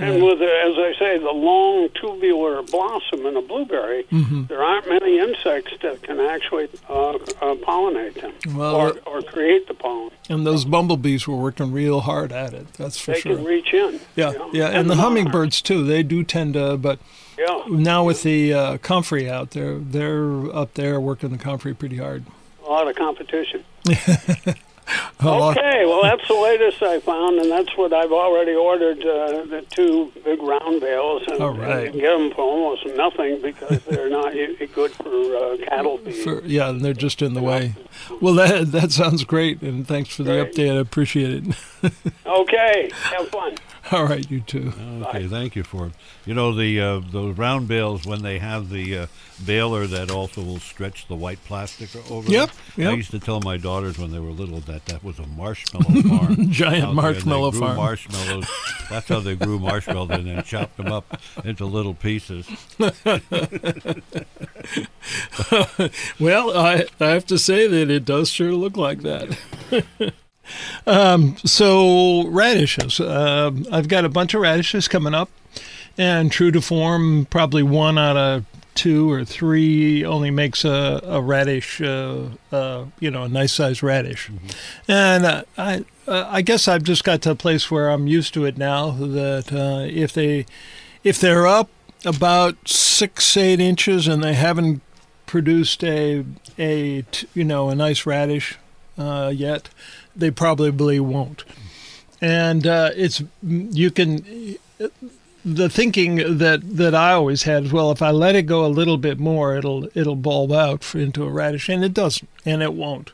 And 0.00 0.22
with, 0.22 0.40
as 0.40 0.74
I 0.78 0.94
say, 0.98 1.18
the 1.18 1.30
long 1.30 1.88
tubular 2.00 2.62
blossom 2.62 3.26
in 3.26 3.36
a 3.36 3.42
blueberry, 3.42 4.04
Mm-hmm. 4.10 4.44
there 4.46 4.62
aren't 4.62 4.88
many 4.88 5.18
insects 5.18 5.72
that 5.82 6.02
can 6.02 6.18
actually 6.20 6.68
uh, 6.88 7.10
uh, 7.10 7.54
pollinate 7.56 8.14
them 8.20 8.32
Well, 8.56 8.74
or, 8.76 8.96
or 9.06 9.22
create 9.22 9.68
the 9.68 9.74
pollen. 9.74 10.10
and 10.28 10.46
those 10.46 10.64
bumblebees 10.64 11.28
were 11.28 11.36
working 11.36 11.70
real 11.72 12.00
hard 12.00 12.32
at 12.32 12.54
it. 12.54 12.72
That's 12.74 12.98
for 12.98 13.12
They 13.12 13.20
sure. 13.20 13.36
can 13.36 13.44
reach 13.44 13.72
in. 13.74 14.00
yeah, 14.16 14.30
you 14.32 14.38
know. 14.38 14.50
yeah, 14.52 14.66
and, 14.68 14.88
the 14.90 14.94
monarchs. 14.94 15.00
hummingbirds 15.00 15.62
too. 15.62 15.84
They 15.84 16.02
do 16.02 16.24
tend 16.24 16.54
to, 16.54 16.76
but 16.76 16.98
Yeah, 17.38 17.62
now 17.68 18.04
with 18.04 18.22
the 18.22 18.52
uh, 18.54 18.78
comfrey 18.78 19.28
out 19.30 19.50
there, 19.50 19.78
they're 19.78 20.54
up 20.54 20.74
there 20.74 20.98
working 21.00 21.30
the 21.30 21.38
comfrey 21.38 21.74
pretty 21.74 21.98
hard. 21.98 22.24
a 22.66 22.68
lot 22.70 22.88
of 22.88 22.96
competition. 22.96 23.64
Okay, 25.22 25.84
well, 25.86 26.02
that's 26.02 26.26
the 26.26 26.34
latest 26.34 26.82
I 26.82 26.98
found, 27.00 27.38
and 27.38 27.50
that's 27.50 27.76
what 27.76 27.92
I've 27.92 28.12
already 28.12 28.54
ordered 28.54 29.00
uh, 29.00 29.44
the 29.44 29.64
two 29.70 30.10
big 30.24 30.40
round 30.42 30.80
bales. 30.80 31.22
And 31.28 31.40
All 31.42 31.50
right. 31.52 31.94
You 31.94 32.00
get 32.00 32.16
them 32.18 32.30
for 32.30 32.42
almost 32.42 32.86
nothing 32.96 33.40
because 33.42 33.82
they're 33.84 34.08
not 34.20 34.32
good 34.32 34.92
for 34.92 35.36
uh, 35.36 35.56
cattle 35.66 35.98
feed. 35.98 36.24
For, 36.24 36.42
yeah, 36.44 36.70
and 36.70 36.80
they're 36.84 36.94
just 36.94 37.20
in 37.22 37.34
the 37.34 37.42
way. 37.42 37.74
Well, 38.20 38.34
that 38.34 38.72
that 38.72 38.92
sounds 38.92 39.24
great, 39.24 39.60
and 39.62 39.86
thanks 39.86 40.14
for 40.14 40.22
the 40.22 40.42
Great. 40.42 40.54
update. 40.54 40.76
I 40.76 40.80
appreciate 40.80 41.46
it. 41.46 41.92
Okay, 42.26 42.90
have 42.92 43.28
fun. 43.30 43.56
All 43.92 44.04
right, 44.04 44.28
you 44.30 44.40
too. 44.40 44.72
Okay, 45.02 45.26
thank 45.26 45.56
you 45.56 45.64
for 45.64 45.86
it. 45.86 45.92
You 46.24 46.34
know 46.34 46.54
the 46.54 46.80
uh, 46.80 47.00
those 47.10 47.36
round 47.36 47.66
bales 47.66 48.06
when 48.06 48.22
they 48.22 48.38
have 48.38 48.70
the 48.70 48.98
uh, 48.98 49.06
baler 49.44 49.88
that 49.88 50.12
also 50.12 50.42
will 50.42 50.60
stretch 50.60 51.08
the 51.08 51.16
white 51.16 51.42
plastic 51.44 51.88
over. 52.08 52.30
Yep, 52.30 52.50
yep. 52.76 52.92
I 52.92 52.94
used 52.94 53.10
to 53.10 53.18
tell 53.18 53.40
my 53.40 53.56
daughters 53.56 53.98
when 53.98 54.12
they 54.12 54.20
were 54.20 54.30
little 54.30 54.60
that 54.60 54.86
that 54.86 55.02
was 55.02 55.18
a 55.18 55.26
marshmallow 55.26 56.02
farm. 56.02 56.36
Giant 56.50 56.76
out 56.76 56.80
there, 56.80 56.86
and 56.86 56.96
marshmallow 56.96 57.50
they 57.50 57.58
grew 57.58 57.66
farm. 57.66 57.76
Marshmallows. 57.76 58.50
That's 58.90 59.08
how 59.08 59.20
they 59.20 59.34
grew 59.34 59.58
marshmallows, 59.58 60.10
and 60.10 60.26
then 60.26 60.42
chopped 60.44 60.76
them 60.76 60.92
up 60.92 61.20
into 61.44 61.66
little 61.66 61.94
pieces. 61.94 62.48
Well, 66.20 66.56
I, 66.56 66.84
I 67.00 67.08
have 67.08 67.26
to 67.26 67.38
say 67.38 67.66
that 67.66 67.90
it 67.90 68.04
does 68.04 68.30
sure 68.30 68.52
look 68.52 68.76
like 68.76 69.02
that. 69.02 69.36
Um, 70.86 71.36
so, 71.38 72.26
radishes. 72.28 73.00
Um 73.00 73.66
I've 73.70 73.88
got 73.88 74.04
a 74.04 74.08
bunch 74.08 74.34
of 74.34 74.40
radishes 74.40 74.88
coming 74.88 75.14
up, 75.14 75.30
and 75.98 76.30
true 76.30 76.50
to 76.50 76.60
form, 76.60 77.26
probably 77.30 77.62
one 77.62 77.98
out 77.98 78.16
of 78.16 78.44
two 78.74 79.10
or 79.10 79.24
three 79.24 80.04
only 80.04 80.30
makes 80.30 80.64
a, 80.64 81.00
a 81.04 81.20
radish, 81.20 81.82
uh, 81.82 82.28
uh, 82.50 82.84
you 82.98 83.10
know, 83.10 83.24
a 83.24 83.28
nice 83.28 83.52
sized 83.52 83.82
radish. 83.82 84.30
And 84.88 85.26
uh, 85.26 85.42
I, 85.58 85.84
uh, 86.06 86.26
I 86.28 86.42
guess 86.42 86.66
I've 86.68 86.84
just 86.84 87.04
got 87.04 87.20
to 87.22 87.32
a 87.32 87.34
place 87.34 87.70
where 87.70 87.90
I'm 87.90 88.06
used 88.06 88.32
to 88.34 88.44
it 88.44 88.56
now 88.56 88.92
that 88.92 89.52
uh, 89.52 89.86
if 89.86 90.12
they, 90.12 90.46
if 91.04 91.20
they're 91.20 91.46
up 91.46 91.68
about 92.04 92.68
six, 92.68 93.36
eight 93.36 93.60
inches 93.60 94.08
and 94.08 94.22
they 94.22 94.34
haven't 94.34 94.80
produced 95.26 95.84
a 95.84 96.24
a 96.58 97.04
you 97.34 97.44
know 97.44 97.68
a 97.68 97.74
nice 97.74 98.04
radish 98.04 98.58
uh, 98.98 99.32
yet, 99.34 99.68
they 100.14 100.30
probably 100.30 101.00
won't. 101.00 101.44
And 102.20 102.66
uh, 102.66 102.90
it's 102.94 103.22
you 103.42 103.90
can 103.90 104.56
the 105.44 105.70
thinking 105.70 106.38
that 106.38 106.76
that 106.76 106.94
I 106.94 107.12
always 107.12 107.44
had 107.44 107.64
is 107.64 107.72
well 107.72 107.90
if 107.90 108.02
I 108.02 108.10
let 108.10 108.36
it 108.36 108.42
go 108.42 108.64
a 108.64 108.68
little 108.68 108.98
bit 108.98 109.18
more 109.18 109.56
it'll 109.56 109.88
it'll 109.94 110.16
bulb 110.16 110.52
out 110.52 110.94
into 110.94 111.24
a 111.24 111.30
radish 111.30 111.70
and 111.70 111.82
it 111.82 111.94
doesn't 111.94 112.28
and 112.44 112.62
it 112.62 112.74
won't. 112.74 113.12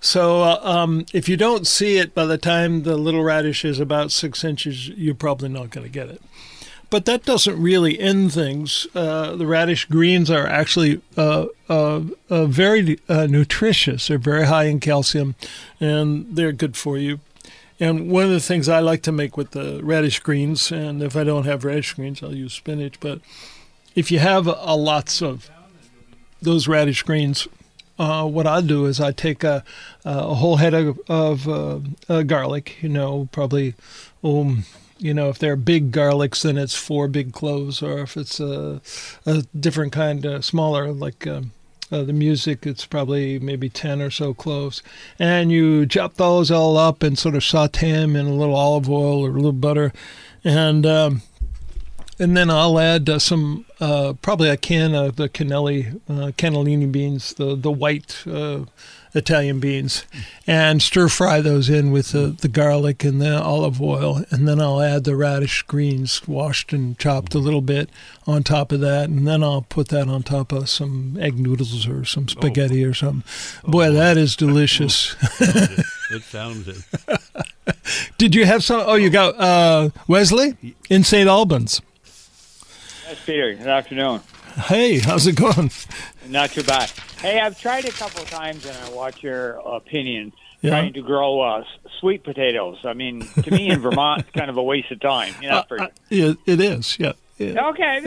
So 0.00 0.42
uh, 0.42 0.60
um, 0.62 1.06
if 1.12 1.28
you 1.28 1.36
don't 1.36 1.66
see 1.66 1.96
it 1.96 2.14
by 2.14 2.26
the 2.26 2.38
time 2.38 2.82
the 2.82 2.96
little 2.96 3.22
radish 3.22 3.64
is 3.64 3.80
about 3.80 4.12
six 4.12 4.44
inches, 4.44 4.88
you're 4.90 5.14
probably 5.14 5.48
not 5.48 5.70
going 5.70 5.86
to 5.86 5.92
get 5.92 6.08
it. 6.08 6.20
But 6.96 7.04
that 7.04 7.26
doesn't 7.26 7.60
really 7.60 8.00
end 8.00 8.32
things. 8.32 8.86
Uh, 8.94 9.36
the 9.36 9.46
radish 9.46 9.84
greens 9.84 10.30
are 10.30 10.46
actually 10.46 11.02
uh, 11.14 11.44
uh, 11.68 12.00
uh, 12.30 12.46
very 12.46 12.98
uh, 13.06 13.26
nutritious. 13.26 14.08
They're 14.08 14.16
very 14.16 14.46
high 14.46 14.64
in 14.64 14.80
calcium, 14.80 15.34
and 15.78 16.24
they're 16.34 16.52
good 16.52 16.74
for 16.74 16.96
you. 16.96 17.20
And 17.78 18.10
one 18.10 18.24
of 18.24 18.30
the 18.30 18.40
things 18.40 18.66
I 18.66 18.78
like 18.78 19.02
to 19.02 19.12
make 19.12 19.36
with 19.36 19.50
the 19.50 19.82
radish 19.84 20.20
greens, 20.20 20.72
and 20.72 21.02
if 21.02 21.16
I 21.16 21.22
don't 21.22 21.44
have 21.44 21.64
radish 21.64 21.92
greens, 21.92 22.22
I'll 22.22 22.34
use 22.34 22.54
spinach. 22.54 22.98
But 22.98 23.20
if 23.94 24.10
you 24.10 24.18
have 24.18 24.46
a, 24.46 24.74
lots 24.74 25.20
of 25.20 25.50
those 26.40 26.66
radish 26.66 27.02
greens, 27.02 27.46
uh, 27.98 28.24
what 28.24 28.46
I 28.46 28.62
do 28.62 28.86
is 28.86 29.02
I 29.02 29.12
take 29.12 29.44
a, 29.44 29.62
a 30.06 30.34
whole 30.34 30.56
head 30.56 30.72
of, 30.72 30.98
of 31.10 31.46
uh, 31.46 31.80
uh, 32.08 32.22
garlic, 32.22 32.78
you 32.80 32.88
know, 32.88 33.28
probably, 33.32 33.74
um, 34.24 34.64
you 34.98 35.14
know, 35.14 35.28
if 35.28 35.38
they're 35.38 35.56
big 35.56 35.92
garlics, 35.92 36.42
then 36.42 36.58
it's 36.58 36.74
four 36.74 37.08
big 37.08 37.32
cloves, 37.32 37.82
or 37.82 38.00
if 38.00 38.16
it's 38.16 38.40
a, 38.40 38.80
a 39.24 39.42
different 39.58 39.92
kind, 39.92 40.24
uh, 40.24 40.40
smaller, 40.40 40.92
like 40.92 41.26
um, 41.26 41.52
uh, 41.92 42.02
the 42.02 42.12
music, 42.12 42.66
it's 42.66 42.86
probably 42.86 43.38
maybe 43.38 43.68
10 43.68 44.00
or 44.00 44.10
so 44.10 44.34
cloves. 44.34 44.82
And 45.18 45.52
you 45.52 45.86
chop 45.86 46.14
those 46.14 46.50
all 46.50 46.76
up 46.76 47.02
and 47.02 47.18
sort 47.18 47.34
of 47.34 47.44
saute 47.44 47.92
them 47.92 48.16
in 48.16 48.26
a 48.26 48.34
little 48.34 48.56
olive 48.56 48.90
oil 48.90 49.24
or 49.24 49.30
a 49.30 49.32
little 49.32 49.52
butter. 49.52 49.92
And 50.44 50.86
um, 50.86 51.22
and 52.18 52.36
then 52.36 52.50
I'll 52.50 52.78
add 52.78 53.08
uh, 53.10 53.18
some, 53.18 53.66
uh, 53.78 54.14
probably 54.22 54.48
a 54.48 54.56
can 54.56 54.94
of 54.94 55.16
the 55.16 55.28
cannelli, 55.28 56.00
uh, 56.08 56.32
cannellini 56.32 56.90
beans, 56.90 57.34
the 57.34 57.54
the 57.54 57.70
white 57.70 58.24
uh, 58.26 58.60
Italian 59.16 59.60
beans, 59.60 60.04
and 60.46 60.82
stir 60.82 61.08
fry 61.08 61.40
those 61.40 61.70
in 61.70 61.90
with 61.90 62.12
the, 62.12 62.28
the 62.28 62.48
garlic 62.48 63.02
and 63.02 63.20
the 63.20 63.40
olive 63.40 63.80
oil, 63.80 64.24
and 64.30 64.46
then 64.46 64.60
I'll 64.60 64.82
add 64.82 65.04
the 65.04 65.16
radish 65.16 65.62
greens, 65.62 66.26
washed 66.28 66.72
and 66.72 66.98
chopped 66.98 67.34
a 67.34 67.38
little 67.38 67.62
bit 67.62 67.88
on 68.26 68.42
top 68.42 68.72
of 68.72 68.80
that, 68.80 69.08
and 69.08 69.26
then 69.26 69.42
I'll 69.42 69.62
put 69.62 69.88
that 69.88 70.08
on 70.08 70.22
top 70.22 70.52
of 70.52 70.68
some 70.68 71.16
egg 71.18 71.38
noodles 71.38 71.88
or 71.88 72.04
some 72.04 72.28
spaghetti 72.28 72.84
or 72.84 72.92
something. 72.92 73.24
Boy, 73.66 73.90
that 73.90 74.18
is 74.18 74.36
delicious. 74.36 75.16
it 75.40 76.22
sounds 76.22 76.68
it. 76.68 76.84
Did 78.18 78.34
you 78.34 78.44
have 78.44 78.62
some? 78.62 78.82
Oh, 78.84 78.94
you 78.94 79.10
got 79.10 79.38
uh, 79.38 79.90
Wesley 80.06 80.56
in 80.90 81.04
St. 81.04 81.28
Albans. 81.28 81.80
Yes, 83.06 83.24
Peter. 83.24 83.54
Good 83.54 83.66
afternoon. 83.66 84.20
Hey, 84.56 84.98
how's 84.98 85.26
it 85.26 85.36
going? 85.36 85.70
Not 86.28 86.50
too 86.50 86.62
bad. 86.62 86.90
Hey, 87.20 87.40
I've 87.40 87.60
tried 87.60 87.84
a 87.84 87.90
couple 87.92 88.22
of 88.22 88.30
times, 88.30 88.64
and 88.66 88.76
I 88.76 88.90
watch 88.90 89.22
your 89.22 89.52
opinion. 89.66 90.32
Yeah. 90.62 90.70
Trying 90.70 90.94
to 90.94 91.02
grow 91.02 91.40
uh, 91.40 91.64
sweet 92.00 92.24
potatoes. 92.24 92.78
I 92.84 92.94
mean, 92.94 93.20
to 93.42 93.50
me 93.50 93.68
in 93.68 93.80
Vermont, 93.80 94.22
it's 94.22 94.30
kind 94.30 94.48
of 94.50 94.56
a 94.56 94.62
waste 94.62 94.90
of 94.90 95.00
time. 95.00 95.34
You 95.42 95.50
know, 95.50 95.64
for, 95.68 95.80
Uh, 95.82 95.88
yeah, 96.08 96.32
it 96.46 96.60
is. 96.60 96.98
Yeah. 96.98 97.12
Yeah. 97.38 97.68
okay, 97.68 98.00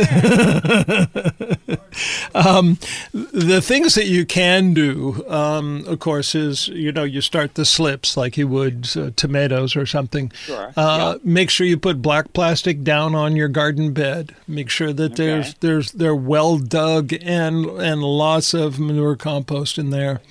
there. 2.34 2.78
The 3.14 3.62
things 3.64 3.96
that 3.96 4.08
you 4.08 4.26
can 4.26 4.74
do, 4.74 5.26
um, 5.28 5.84
of 5.88 6.00
course, 6.00 6.36
is 6.36 6.68
you 6.70 6.92
know 6.92 7.04
you 7.04 7.22
start 7.22 7.56
the 7.56 7.66
slips 7.66 8.16
like 8.18 8.38
you 8.38 8.48
would 8.48 8.90
uh, 8.96 9.12
tomatoes 9.16 9.76
or 9.76 9.86
something. 9.86 10.32
Sure, 10.46 10.72
Uh, 10.76 11.18
Make 11.24 11.50
sure 11.50 11.66
you 11.68 11.78
put 11.78 12.02
black 12.02 12.34
plastic 12.34 12.84
down 12.84 13.16
on 13.16 13.36
your 13.36 13.48
garden 13.48 13.94
bed. 13.94 14.36
Make 14.48 14.70
sure 14.70 14.94
that 14.94 15.16
there's 15.16 15.50
Okay. 15.50 15.58
there's 15.62 15.92
they're 15.92 16.16
well 16.16 16.58
dug 16.58 17.14
and 17.22 17.66
and 17.66 18.02
lots 18.04 18.54
of 18.54 18.80
manure 18.80 19.16
compost 19.16 19.78
in 19.78 19.90
there. 19.90 20.22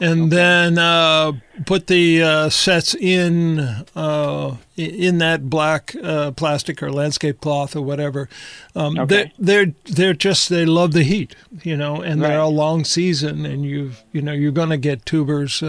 And 0.00 0.30
then 0.30 0.78
uh, 0.78 1.32
put 1.66 1.88
the 1.88 2.22
uh, 2.22 2.48
sets 2.50 2.94
in 2.94 3.58
uh, 3.96 4.56
in 4.76 5.18
that 5.18 5.50
black 5.50 5.94
uh, 6.02 6.30
plastic 6.30 6.80
or 6.82 6.92
landscape 6.92 7.40
cloth 7.40 7.74
or 7.74 7.82
whatever. 7.82 8.28
Um, 8.76 8.96
Okay. 8.98 9.32
they're, 9.38 9.64
they're 9.64 9.74
they're 9.86 10.14
just 10.14 10.48
they 10.50 10.64
love 10.64 10.92
the 10.92 11.02
heat, 11.02 11.34
you 11.64 11.76
know, 11.76 12.00
and 12.00 12.22
they're 12.22 12.38
a 12.38 12.46
long 12.48 12.84
season, 12.84 13.44
and 13.44 13.64
you 13.64 13.90
you 14.12 14.22
know 14.22 14.32
you're 14.32 14.52
going 14.52 14.70
to 14.70 14.76
get 14.76 15.04
tubers. 15.04 15.62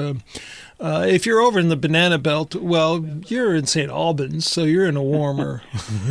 Uh, 0.80 1.06
if 1.10 1.26
you're 1.26 1.42
over 1.42 1.60
in 1.60 1.68
the 1.70 1.76
banana 1.76 2.18
belt, 2.18 2.56
well, 2.56 3.06
you're 3.28 3.54
in 3.54 3.66
St. 3.66 3.92
Albans, 3.92 4.50
so 4.50 4.64
you're 4.64 4.86
in 4.88 4.96
a 4.96 5.04
warmer, 5.04 5.62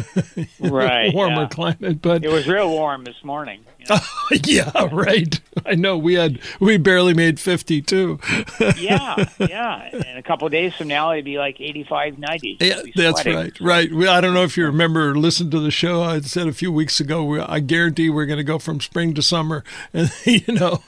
right. 0.61 1.15
warmer 1.15 1.43
yeah. 1.43 1.49
climate. 1.49 2.03
But 2.03 2.23
It 2.25 2.31
was 2.31 2.47
real 2.47 2.69
warm 2.71 3.05
this 3.05 3.23
morning. 3.25 3.61
you 3.79 3.87
know. 3.89 3.99
yeah, 4.45 4.89
right. 4.93 5.41
I 5.65 5.75
know 5.75 5.97
we 5.97 6.15
had 6.15 6.39
we 6.61 6.77
barely 6.77 7.15
made 7.15 7.41
52. 7.41 8.21
yeah, 8.79 9.25
yeah. 9.39 9.89
And 9.91 10.19
a 10.19 10.23
couple 10.23 10.47
of 10.47 10.53
days 10.53 10.75
from 10.75 10.89
now, 10.89 11.13
it'd 11.13 11.25
be 11.25 11.39
like 11.39 11.61
85, 11.61 12.19
90. 12.19 12.59
Yeah, 12.61 12.83
that's 12.95 13.25
right. 13.25 13.59
Right. 13.61 13.91
We, 13.91 14.07
I 14.07 14.21
don't 14.21 14.35
know 14.35 14.45
if 14.45 14.59
you 14.59 14.67
remember 14.67 15.11
or 15.11 15.15
listened 15.17 15.51
to 15.53 15.61
the 15.61 15.71
show. 15.71 16.03
I 16.03 16.21
said 16.21 16.47
a 16.47 16.53
few 16.53 16.71
weeks 16.71 17.01
ago, 17.01 17.25
we, 17.25 17.41
I 17.41 17.61
guarantee 17.61 18.11
we're 18.11 18.27
going 18.27 18.37
to 18.39 18.45
go 18.45 18.59
from 18.59 18.81
spring 18.81 19.15
to 19.15 19.23
summer. 19.23 19.65
And, 19.95 20.13
you 20.27 20.53
know, 20.53 20.83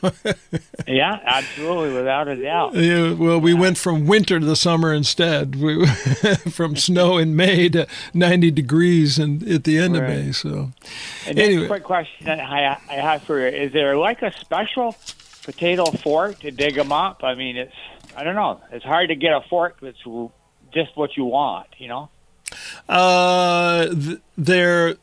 Yeah, 0.87 1.18
absolutely, 1.24 1.95
without 1.95 2.28
a 2.28 2.37
doubt. 2.37 2.74
yeah, 2.74 3.12
well, 3.14 3.41
we 3.41 3.55
went 3.55 3.70
from 3.79 4.07
winter 4.07 4.39
to 4.41 4.47
the 4.47 4.57
summer 4.57 4.93
instead. 4.95 5.57
We 5.57 5.87
from 6.51 6.77
snow 6.77 7.18
in 7.18 7.37
May 7.37 7.68
to 7.71 7.87
90 8.14 8.51
degrees 8.51 9.18
and 9.18 9.43
at 9.49 9.64
the 9.64 9.79
end 9.79 9.97
of 9.97 10.03
May. 10.03 10.33
So, 10.33 10.71
And 11.27 11.39
Anyway. 11.39 11.66
quick 11.66 11.85
question 11.85 12.29
I, 12.29 12.79
I 12.89 12.95
have 12.95 13.23
for 13.23 13.39
you: 13.41 13.47
Is 13.47 13.73
there 13.73 13.97
like 13.97 14.23
a 14.23 14.33
special 14.39 14.97
potato 15.43 15.87
fork 15.87 16.39
to 16.41 16.51
dig 16.51 16.75
them 16.75 16.93
up? 16.93 17.23
I 17.25 17.35
mean, 17.35 17.57
it's 17.57 17.75
I 18.16 18.25
don't 18.25 18.35
know. 18.35 18.61
It's 18.73 18.85
hard 18.85 19.09
to 19.09 19.14
get 19.14 19.33
a 19.33 19.41
fork 19.49 19.79
that's 19.81 20.03
just 20.73 20.97
what 20.97 21.16
you 21.16 21.25
want. 21.25 21.68
You 21.79 21.89
know. 21.89 22.11
Uh, 22.89 23.87
th- 23.89 24.21
there, 24.37 24.97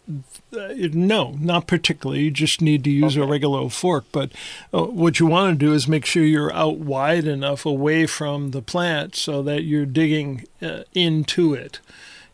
uh, 0.54 0.74
no, 0.94 1.32
not 1.40 1.68
particularly. 1.68 2.24
You 2.24 2.32
just 2.32 2.62
need 2.62 2.84
to 2.84 2.90
use 2.90 3.16
a 3.16 3.26
regular 3.26 3.70
fork. 3.70 4.06
But 4.12 4.32
uh, 4.74 4.84
what 4.86 5.20
you 5.20 5.26
want 5.26 5.60
to 5.60 5.66
do 5.66 5.74
is 5.74 5.88
make 5.88 6.06
sure 6.06 6.24
you're 6.24 6.54
out 6.54 6.78
wide 6.78 7.26
enough 7.26 7.66
away 7.66 8.06
from 8.06 8.52
the 8.52 8.62
plant 8.62 9.16
so 9.16 9.42
that 9.44 9.64
you're 9.64 9.86
digging 9.86 10.46
uh, 10.62 10.84
into 10.94 11.54
it. 11.54 11.80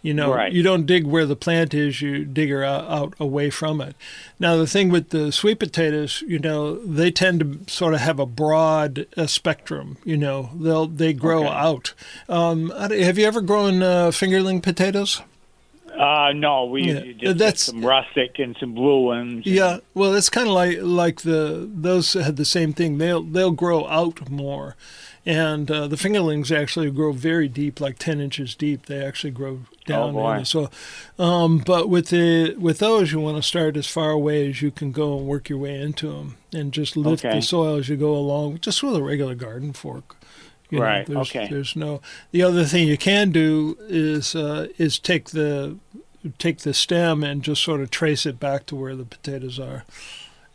You 0.04 0.14
know, 0.14 0.34
Right. 0.34 0.52
you 0.52 0.62
don't 0.64 0.86
dig 0.86 1.06
where 1.06 1.26
the 1.26 1.36
plant 1.38 1.74
is, 1.74 2.02
you 2.02 2.26
dig 2.26 2.50
her 2.50 2.62
out, 2.64 2.86
out 2.90 3.14
away 3.22 3.50
from 3.50 3.80
it. 3.80 3.96
Now, 4.38 4.58
the 4.58 4.68
thing 4.68 4.90
with 4.90 5.10
the 5.12 5.32
sweet 5.32 5.60
potatoes, 5.60 6.22
you 6.28 6.40
know, 6.40 6.76
they 6.86 7.10
tend 7.10 7.40
to 7.40 7.74
sort 7.74 7.94
of 7.94 8.02
have 8.02 8.20
a 8.20 8.26
broad 8.26 9.08
uh, 9.16 9.28
spectrum. 9.28 9.96
You 10.04 10.18
know, 10.18 10.50
they'll 10.60 10.88
they 10.88 11.14
grow 11.14 11.46
Okay. 11.46 11.56
out. 11.56 11.94
Um, 12.28 12.70
have 12.72 13.18
you 13.18 13.26
ever 13.26 13.40
grown 13.42 13.82
uh, 13.82 14.08
fingerling 14.12 14.62
potatoes? 14.62 15.22
Uh, 15.98 16.34
no, 16.36 16.66
we 16.66 16.92
Yeah, 16.92 17.02
just 17.18 17.38
that's- 17.38 17.62
some 17.62 17.86
rustic 17.86 18.40
and 18.40 18.58
some 18.60 18.74
blue 18.74 19.06
ones. 19.06 19.46
Yeah, 19.46 19.78
well, 19.94 20.16
it's 20.16 20.30
kind 20.30 20.48
of 20.48 20.54
like 20.54 20.80
like 20.82 21.22
the 21.22 21.70
those 21.74 22.12
had 22.14 22.36
the 22.36 22.46
same 22.46 22.74
thing. 22.74 22.98
They'll 22.98 23.22
they'll 23.24 23.52
grow 23.52 23.88
out 23.88 24.30
more, 24.30 24.76
and 25.26 25.70
uh, 25.72 25.88
the 25.88 25.96
fingerlings 25.96 26.52
actually 26.56 26.92
grow 26.92 27.12
very 27.14 27.48
deep, 27.48 27.80
like 27.80 27.98
ten 27.98 28.20
inches 28.20 28.56
deep. 28.56 28.88
They 28.88 29.04
actually 29.04 29.32
grow 29.32 29.62
down 29.86 30.14
boy. 30.14 30.34
in 30.34 30.40
the 30.40 30.46
soil. 30.46 30.72
Um, 31.18 31.60
but 31.60 31.90
with 31.90 32.10
the 32.10 32.56
with 32.58 32.80
those, 32.80 33.12
you 33.12 33.20
want 33.20 33.38
to 33.38 33.44
start 33.44 33.78
as 33.78 33.88
far 33.88 34.10
away 34.12 34.50
as 34.50 34.62
you 34.62 34.72
can 34.72 34.92
go 34.92 35.18
and 35.18 35.28
work 35.28 35.50
your 35.50 35.60
way 35.60 35.80
into 35.82 36.12
them, 36.12 36.38
and 36.54 36.72
just 36.74 36.98
lift 36.98 37.24
Okay. 37.26 37.38
the 37.38 37.42
soil 37.42 37.76
as 37.78 37.90
you 37.90 37.96
go 37.98 38.16
along, 38.16 38.60
just 38.60 38.84
with 38.84 38.96
a 38.96 39.04
regular 39.04 39.36
garden 39.36 39.74
fork. 39.74 40.16
You 40.70 40.80
know, 40.80 40.86
Right, 40.86 41.06
there's, 41.06 41.30
okay. 41.30 41.48
There's 41.50 41.76
no. 41.76 42.02
The 42.32 42.42
other 42.42 42.66
thing 42.66 42.88
you 42.88 42.98
can 42.98 43.32
do 43.32 43.78
is 43.82 44.36
uh, 44.36 44.68
is 44.78 44.98
take 45.00 45.30
the 45.30 45.78
take 46.40 46.60
the 46.60 46.74
stem 46.74 47.24
and 47.24 47.44
just 47.44 47.62
sort 47.64 47.82
of 47.82 47.92
trace 47.92 48.26
it 48.26 48.40
back 48.40 48.66
to 48.68 48.76
where 48.76 48.96
the 48.96 49.04
potatoes 49.06 49.60
are, 49.60 49.84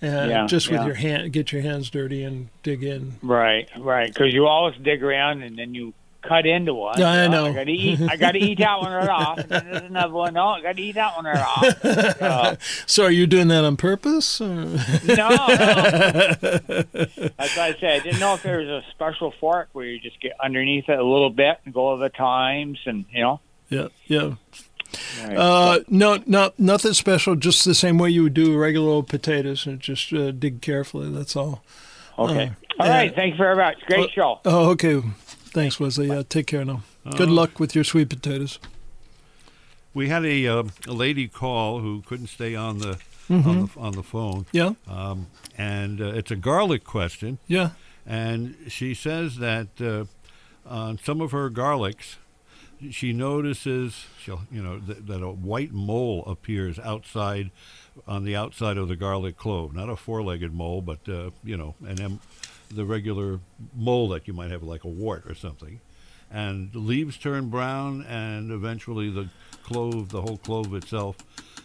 and 0.01 0.31
Yeah, 0.31 0.47
just 0.47 0.71
with 0.71 0.81
yeah. 0.81 0.87
your 0.87 0.95
hand, 0.95 1.33
get 1.33 1.53
your 1.53 1.63
hands 1.63 1.91
dirty 1.91 2.23
and 2.25 2.49
dig 2.63 2.83
in. 2.85 3.15
Right, 3.23 3.69
right. 3.79 4.13
Because 4.13 4.33
you 4.33 4.47
always 4.47 4.77
dig 4.83 5.03
around 5.03 5.43
and 5.43 5.59
then 5.59 5.75
you 5.75 5.93
cut 6.21 6.47
into 6.47 6.75
one. 6.75 6.99
Yeah, 6.99 7.11
I 7.11 7.25
Oh, 7.27 7.31
know. 7.31 7.47
I 7.47 7.53
got 7.53 7.65
to 7.65 7.73
eat. 7.73 8.01
I 8.03 8.17
got 8.17 8.33
to 8.33 8.39
eat 8.39 8.59
that 8.59 8.79
one 8.81 8.93
right 8.93 9.09
off. 9.09 9.39
And 9.39 9.49
then 9.49 9.65
there's 9.71 9.83
another 9.85 10.13
one. 10.13 10.35
No, 10.35 10.49
I 10.49 10.61
got 10.61 10.77
to 10.77 10.83
eat 10.83 10.93
that 10.97 11.15
one 11.17 11.25
right 11.25 11.39
off. 11.41 11.85
Uh, 12.21 12.57
So, 12.87 13.05
are 13.05 13.11
you 13.11 13.27
doing 13.27 13.49
that 13.49 13.65
on 13.65 13.77
purpose? 13.77 14.41
or- 14.41 14.47
no, 14.47 14.67
no. 14.67 15.29
That's 16.93 17.57
why 17.57 17.67
I 17.69 17.77
said 17.81 17.91
I 17.91 17.99
didn't 18.01 18.19
know 18.21 18.35
if 18.35 18.43
there 18.43 18.59
was 18.59 18.69
a 18.69 18.83
special 18.91 19.33
fork 19.41 19.69
where 19.73 19.85
you 19.87 19.99
just 20.01 20.21
get 20.21 20.33
underneath 20.43 20.89
it 20.89 20.99
a 20.99 21.05
little 21.05 21.31
bit 21.31 21.59
and 21.65 21.73
go 21.73 21.91
over 21.91 22.03
the 22.05 22.09
times, 22.11 22.79
and 22.87 23.05
you 23.13 23.23
know. 23.23 23.41
yeah, 23.69 23.89
yeah. 24.07 24.35
Right. 25.23 25.37
Uh, 25.37 25.81
no, 25.89 26.19
not 26.27 26.59
nothing 26.59 26.93
special. 26.95 27.37
Just 27.37 27.65
the 27.65 27.75
same 27.75 27.99
way 27.99 28.11
you 28.11 28.23
would 28.25 28.35
do 28.35 28.57
regular 28.57 28.89
old 28.91 29.09
potatoes, 29.09 29.67
and 29.67 29.81
just 29.81 30.13
uh, 30.13 30.31
dig 30.31 30.61
carefully. 30.63 31.11
That's 31.11 31.37
all. 31.37 31.63
okay. 32.19 32.53
uh, 32.79 32.83
All 32.83 32.89
right. 32.89 33.11
yeah. 33.11 33.17
Thank 33.17 33.33
you 33.33 33.39
very 33.39 33.57
much. 33.57 33.77
Great 33.87 34.11
show. 34.13 34.41
Oh, 34.45 34.71
okay. 34.71 35.03
Thanks, 35.53 35.79
Wesley. 35.81 36.09
Yeah, 36.09 36.23
take 36.29 36.47
care 36.47 36.65
now. 36.65 36.83
Good 37.17 37.29
Oh. 37.29 37.33
luck 37.33 37.59
with 37.61 37.75
your 37.75 37.85
sweet 37.85 38.09
potatoes. 38.11 38.59
We 39.95 40.09
had 40.09 40.25
a, 40.25 40.47
uh, 40.47 40.63
a 40.87 40.93
lady 40.93 41.27
call 41.29 41.81
who 41.81 42.03
couldn't 42.07 42.29
stay 42.29 42.55
on 42.55 42.79
the 42.79 42.99
Mm-hmm. 43.31 43.49
on 43.51 43.61
the 43.67 43.81
on 43.81 43.93
the 43.93 44.03
phone, 44.03 44.47
Yeah, 44.53 44.71
um, 44.89 45.27
and 45.59 46.01
uh, 46.01 46.07
it's 46.15 46.31
a 46.31 46.37
garlic 46.37 46.83
question. 46.83 47.37
yeah. 47.47 47.71
And 48.07 48.55
she 48.69 48.95
says 48.95 49.37
that 49.37 49.67
uh, 49.83 50.05
on 50.67 50.97
some 51.05 51.21
of 51.21 51.33
her 51.33 51.51
garlics, 51.51 52.17
she 52.91 53.13
notices 53.13 54.07
she'll 54.21 54.43
you 54.51 54.63
know 54.63 54.79
th- 54.79 54.99
that 55.07 55.23
a 55.23 55.31
white 55.31 55.73
mole 55.73 56.25
appears 56.27 56.79
outside 56.79 57.51
on 58.07 58.25
the 58.25 58.37
outside 58.37 58.77
of 58.79 58.89
the 58.89 58.97
garlic 58.97 59.37
clove, 59.37 59.75
not 59.75 59.89
a 59.89 59.97
four-legged 59.97 60.55
mole, 60.55 60.81
but 60.83 61.01
uh, 61.09 61.31
you 61.43 61.57
know, 61.57 61.75
an 61.87 62.01
em- 62.01 62.21
the 62.71 62.85
regular 62.85 63.41
mole 63.75 64.09
that 64.11 64.29
you 64.29 64.33
might 64.35 64.51
have 64.51 64.63
like 64.63 64.85
a 64.85 64.89
wart 64.89 65.25
or 65.27 65.35
something. 65.35 65.81
And 66.31 66.71
the 66.73 66.79
leaves 66.79 67.17
turn 67.17 67.49
brown, 67.49 68.05
and 68.07 68.53
eventually 68.53 69.09
the 69.11 69.31
clove, 69.65 70.11
the 70.11 70.21
whole 70.23 70.37
clove 70.37 70.75
itself, 70.75 71.17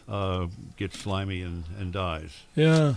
uh, 0.07 0.47
gets 0.77 0.97
slimy 0.99 1.41
and, 1.41 1.65
and 1.77 1.91
dies. 1.91 2.31
Yeah. 2.55 2.95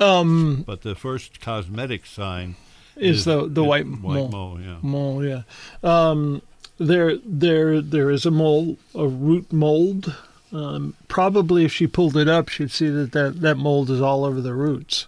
Um, 0.00 0.64
But 0.66 0.82
the 0.82 0.94
first 0.94 1.40
cosmetic 1.40 2.04
sign 2.06 2.56
is 2.96 3.24
the 3.24 3.46
the 3.48 3.62
white 3.64 3.86
white 3.86 4.00
mole. 4.00 4.28
mole, 4.28 4.60
yeah. 4.60 4.76
Mole, 4.82 5.24
yeah. 5.24 5.42
Um, 5.82 6.42
there, 6.78 7.16
there, 7.24 7.80
there 7.80 8.10
is 8.10 8.26
a 8.26 8.30
mole, 8.30 8.78
a 8.94 9.06
root 9.06 9.52
mold. 9.52 10.14
Um, 10.52 10.94
probably, 11.08 11.64
if 11.64 11.72
she 11.72 11.86
pulled 11.86 12.16
it 12.16 12.28
up, 12.28 12.48
she'd 12.48 12.70
see 12.70 12.88
that, 12.88 13.12
that 13.12 13.40
that 13.40 13.56
mold 13.56 13.88
is 13.90 14.02
all 14.02 14.24
over 14.24 14.40
the 14.40 14.54
roots. 14.54 15.06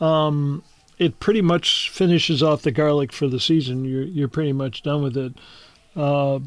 Um, 0.00 0.62
it 0.98 1.18
pretty 1.18 1.40
much 1.40 1.88
finishes 1.88 2.42
off 2.42 2.60
the 2.60 2.70
garlic 2.70 3.10
for 3.10 3.26
the 3.26 3.40
season. 3.40 3.86
You're 3.86 4.02
you're 4.02 4.28
pretty 4.28 4.52
much 4.52 4.82
done 4.82 5.02
with 5.02 5.16
it, 5.16 5.32
uh, 5.96 6.40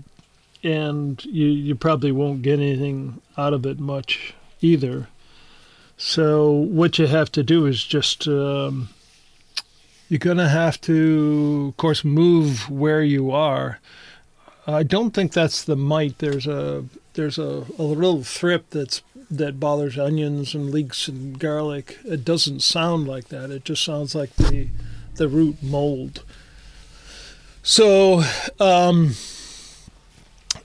and 0.63 1.25
you 1.25 1.47
you 1.47 1.75
probably 1.75 2.11
won't 2.11 2.43
get 2.43 2.59
anything 2.59 3.19
out 3.35 3.53
of 3.53 3.65
it 3.65 3.79
much 3.79 4.35
either. 4.61 5.07
So 5.97 6.51
what 6.51 6.99
you 6.99 7.07
have 7.07 7.31
to 7.31 7.41
do 7.41 7.65
is 7.65 7.83
just 7.83 8.27
um, 8.27 8.89
you're 10.09 10.19
to 10.19 10.49
have 10.49 10.79
to, 10.81 11.69
of 11.69 11.77
course, 11.77 12.03
move 12.03 12.69
where 12.69 13.01
you 13.01 13.31
are. 13.31 13.79
I 14.65 14.83
don't 14.83 15.11
think 15.11 15.33
that's 15.33 15.63
the 15.63 15.75
mite. 15.75 16.19
There's 16.19 16.47
a 16.47 16.85
there's 17.13 17.37
a, 17.37 17.65
a 17.77 17.83
little 17.83 18.23
thrip 18.23 18.69
that's 18.69 19.01
that 19.29 19.59
bothers 19.59 19.97
onions 19.97 20.53
and 20.53 20.71
leeks 20.71 21.07
and 21.07 21.37
garlic. 21.39 21.97
It 22.05 22.23
doesn't 22.23 22.61
sound 22.61 23.07
like 23.07 23.29
that. 23.29 23.51
It 23.51 23.65
just 23.65 23.83
sounds 23.83 24.15
like 24.15 24.35
the 24.35 24.67
the 25.15 25.27
root 25.27 25.61
mold. 25.61 26.23
So, 27.61 28.23
um, 28.59 29.15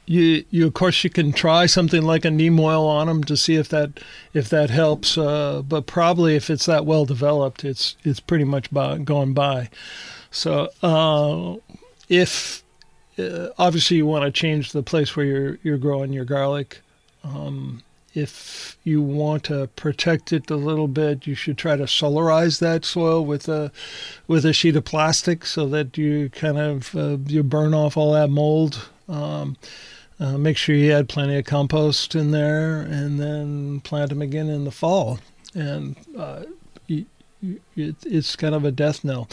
you 0.07 0.45
you 0.51 0.67
of 0.67 0.75
course 0.75 1.05
you 1.05 1.11
can 1.11 1.33
try 1.33 1.67
something 1.67 2.03
like 2.03 2.25
a 2.25 2.31
neem 2.31 2.59
oil 2.59 2.87
on 2.87 3.07
them 3.07 3.25
to 3.25 3.37
see 3.37 3.57
if 3.57 3.69
that 3.69 4.01
if 4.33 4.49
that 4.49 4.71
helps. 4.71 5.19
Uh, 5.19 5.63
but 5.63 5.87
probably 5.87 6.37
if 6.37 6.51
it's 6.51 6.67
that 6.67 6.87
well 6.87 7.05
developed, 7.05 7.65
it's 7.65 7.97
it's 8.05 8.21
pretty 8.21 8.45
much 8.45 8.71
by, 8.71 8.99
gone 8.99 9.33
by. 9.33 9.71
So 10.31 10.69
uh, 10.83 11.57
if 12.09 12.63
uh, 13.19 13.49
obviously 13.59 13.97
you 13.97 14.07
want 14.07 14.25
to 14.25 14.31
change 14.31 14.73
the 14.73 14.83
place 14.83 15.17
where 15.17 15.27
you're 15.27 15.59
you're 15.63 15.79
growing 15.79 16.13
your 16.13 16.25
garlic. 16.25 16.81
Um, 17.25 17.83
if 18.15 18.77
you 18.85 19.03
want 19.03 19.45
to 19.45 19.69
protect 19.77 20.33
it 20.33 20.51
a 20.51 20.57
little 20.57 20.89
bit, 20.89 21.27
you 21.27 21.35
should 21.35 21.59
try 21.59 21.77
to 21.77 21.85
solarize 21.85 22.59
that 22.61 22.85
soil 22.85 23.25
with 23.25 23.49
a 23.49 23.71
with 24.27 24.45
a 24.45 24.53
sheet 24.53 24.77
of 24.77 24.85
plastic 24.85 25.45
so 25.45 25.67
that 25.69 25.97
you 25.99 26.31
kind 26.31 26.59
of 26.59 26.95
uh, 26.97 27.19
you 27.27 27.43
burn 27.43 27.75
off 27.75 27.97
all 27.97 28.13
that 28.13 28.31
mold. 28.31 28.89
Um, 29.09 29.57
uh, 30.21 30.37
make 30.37 30.57
sure 30.57 30.75
you 30.75 30.93
add 30.93 31.09
plenty 31.09 31.37
of 31.37 31.45
compost 31.45 32.15
in 32.15 32.33
there, 32.33 32.81
and 32.81 33.21
then 33.21 33.81
plant 33.81 34.09
them 34.09 34.21
again 34.21 34.49
in 34.49 34.65
the 34.65 34.73
fall. 34.73 35.21
And 35.55 35.95
uh, 36.17 36.43
it, 36.89 37.07
it's 37.77 38.35
kind 38.37 38.55
of 38.55 38.65
a 38.65 38.73
death 38.73 39.05
knell. 39.05 39.29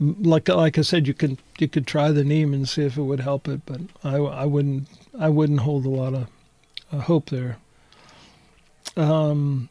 Like 0.00 0.48
like 0.48 0.78
I 0.78 0.82
said, 0.82 1.06
you 1.06 1.14
could 1.14 1.38
you 1.58 1.68
could 1.68 1.86
try 1.86 2.10
the 2.10 2.24
neem 2.24 2.54
and 2.54 2.68
see 2.68 2.82
if 2.84 2.96
it 2.96 3.02
would 3.02 3.20
help 3.20 3.46
it, 3.48 3.60
but 3.66 3.80
I, 4.02 4.16
I 4.16 4.44
wouldn't 4.46 4.88
I 5.18 5.28
wouldn't 5.28 5.60
hold 5.60 5.84
a 5.84 5.90
lot 5.90 6.14
of 6.14 6.28
uh, 6.90 7.00
hope 7.00 7.28
there. 7.28 7.58
Um, 8.96 9.68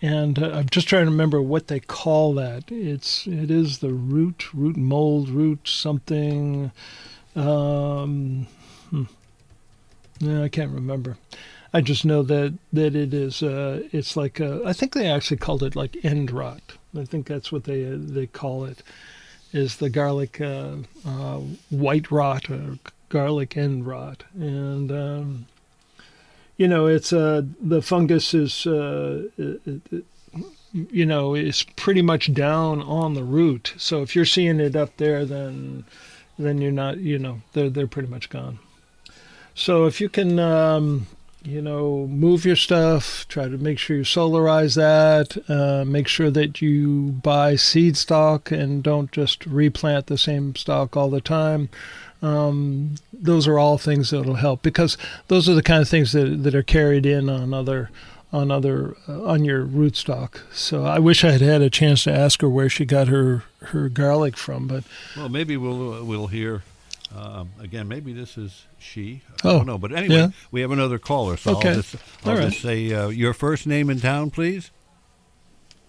and 0.00 0.38
uh, 0.38 0.50
I'm 0.50 0.68
just 0.68 0.88
trying 0.88 1.04
to 1.04 1.10
remember 1.10 1.42
what 1.42 1.68
they 1.68 1.80
call 1.80 2.34
that. 2.34 2.70
It's 2.70 3.26
it 3.26 3.50
is 3.50 3.78
the 3.78 3.92
root 3.92 4.52
root 4.52 4.76
mold 4.76 5.28
root 5.28 5.68
something. 5.68 6.72
Um, 7.34 8.46
hmm. 8.90 9.04
I 10.26 10.48
can't 10.48 10.72
remember. 10.72 11.18
I 11.72 11.80
just 11.80 12.04
know 12.04 12.22
that 12.22 12.58
that 12.72 12.94
it 12.96 13.12
is. 13.12 13.42
Uh, 13.42 13.82
it's 13.92 14.16
like 14.16 14.40
uh, 14.40 14.60
I 14.64 14.72
think 14.72 14.94
they 14.94 15.06
actually 15.06 15.36
called 15.36 15.62
it 15.62 15.76
like 15.76 15.96
end 16.04 16.30
rot. 16.30 16.77
I 16.96 17.04
think 17.04 17.26
that's 17.26 17.52
what 17.52 17.64
they 17.64 17.84
uh, 17.84 17.96
they 17.98 18.26
call 18.26 18.64
it. 18.64 18.82
Is 19.52 19.76
the 19.76 19.88
garlic 19.88 20.40
uh, 20.40 20.76
uh, 21.06 21.40
white 21.70 22.10
rot 22.10 22.50
or 22.50 22.78
garlic 23.08 23.56
end 23.56 23.86
rot? 23.86 24.24
And 24.34 24.92
um, 24.92 25.46
you 26.56 26.68
know, 26.68 26.86
it's 26.86 27.12
uh, 27.12 27.42
the 27.60 27.82
fungus 27.82 28.34
is 28.34 28.66
uh, 28.66 29.28
it, 29.38 29.60
it, 29.66 30.04
you 30.72 31.06
know 31.06 31.34
is 31.34 31.64
pretty 31.76 32.02
much 32.02 32.32
down 32.32 32.82
on 32.82 33.14
the 33.14 33.24
root. 33.24 33.74
So 33.78 34.02
if 34.02 34.14
you're 34.14 34.24
seeing 34.24 34.60
it 34.60 34.76
up 34.76 34.96
there, 34.96 35.24
then 35.24 35.84
then 36.38 36.60
you're 36.60 36.72
not. 36.72 36.98
You 36.98 37.18
know, 37.18 37.40
they're 37.52 37.70
they're 37.70 37.86
pretty 37.86 38.08
much 38.08 38.28
gone. 38.28 38.58
So 39.54 39.86
if 39.86 40.00
you 40.00 40.08
can, 40.08 40.38
um, 40.38 41.08
you 41.44 41.62
know, 41.62 42.06
move 42.08 42.44
your 42.44 42.56
stuff, 42.56 43.26
try 43.28 43.48
to 43.48 43.56
make 43.58 43.78
sure 43.78 43.96
you 43.96 44.02
solarize 44.02 44.74
that, 44.76 45.36
uh, 45.48 45.84
make 45.84 46.08
sure 46.08 46.30
that 46.30 46.60
you 46.60 47.12
buy 47.22 47.56
seed 47.56 47.96
stock 47.96 48.50
and 48.50 48.82
don't 48.82 49.12
just 49.12 49.46
replant 49.46 50.06
the 50.06 50.18
same 50.18 50.54
stock 50.56 50.96
all 50.96 51.10
the 51.10 51.20
time. 51.20 51.68
Um, 52.20 52.96
those 53.12 53.46
are 53.46 53.58
all 53.58 53.78
things 53.78 54.10
that'll 54.10 54.34
help 54.34 54.62
because 54.62 54.98
those 55.28 55.48
are 55.48 55.54
the 55.54 55.62
kind 55.62 55.80
of 55.80 55.88
things 55.88 56.12
that 56.12 56.42
that 56.42 56.54
are 56.54 56.64
carried 56.64 57.06
in 57.06 57.28
on 57.30 57.54
other 57.54 57.90
on 58.32 58.50
other 58.50 58.96
uh, 59.08 59.22
on 59.24 59.44
your 59.44 59.64
rootstock. 59.64 60.40
So 60.52 60.84
I 60.84 60.98
wish 60.98 61.24
I 61.24 61.30
had 61.30 61.40
had 61.40 61.62
a 61.62 61.70
chance 61.70 62.04
to 62.04 62.12
ask 62.12 62.40
her 62.42 62.48
where 62.48 62.68
she 62.68 62.84
got 62.84 63.06
her 63.06 63.44
her 63.66 63.88
garlic 63.88 64.36
from, 64.36 64.66
but 64.66 64.82
Well, 65.16 65.28
maybe 65.28 65.56
we'll 65.56 66.04
we'll 66.04 66.26
hear 66.26 66.62
um, 67.16 67.50
again. 67.60 67.88
Maybe 67.88 68.12
this 68.12 68.36
is 68.38 68.66
she. 68.78 69.22
I 69.44 69.48
Oh, 69.48 69.52
don't 69.58 69.66
know. 69.66 69.78
But 69.78 69.92
anyway, 69.92 70.14
yeah. 70.16 70.28
we 70.50 70.60
have 70.60 70.70
another 70.70 70.98
caller. 70.98 71.36
So 71.36 71.56
Okay. 71.56 71.70
I'll 71.70 71.74
just 71.76 71.96
I'll 72.24 72.30
All 72.32 72.38
right. 72.38 72.48
just 72.50 72.62
say 72.62 72.92
uh, 72.92 73.08
your 73.08 73.32
first 73.34 73.66
name 73.66 73.90
in 73.90 74.00
town, 74.00 74.30
please. 74.30 74.70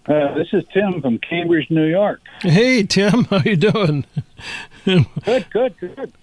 Uh, 0.07 0.33
this 0.33 0.47
is 0.53 0.63
Tim 0.73 1.01
from 1.01 1.19
Cambridge, 1.19 1.69
New 1.69 1.85
York. 1.85 2.21
hey 2.41 2.83
Tim, 2.83 3.23
how 3.29 3.41
you 3.45 3.55
doing? 3.57 4.05
Good, 4.85 5.05
good, 5.51 5.77
good. 5.77 6.13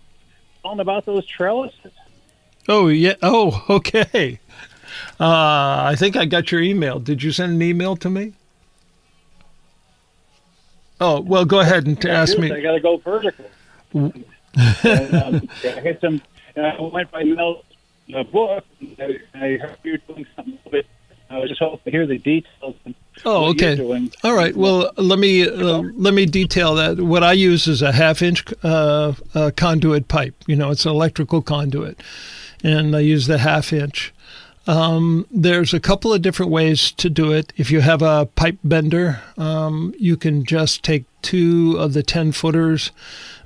Calling 0.62 0.80
about 0.80 1.04
those 1.06 1.24
trellises. 1.26 1.92
Oh 2.68 2.88
yeah. 2.88 3.14
Oh 3.22 3.64
okay. 3.70 4.40
Uh, 5.20 5.84
I 5.88 5.94
think 5.96 6.16
I 6.16 6.24
got 6.24 6.50
your 6.50 6.62
email. 6.62 6.98
Did 6.98 7.22
you 7.22 7.30
send 7.30 7.52
an 7.52 7.62
email 7.62 7.96
to 7.96 8.10
me? 8.10 8.32
Oh 11.00 11.20
well, 11.20 11.44
go 11.44 11.60
ahead 11.60 11.86
and 11.86 12.02
ask 12.06 12.38
me. 12.38 12.50
I 12.50 12.60
got 12.62 12.72
to 12.72 12.80
go 12.80 12.96
vertical. 12.96 13.44
And, 14.56 15.14
um, 15.22 15.48
I 15.64 15.80
hit 15.80 16.00
some. 16.00 16.22
And 16.54 16.66
I 16.66 16.80
went 16.80 17.10
by 17.10 17.22
Mel's 17.24 17.64
uh, 18.14 18.22
book. 18.24 18.64
I, 18.98 19.18
I 19.34 19.56
heard 19.56 19.76
you 19.82 19.92
were 19.92 20.14
doing 20.14 20.26
something 20.34 20.58
a 20.66 20.70
bit. 20.70 20.86
I 21.28 21.38
was 21.38 21.48
just 21.48 21.60
hoping 21.60 21.80
to 21.84 21.90
hear 21.90 22.06
the 22.06 22.18
details. 22.18 22.76
And 22.84 22.94
Oh, 23.24 23.46
okay. 23.46 23.80
All 24.22 24.34
right. 24.34 24.54
Well, 24.54 24.92
let 24.96 25.18
me 25.18 25.48
uh, 25.48 25.82
let 25.94 26.12
me 26.12 26.26
detail 26.26 26.74
that. 26.74 27.00
What 27.00 27.22
I 27.22 27.32
use 27.32 27.66
is 27.66 27.82
a 27.82 27.92
half 27.92 28.20
inch 28.20 28.44
uh, 28.62 29.14
uh, 29.34 29.50
conduit 29.56 30.08
pipe. 30.08 30.34
You 30.46 30.56
know, 30.56 30.70
it's 30.70 30.84
an 30.84 30.92
electrical 30.92 31.40
conduit, 31.40 32.00
and 32.62 32.94
I 32.94 33.00
use 33.00 33.26
the 33.26 33.38
half 33.38 33.72
inch. 33.72 34.12
Um, 34.66 35.26
there's 35.30 35.72
a 35.72 35.80
couple 35.80 36.12
of 36.12 36.22
different 36.22 36.50
ways 36.50 36.90
to 36.92 37.08
do 37.08 37.32
it. 37.32 37.52
If 37.56 37.70
you 37.70 37.80
have 37.80 38.02
a 38.02 38.26
pipe 38.26 38.58
bender, 38.64 39.22
um, 39.38 39.94
you 39.98 40.16
can 40.16 40.44
just 40.44 40.82
take 40.82 41.04
two 41.26 41.74
of 41.76 41.92
the 41.92 42.04
10 42.04 42.30
footers, 42.30 42.92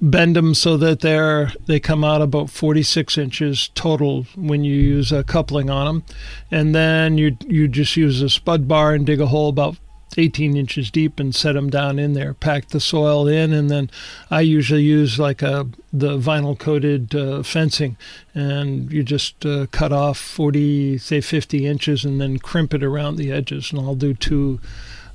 bend 0.03 0.37
them 0.37 0.53
so 0.53 0.77
that 0.77 1.01
they're 1.01 1.51
they 1.65 1.81
come 1.81 2.05
out 2.05 2.21
about 2.21 2.51
46 2.51 3.17
inches 3.17 3.71
total 3.75 4.27
when 4.37 4.65
you 4.65 4.75
use 4.75 5.11
a 5.11 5.25
coupling 5.25 5.71
on 5.71 5.87
them, 5.87 6.05
and 6.51 6.75
then 6.75 7.17
you 7.17 7.39
you 7.47 7.69
just 7.69 7.97
use 7.97 8.21
a 8.21 8.29
spud 8.29 8.69
bar 8.69 8.93
and 8.93 9.07
dig 9.07 9.19
a 9.19 9.29
hole 9.29 9.49
about 9.49 9.79
18 10.19 10.59
inches 10.59 10.91
deep 10.91 11.19
and 11.19 11.35
set 11.35 11.55
them 11.55 11.71
down 11.71 11.99
in 11.99 12.13
there. 12.13 12.35
Pack 12.35 12.69
the 12.69 12.81
soil 12.81 13.27
in, 13.27 13.55
and 13.55 13.71
then 13.71 13.91
I 14.31 14.43
usually 14.43 14.83
use 14.83 15.19
like 15.19 15.41
a 15.41 15.67
the 15.91 16.19
vinyl 16.19 16.59
coated 16.59 17.15
uh, 17.15 17.43
fencing, 17.43 17.97
and 18.35 18.93
you 18.93 19.03
just 19.03 19.47
uh, 19.47 19.69
cut 19.71 19.91
off 19.91 20.19
40, 20.19 20.99
say 20.99 21.23
50 21.23 21.67
inches, 21.67 22.05
and 22.05 22.21
then 22.21 22.39
crimp 22.41 22.75
it 22.75 22.85
around 22.85 23.17
the 23.17 23.33
edges. 23.33 23.73
And 23.73 23.81
I'll 23.81 23.95
do 23.95 24.13
two 24.13 24.61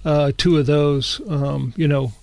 uh, 0.04 0.32
two 0.36 0.58
of 0.58 0.66
those. 0.66 1.22
Um, 1.30 1.76
you 1.78 1.88
know. 1.88 2.14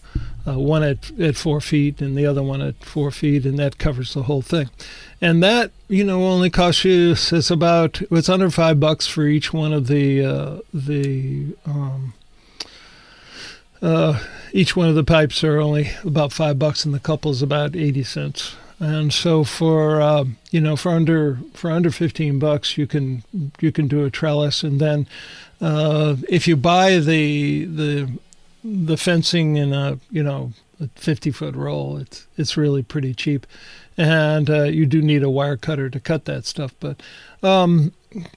Uh, 0.45 0.59
one 0.59 0.83
at, 0.83 1.13
at 1.21 1.37
four 1.37 1.61
feet 1.61 2.01
and 2.01 2.19
the 2.19 2.27
other 2.27 2.43
one 2.43 2.61
at 2.61 2.85
four 2.85 3.13
feet, 3.13 3.47
and 3.47 3.61
that 3.61 3.79
covers 3.79 4.13
the 4.13 4.25
whole 4.25 4.43
thing. 4.43 4.69
And 5.21 5.41
that, 5.41 5.71
you 5.87 6.03
know, 6.03 6.25
only 6.25 6.51
costs 6.51 6.85
you 6.85 7.13
it's 7.13 7.49
about 7.49 8.03
it's 8.11 8.29
under 8.29 8.51
five 8.51 8.81
bucks 8.81 9.07
for 9.07 9.25
each 9.25 9.53
one 9.53 9.73
of 9.73 9.87
the 9.87 10.25
uh, 10.25 10.59
the 10.75 11.55
um, 11.65 12.15
uh, 13.81 14.19
each 14.53 14.75
one 14.75 14.89
of 14.89 14.97
the 14.97 15.05
pipes 15.05 15.45
are 15.45 15.61
only 15.61 15.91
about 16.05 16.33
five 16.33 16.59
bucks, 16.59 16.85
and 16.85 16.93
the 16.93 16.99
couple's 16.99 17.41
about 17.41 17.77
eighty 17.77 18.03
cents. 18.03 18.57
And 18.81 19.13
so 19.13 19.45
for 19.45 20.01
uh, 20.01 20.25
you 20.51 20.61
know 20.61 20.75
for 20.75 20.91
under 20.91 21.39
for 21.55 21.71
under 21.71 21.93
fifteen 21.93 22.41
bucks, 22.41 22.77
you 22.77 22.89
can 22.89 23.23
you 23.61 23.71
can 23.71 23.87
do 23.87 24.05
a 24.05 24.11
trellis, 24.11 24.65
and 24.65 24.81
then 24.81 25.07
uh, 25.61 26.17
if 26.29 26.49
you 26.49 26.57
buy 26.57 26.99
the 26.99 27.65
the 27.67 28.11
the 28.65 28.97
fencing 28.97 29.57
in 29.57 29.73
a 29.73 29.99
you 30.11 30.23
know 30.23 30.53
a 30.81 30.89
fifty 30.95 31.31
foot 31.31 31.55
roll, 31.55 31.97
it's 31.97 32.27
it's 32.37 32.57
really 32.57 32.83
pretty 32.83 33.15
cheap, 33.15 33.47
and 33.97 34.49
uh, 34.49 34.65
you 34.65 34.87
do 34.87 35.03
need 35.03 35.23
a 35.23 35.31
wire 35.31 35.57
cutter 35.57 35.91
to 35.91 36.01
cut 36.01 36.25
that 36.27 36.47
stuff, 36.47 36.75
but. 36.81 37.03
Um, 37.43 37.93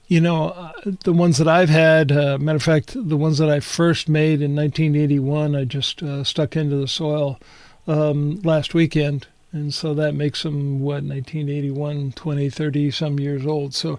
you 0.08 0.20
know, 0.20 0.48
uh, 0.48 0.72
the 1.04 1.12
ones 1.12 1.38
that 1.38 1.48
I've 1.48 1.68
had, 1.68 2.10
uh, 2.10 2.38
matter 2.38 2.56
of 2.56 2.62
fact, 2.62 2.96
the 2.96 3.16
ones 3.16 3.38
that 3.38 3.50
I 3.50 3.60
first 3.60 4.08
made 4.08 4.40
in 4.40 4.56
1981, 4.56 5.54
I 5.54 5.64
just 5.64 6.02
uh, 6.02 6.24
stuck 6.24 6.56
into 6.56 6.76
the 6.76 6.88
soil 6.88 7.38
um, 7.86 8.40
last 8.42 8.74
weekend. 8.74 9.26
And 9.52 9.72
so 9.72 9.94
that 9.94 10.14
makes 10.14 10.42
them, 10.42 10.80
what, 10.80 11.02
1981, 11.02 12.12
20, 12.12 12.50
30 12.50 12.90
some 12.90 13.20
years 13.20 13.46
old. 13.46 13.74
So, 13.74 13.98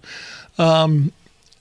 um, 0.57 1.11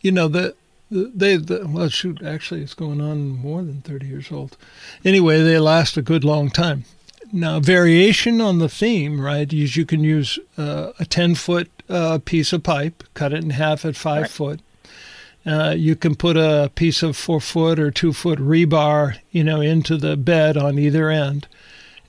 you 0.00 0.12
know, 0.12 0.28
the, 0.28 0.54
they, 0.91 1.37
the, 1.37 1.66
well, 1.68 1.89
shoot, 1.89 2.22
actually, 2.22 2.62
it's 2.62 2.74
going 2.74 3.01
on 3.01 3.28
more 3.28 3.62
than 3.62 3.80
30 3.82 4.07
years 4.07 4.30
old. 4.30 4.57
Anyway, 5.05 5.43
they 5.43 5.59
last 5.59 5.97
a 5.97 6.03
good 6.03 6.24
long 6.24 6.51
time. 6.51 6.84
Now, 7.32 7.59
variation 7.59 8.41
on 8.41 8.59
the 8.59 8.68
theme, 8.68 9.20
right, 9.20 9.53
is 9.53 9.76
you 9.76 9.84
can 9.84 10.05
use 10.05 10.39
uh, 10.57 10.93
a 11.01 11.05
10 11.05 11.34
foot 11.34 11.68
uh, 11.89 12.18
piece 12.24 12.53
of 12.53 12.62
pipe, 12.62 13.03
cut 13.14 13.32
it 13.32 13.43
in 13.43 13.51
half 13.51 13.84
at 13.84 13.97
five 13.97 14.22
Right. 14.22 14.30
foot. 14.30 14.61
Uh, 15.45 15.74
you 15.76 15.95
can 15.95 16.14
put 16.16 16.37
a 16.37 16.70
piece 16.74 17.03
of 17.05 17.16
four 17.16 17.41
foot 17.41 17.78
or 17.78 17.91
two 17.91 18.12
foot 18.12 18.39
rebar, 18.39 19.16
you 19.30 19.45
know, 19.45 19.61
into 19.61 19.97
the 19.97 20.16
bed 20.16 20.57
on 20.57 20.76
either 20.78 21.09
end. 21.11 21.47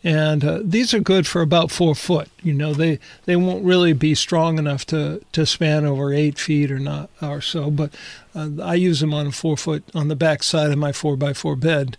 And 0.08 0.46
uh, 0.46 0.62
these 0.64 0.94
are 0.94 1.02
good 1.02 1.28
for 1.28 1.42
about 1.42 1.70
four 1.70 1.94
foot. 1.94 2.30
You 2.42 2.54
know, 2.54 2.74
they, 2.74 2.98
they 3.26 3.36
won't 3.36 3.66
really 3.66 3.92
be 3.92 4.16
strong 4.16 4.58
enough 4.58 4.86
to, 4.86 5.22
to 5.34 5.46
span 5.46 5.86
over 5.86 6.14
eight 6.14 6.40
feet 6.40 6.72
or 6.72 6.80
not 6.80 7.10
or 7.22 7.42
so. 7.42 7.70
But 7.70 7.94
uh, 8.34 8.52
I 8.64 8.76
use 8.76 9.02
them 9.02 9.14
on 9.14 9.28
a 9.28 9.32
four 9.34 9.58
foot 9.58 9.84
on 9.94 10.08
the 10.08 10.16
back 10.16 10.44
side 10.44 10.72
of 10.72 10.78
my 10.78 10.94
four 10.94 11.18
by 11.18 11.34
four 11.34 11.58
bed. 11.58 11.98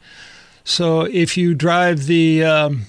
So 0.64 1.02
if 1.02 1.36
you 1.36 1.54
drive 1.54 2.06
the 2.06 2.44
um, 2.44 2.86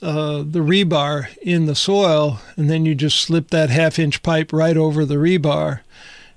uh, 0.00 0.44
the 0.46 0.60
rebar 0.60 1.26
in 1.42 1.66
the 1.66 1.74
soil, 1.74 2.38
and 2.56 2.70
then 2.70 2.86
you 2.86 2.94
just 2.94 3.20
slip 3.20 3.48
that 3.48 3.70
half 3.70 3.98
inch 3.98 4.22
pipe 4.22 4.52
right 4.52 4.76
over 4.76 5.04
the 5.04 5.16
rebar. 5.16 5.80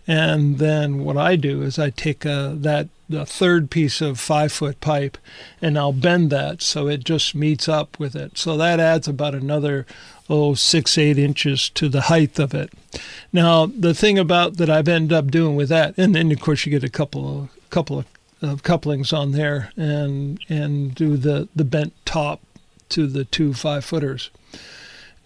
And 0.08 0.58
then 0.58 1.04
what 1.04 1.16
I 1.16 1.36
do 1.36 1.62
is 1.62 1.78
I 1.78 1.92
take 1.92 2.26
uh, 2.26 2.54
that 2.56 2.90
the 3.08 3.26
third 3.26 3.70
piece 3.70 4.02
of 4.02 4.20
five 4.20 4.52
foot 4.52 4.82
pipe, 4.82 5.18
and 5.62 5.78
I'll 5.78 5.94
bend 5.94 6.30
that 6.32 6.62
so 6.62 6.88
it 6.88 7.04
just 7.04 7.36
meets 7.36 7.70
up 7.70 8.00
with 8.00 8.16
it. 8.16 8.38
So 8.38 8.58
that 8.58 8.80
adds 8.80 9.08
about 9.08 9.36
another 9.36 9.86
oh 10.30 10.56
six 10.56 10.98
eight 10.98 11.18
inches 11.18 11.70
to 11.70 11.88
the 11.88 12.02
height 12.02 12.40
of 12.40 12.54
it. 12.54 12.74
Now 13.32 13.68
the 13.68 13.94
thing 13.94 14.18
about 14.18 14.58
that 14.58 14.70
I've 14.70 14.88
ended 14.88 15.14
up 15.14 15.28
doing 15.28 15.56
with 15.56 15.70
that, 15.70 15.96
and 15.98 16.16
then 16.16 16.32
of 16.32 16.40
course 16.40 16.66
you 16.66 16.72
get 16.72 16.84
a 16.84 16.90
couple 16.90 17.42
of 17.42 17.70
couple 17.70 18.00
of, 18.42 18.64
couplings 18.64 19.12
on 19.12 19.32
there, 19.32 19.72
and 19.76 20.40
and 20.50 20.94
do 20.94 21.18
the 21.18 21.48
the 21.56 21.66
bent 21.66 21.94
top 22.06 22.42
to 22.90 23.08
the 23.08 23.26
two 23.26 23.54
five 23.54 23.84
footers. 23.84 24.30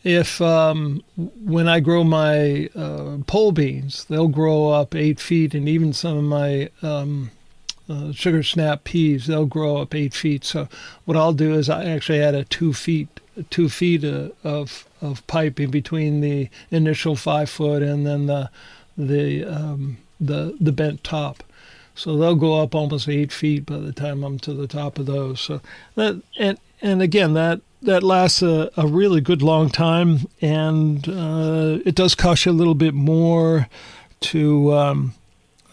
If 0.04 0.42
um, 0.42 1.04
when 1.18 1.68
I 1.68 1.82
grow 1.82 2.06
my 2.06 2.70
uh, 2.74 3.18
pole 3.28 3.52
beans, 3.52 4.06
they'll 4.06 4.30
grow 4.30 4.70
up 4.70 4.96
eight 4.96 5.20
feet, 5.20 5.54
and 5.54 5.68
even 5.68 5.92
some 5.92 6.18
of 6.18 6.24
my 6.24 6.70
um, 6.82 7.32
uh, 7.90 8.12
sugar 8.12 8.44
snap 8.44 8.84
peas, 8.84 9.28
they'll 9.28 9.46
grow 9.46 9.78
up 9.78 9.96
eight 9.96 10.14
feet. 10.14 10.44
So 10.46 10.68
what 11.06 11.18
I'll 11.18 11.34
do 11.34 11.54
is 11.54 11.70
I 11.70 11.86
actually 11.86 12.22
add 12.22 12.36
a 12.36 12.44
two 12.44 12.74
feet 12.74 13.20
two 13.50 13.70
feet 13.70 14.04
uh, 14.04 14.30
of 14.44 14.86
of 15.02 15.26
pipe 15.28 15.60
in 15.60 15.72
between 15.72 16.22
the 16.22 16.50
initial 16.72 17.16
five 17.16 17.50
foot 17.50 17.82
and 17.82 18.06
then 18.06 18.26
the 18.26 18.50
the 18.98 19.46
um, 19.46 19.98
the 20.20 20.56
the 20.60 20.72
bent 20.72 21.04
top. 21.04 21.44
So 21.96 22.16
they'll 22.16 22.36
go 22.36 22.62
up 22.62 22.76
almost 22.76 23.10
eight 23.10 23.32
feet 23.32 23.66
by 23.66 23.78
the 23.78 23.92
time 23.92 24.24
I'm 24.24 24.40
to 24.40 24.54
the 24.54 24.68
top 24.68 25.00
of 25.00 25.06
those. 25.06 25.42
So 25.42 25.62
that 25.96 26.22
and 26.38 26.58
and 26.82 27.02
again 27.02 27.34
that 27.34 27.62
that 27.82 28.04
lasts 28.04 28.42
a, 28.42 28.70
a 28.76 28.88
really 28.88 29.22
good 29.22 29.42
long 29.42 29.70
time, 29.70 30.28
and 30.42 31.08
uh, 31.08 31.80
it 31.86 31.96
does 31.96 32.14
cost 32.14 32.46
you 32.46 32.52
a 32.52 32.54
little 32.54 32.76
bit 32.76 32.94
more 32.94 33.68
to 34.20 34.74
um, 34.74 35.14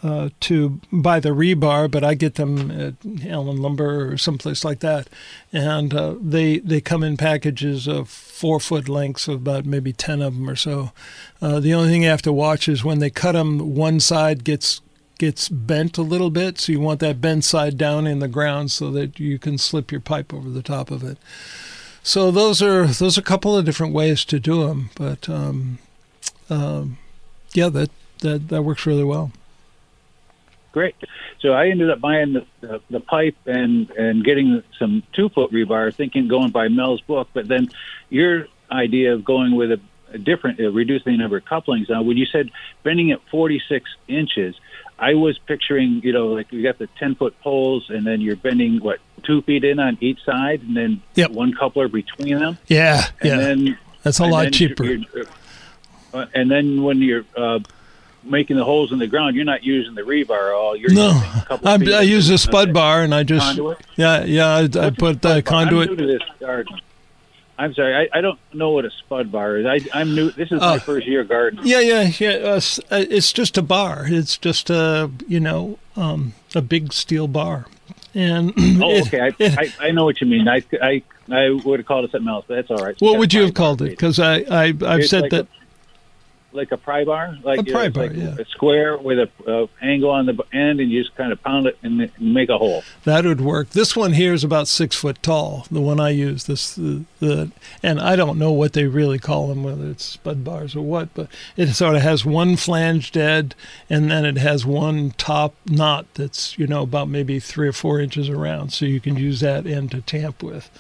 uh, 0.03 0.29
to 0.41 0.81
buy 0.93 1.21
the 1.21 1.31
rebar, 1.31 1.91
but 1.91 2.05
I 2.05 2.15
get 2.15 2.35
them 2.35 2.71
at 2.71 2.95
Allen 3.27 3.61
Lumber 3.61 4.13
or 4.13 4.19
someplace 4.19 4.65
like 4.65 4.81
that, 4.81 5.09
and 5.53 5.95
uh, 5.95 6.15
they 6.21 6.59
they 6.59 6.81
come 6.81 7.03
in 7.03 7.17
packages 7.17 7.87
of 7.87 8.09
four 8.09 8.61
foot 8.61 8.89
lengths 8.89 9.29
of 9.29 9.37
about 9.37 9.65
maybe 9.65 9.93
ten 9.93 10.21
of 10.23 10.35
them 10.35 10.49
or 10.49 10.57
so. 10.57 10.93
Uh, 11.41 11.61
the 11.61 11.75
only 11.75 11.89
thing 11.89 12.03
you 12.03 12.09
have 12.09 12.23
to 12.23 12.33
watch 12.33 12.69
is 12.69 12.85
when 12.85 12.99
they 12.99 13.11
cut 13.11 13.33
them, 13.33 13.75
one 13.75 14.01
side 14.01 14.45
gets 14.45 14.81
gets 15.19 15.49
bent 15.49 15.97
a 15.97 16.03
little 16.03 16.31
bit, 16.31 16.59
so 16.59 16.73
you 16.73 16.81
want 16.81 17.01
that 17.01 17.21
bent 17.21 17.45
side 17.45 17.79
down 17.79 18.07
in 18.07 18.19
the 18.19 18.29
ground 18.29 18.71
so 18.71 18.91
that 18.91 19.19
you 19.19 19.39
can 19.39 19.57
slip 19.59 19.91
your 19.91 20.01
pipe 20.01 20.35
over 20.35 20.51
the 20.51 20.63
top 20.63 20.91
of 20.91 21.03
it. 21.03 21.17
So 22.03 22.31
those 22.31 22.63
are 22.63 22.87
those 22.87 23.19
are 23.19 23.23
a 23.23 23.25
couple 23.25 23.57
of 23.57 23.65
different 23.65 23.95
ways 23.95 24.25
to 24.27 24.39
do 24.39 24.67
them, 24.67 24.91
but 24.95 25.29
um, 25.29 25.79
um, 26.49 26.99
yeah, 27.55 27.71
that, 27.71 27.91
that 28.21 28.49
that 28.49 28.63
works 28.63 28.87
really 28.87 29.05
well. 29.05 29.33
Great. 30.77 30.95
So 31.41 31.53
I 31.55 31.68
ended 31.68 31.89
up 31.89 32.03
buying 32.03 32.35
the, 32.35 32.45
the, 32.61 32.83
the 32.91 33.01
pipe 33.01 33.35
and, 33.47 33.89
and 33.93 34.22
getting 34.22 34.62
some 34.79 35.03
two 35.14 35.31
foot 35.31 35.51
rebar, 35.51 35.91
thinking 35.95 36.29
going 36.29 36.51
by 36.51 36.68
Mel's 36.68 37.01
book. 37.01 37.29
But 37.33 37.49
then 37.49 37.70
your 38.11 38.49
idea 38.70 39.14
of 39.14 39.24
going 39.24 39.57
with 39.57 39.72
a, 39.72 39.81
a 40.12 40.18
different, 40.18 40.61
uh, 40.61 40.70
reducing 40.70 41.12
the 41.12 41.16
number 41.16 41.39
of 41.39 41.47
couplings. 41.47 41.89
Now, 41.89 42.03
when 42.03 42.18
you 42.18 42.27
said 42.27 42.51
bending 42.83 43.09
it 43.09 43.22
46 43.31 43.89
inches, 44.07 44.55
I 44.99 45.14
was 45.14 45.39
picturing, 45.39 46.03
you 46.05 46.12
know, 46.12 46.27
like 46.27 46.53
you 46.53 46.62
got 46.62 46.77
the 46.77 46.89
10 46.99 47.14
foot 47.14 47.41
poles 47.41 47.89
and 47.89 48.07
then 48.07 48.20
you're 48.20 48.37
bending, 48.37 48.77
what, 48.81 48.99
two 49.22 49.41
feet 49.41 49.64
in 49.64 49.79
on 49.79 49.97
each 50.03 50.22
side 50.27 50.61
and 50.61 50.77
then 50.77 51.01
Yep. 51.14 51.31
one 51.31 51.55
coupler 51.55 51.89
between 51.89 52.39
them. 52.39 52.59
Yeah, 52.66 53.03
And 53.22 53.31
yeah, 53.31 53.37
then 53.39 53.79
that's 54.03 54.18
a 54.18 54.27
lot 54.27 54.53
cheaper. 54.53 54.85
you're- 54.85 55.24
uh, 56.12 56.27
and 56.35 56.51
then 56.51 56.83
when 56.83 56.99
you're 57.01 57.24
uh, 57.35 57.61
making 58.27 58.57
the 58.57 58.64
holes 58.64 58.93
in 58.93 58.99
the 58.99 59.07
ground, 59.07 59.37
you're 59.37 59.45
not 59.45 59.62
using 59.64 59.95
the 59.95 60.03
rebar 60.03 60.49
at 60.49 60.55
all. 60.55 60.77
You're 60.77 60.93
No, 60.93 61.09
using 61.12 61.22
a 61.41 61.45
couple 61.47 61.68
I'm, 61.68 61.83
I 61.95 62.01
use 62.03 62.29
a 62.31 62.39
spud 62.39 62.72
bar 62.72 63.03
and 63.03 63.14
I 63.14 63.22
just 63.22 63.47
conduit? 63.47 63.79
yeah 63.97 64.24
yeah 64.24 64.47
I, 64.49 64.59
I 64.59 64.62
What's 64.62 64.77
a 64.77 64.93
put 64.93 65.22
the 65.22 65.29
bar? 65.29 65.37
I'm 65.37 65.43
conduit. 65.43 65.91
new 65.91 65.97
to 65.97 66.07
this 66.07 66.22
garden. 66.41 66.81
I'm 67.59 67.72
sorry, 67.72 67.95
I, 68.12 68.18
I 68.18 68.20
don't 68.20 68.39
know 68.53 68.72
what 68.72 68.85
a 68.85 68.91
spud 68.91 69.33
bar 69.33 69.57
is. 69.57 69.64
I, 69.64 69.81
I'm 69.99 70.14
new. 70.14 70.31
This 70.31 70.53
is 70.53 70.61
my 70.61 70.74
Oh. 70.74 70.79
first 70.79 71.07
year 71.07 71.24
gardening. 71.24 71.66
Yeah, 71.66 71.81
yeah, 71.81 72.11
yeah. 72.18 72.31
Uh, 72.31 72.61
uh, 72.91 73.05
it's 73.09 73.33
just 73.33 73.57
a 73.57 73.62
bar. 73.62 74.05
It's 74.07 74.37
just 74.37 74.68
a 74.68 75.11
you 75.27 75.41
know 75.41 75.79
um, 75.97 76.35
a 76.55 76.61
big 76.61 76.93
steel 76.93 77.29
bar, 77.29 77.64
and 78.14 78.53
Oh, 78.83 79.01
okay. 79.03 79.20
I, 79.20 79.33
it- 79.39 79.59
I, 79.59 79.87
I 79.89 79.91
know 79.93 80.05
what 80.05 80.20
you 80.20 80.27
mean. 80.27 80.47
I, 80.49 80.62
I, 80.83 81.03
I 81.33 81.49
would 81.64 81.79
have 81.81 81.87
called 81.87 82.05
it 82.05 82.11
something 82.11 82.29
else, 82.29 82.45
but 82.47 82.57
that's 82.57 82.70
all 82.70 82.85
right. 82.87 82.95
what 83.01 83.18
would 83.18 83.33
you 83.33 83.41
have 83.43 83.55
called 83.55 83.81
it? 83.81 83.89
Because 83.89 84.18
I, 84.20 84.41
I 84.51 84.64
I've 84.66 84.83
It's 85.01 85.09
said 85.11 85.22
like 85.22 85.31
that. 85.31 85.47
Like 86.57 86.73
a 86.73 86.77
pry 86.77 87.05
bar, 87.05 87.37
like 87.43 87.61
A 87.61 87.65
pry 87.65 87.89
bar, 87.89 88.07
like 88.09 88.17
yeah. 88.17 88.35
a 88.39 88.45
square 88.47 88.97
with 88.97 89.19
a 89.19 89.31
uh, 89.47 89.67
angle 89.83 90.11
on 90.11 90.27
the 90.27 90.35
end, 90.53 90.81
and 90.81 90.91
you 90.91 91.03
just 91.03 91.15
kind 91.15 91.33
of 91.33 91.43
pound 91.43 91.67
it 91.67 91.79
and 91.83 92.11
make 92.19 92.49
a 92.49 92.59
hole. 92.59 92.83
That 93.05 93.25
would 93.25 93.41
work. 93.41 93.71
This 93.71 93.95
one 93.95 94.15
here 94.15 94.33
is 94.33 94.43
about 94.43 94.69
six 94.69 94.97
foot 94.97 95.23
tall. 95.23 95.67
The 95.71 95.81
one 95.81 96.01
I 96.01 96.11
use, 96.11 96.45
this 96.45 96.75
the, 96.75 97.05
the 97.21 97.53
and 97.83 98.01
I 98.01 98.17
don't 98.17 98.39
know 98.39 98.53
what 98.53 98.73
they 98.73 98.87
really 98.87 99.19
call 99.19 99.49
them, 99.49 99.63
whether 99.63 99.89
it's 99.89 100.05
spud 100.05 100.43
bars 100.45 100.75
or 100.75 100.83
what, 100.83 101.13
but 101.15 101.29
it 101.57 101.69
sort 101.75 101.97
of 101.97 102.03
has 102.03 102.25
one 102.25 102.57
flanged 102.57 103.17
end, 103.17 103.55
and 103.89 104.11
then 104.11 104.25
it 104.25 104.39
has 104.39 104.65
one 104.67 105.13
top 105.13 105.55
knot 105.67 106.07
that's 106.15 106.59
you 106.59 106.67
know 106.67 106.83
about 106.83 107.09
maybe 107.09 107.39
three 107.39 107.69
or 107.69 107.73
four 107.73 108.01
inches 108.01 108.29
around, 108.29 108.73
so 108.73 108.87
you 108.87 109.01
can 109.01 109.17
use 109.17 109.41
that 109.41 109.67
end 109.67 109.91
to 109.93 110.01
tamp 110.01 110.43
with. 110.43 110.71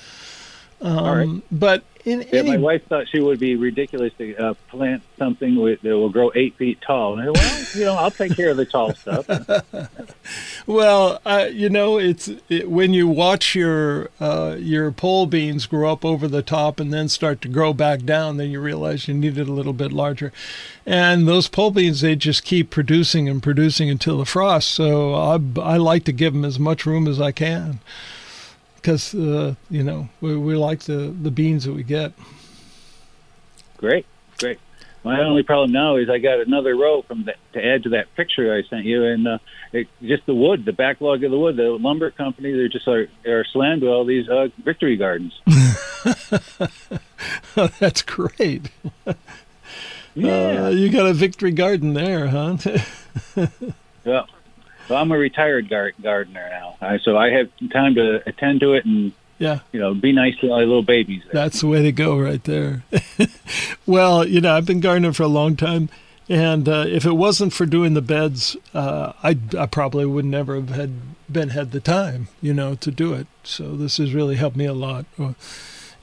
Um, 0.80 0.98
All 0.98 1.16
right. 1.16 1.42
But 1.50 1.84
in 2.06 2.20
Yeah, 2.20 2.40
any 2.40 2.50
my 2.50 2.56
wife 2.56 2.86
thought 2.86 3.08
she 3.08 3.20
would 3.20 3.38
be 3.38 3.56
ridiculous 3.56 4.12
to 4.18 4.36
uh, 4.36 4.54
plant 4.68 5.02
something 5.18 5.56
with, 5.56 5.82
that 5.82 5.96
will 5.96 6.08
grow 6.08 6.30
eight 6.34 6.56
feet 6.56 6.80
tall. 6.80 7.18
And 7.18 7.28
I 7.28 7.30
well, 7.30 7.64
you 7.74 7.84
know, 7.84 7.94
I'll 7.94 8.10
take 8.10 8.36
care 8.36 8.50
of 8.50 8.56
the 8.56 8.64
tall 8.64 8.94
stuff. 8.94 9.26
Well, 10.66 11.20
uh, 11.24 11.48
you 11.52 11.68
know, 11.68 11.98
it's 11.98 12.28
it, 12.48 12.68
when 12.68 12.92
you 12.92 13.06
watch 13.06 13.54
your 13.54 14.10
uh, 14.18 14.56
your 14.58 14.90
pole 14.90 15.26
beans 15.26 15.66
grow 15.66 15.92
up 15.92 16.04
over 16.04 16.26
the 16.26 16.42
top 16.42 16.80
and 16.80 16.92
then 16.92 17.08
start 17.08 17.40
to 17.42 17.48
grow 17.48 17.72
back 17.72 18.02
down, 18.02 18.36
then 18.36 18.50
you 18.50 18.60
realize 18.60 19.06
you 19.06 19.14
need 19.14 19.38
it 19.38 19.48
a 19.48 19.52
little 19.52 19.72
bit 19.72 19.92
larger. 19.92 20.32
And 20.84 21.28
those 21.28 21.46
pole 21.46 21.70
beans, 21.70 22.00
they 22.00 22.16
just 22.16 22.42
keep 22.42 22.70
producing 22.70 23.28
and 23.28 23.40
producing 23.40 23.88
until 23.88 24.18
the 24.18 24.24
frost. 24.24 24.70
So 24.70 25.14
I, 25.14 25.38
I 25.60 25.76
like 25.76 26.02
to 26.04 26.12
give 26.12 26.32
them 26.32 26.44
as 26.44 26.58
much 26.58 26.84
room 26.84 27.06
as 27.06 27.20
I 27.20 27.30
can 27.30 27.78
because 28.86 29.14
uh, 29.16 29.54
you 29.68 29.82
know 29.82 30.08
we, 30.20 30.36
we 30.36 30.54
like 30.54 30.80
the 30.80 31.12
the 31.20 31.32
beans 31.32 31.64
that 31.64 31.72
we 31.72 31.82
get. 31.82 32.12
Great, 33.78 34.06
great. 34.38 34.60
My 35.02 35.20
only 35.22 35.42
problem 35.42 35.72
now 35.72 35.96
is 35.96 36.08
I 36.10 36.18
got 36.18 36.40
another 36.40 36.74
row 36.74 37.02
from 37.02 37.24
that 37.24 37.36
to 37.52 37.64
add 37.64 37.82
to 37.84 37.90
that 37.90 38.14
picture 38.14 38.54
I 38.54 38.62
sent 38.68 38.84
you, 38.84 39.04
and 39.04 39.26
uh, 39.26 39.38
it, 39.72 39.88
just 40.02 40.24
the 40.26 40.34
wood, 40.34 40.64
the 40.64 40.72
backlog 40.72 41.24
of 41.24 41.30
the 41.32 41.38
wood. 41.38 41.56
The 41.56 41.70
lumber 41.70 42.10
company, 42.12 42.52
they're 42.52 42.68
just 42.68 42.86
are, 42.88 43.08
are 43.26 43.44
slammed 43.44 43.82
with 43.82 43.90
all 43.90 44.04
these 44.04 44.28
uh, 44.28 44.48
victory 44.64 44.96
gardens. 44.96 45.40
That's 47.78 48.02
great. 48.02 48.70
Yeah. 50.14 50.66
Uh, 50.66 50.68
you 50.70 50.90
got 50.90 51.06
a 51.06 51.12
victory 51.12 51.52
garden 51.52 51.94
there, 51.94 52.28
huh? 52.28 52.56
Yeah. 54.04 54.22
Well, 54.88 55.00
I'm 55.00 55.10
a 55.12 55.18
retired 55.18 55.68
gar- 55.68 55.92
gardener 56.02 56.48
now, 56.50 56.76
I, 56.80 56.98
so 56.98 57.16
I 57.16 57.30
have 57.30 57.50
time 57.70 57.94
to 57.96 58.26
attend 58.28 58.60
to 58.60 58.74
it 58.74 58.84
and 58.84 59.12
yeah. 59.38 59.60
you 59.72 59.80
know 59.80 59.94
be 59.94 60.12
nice 60.12 60.36
to 60.38 60.50
all 60.50 60.60
the 60.60 60.66
little 60.66 60.82
babies. 60.82 61.22
That's 61.32 61.60
the 61.60 61.66
way 61.66 61.82
to 61.82 61.92
go, 61.92 62.18
right 62.18 62.42
there. 62.44 62.84
well, 63.86 64.26
you 64.26 64.40
know, 64.40 64.56
I've 64.56 64.66
been 64.66 64.80
gardening 64.80 65.12
for 65.12 65.24
a 65.24 65.28
long 65.28 65.56
time, 65.56 65.88
and 66.28 66.68
uh, 66.68 66.84
if 66.88 67.04
it 67.04 67.12
wasn't 67.12 67.52
for 67.52 67.66
doing 67.66 67.94
the 67.94 68.02
beds, 68.02 68.56
uh, 68.74 69.12
I 69.22 69.38
I 69.58 69.66
probably 69.66 70.06
would 70.06 70.24
never 70.24 70.56
have 70.56 70.70
had 70.70 70.92
been 71.30 71.50
had 71.50 71.72
the 71.72 71.80
time, 71.80 72.28
you 72.40 72.54
know, 72.54 72.74
to 72.76 72.90
do 72.90 73.12
it. 73.12 73.26
So 73.44 73.76
this 73.76 73.98
has 73.98 74.14
really 74.14 74.36
helped 74.36 74.56
me 74.56 74.64
a 74.64 74.72
lot, 74.72 75.06
uh, 75.18 75.32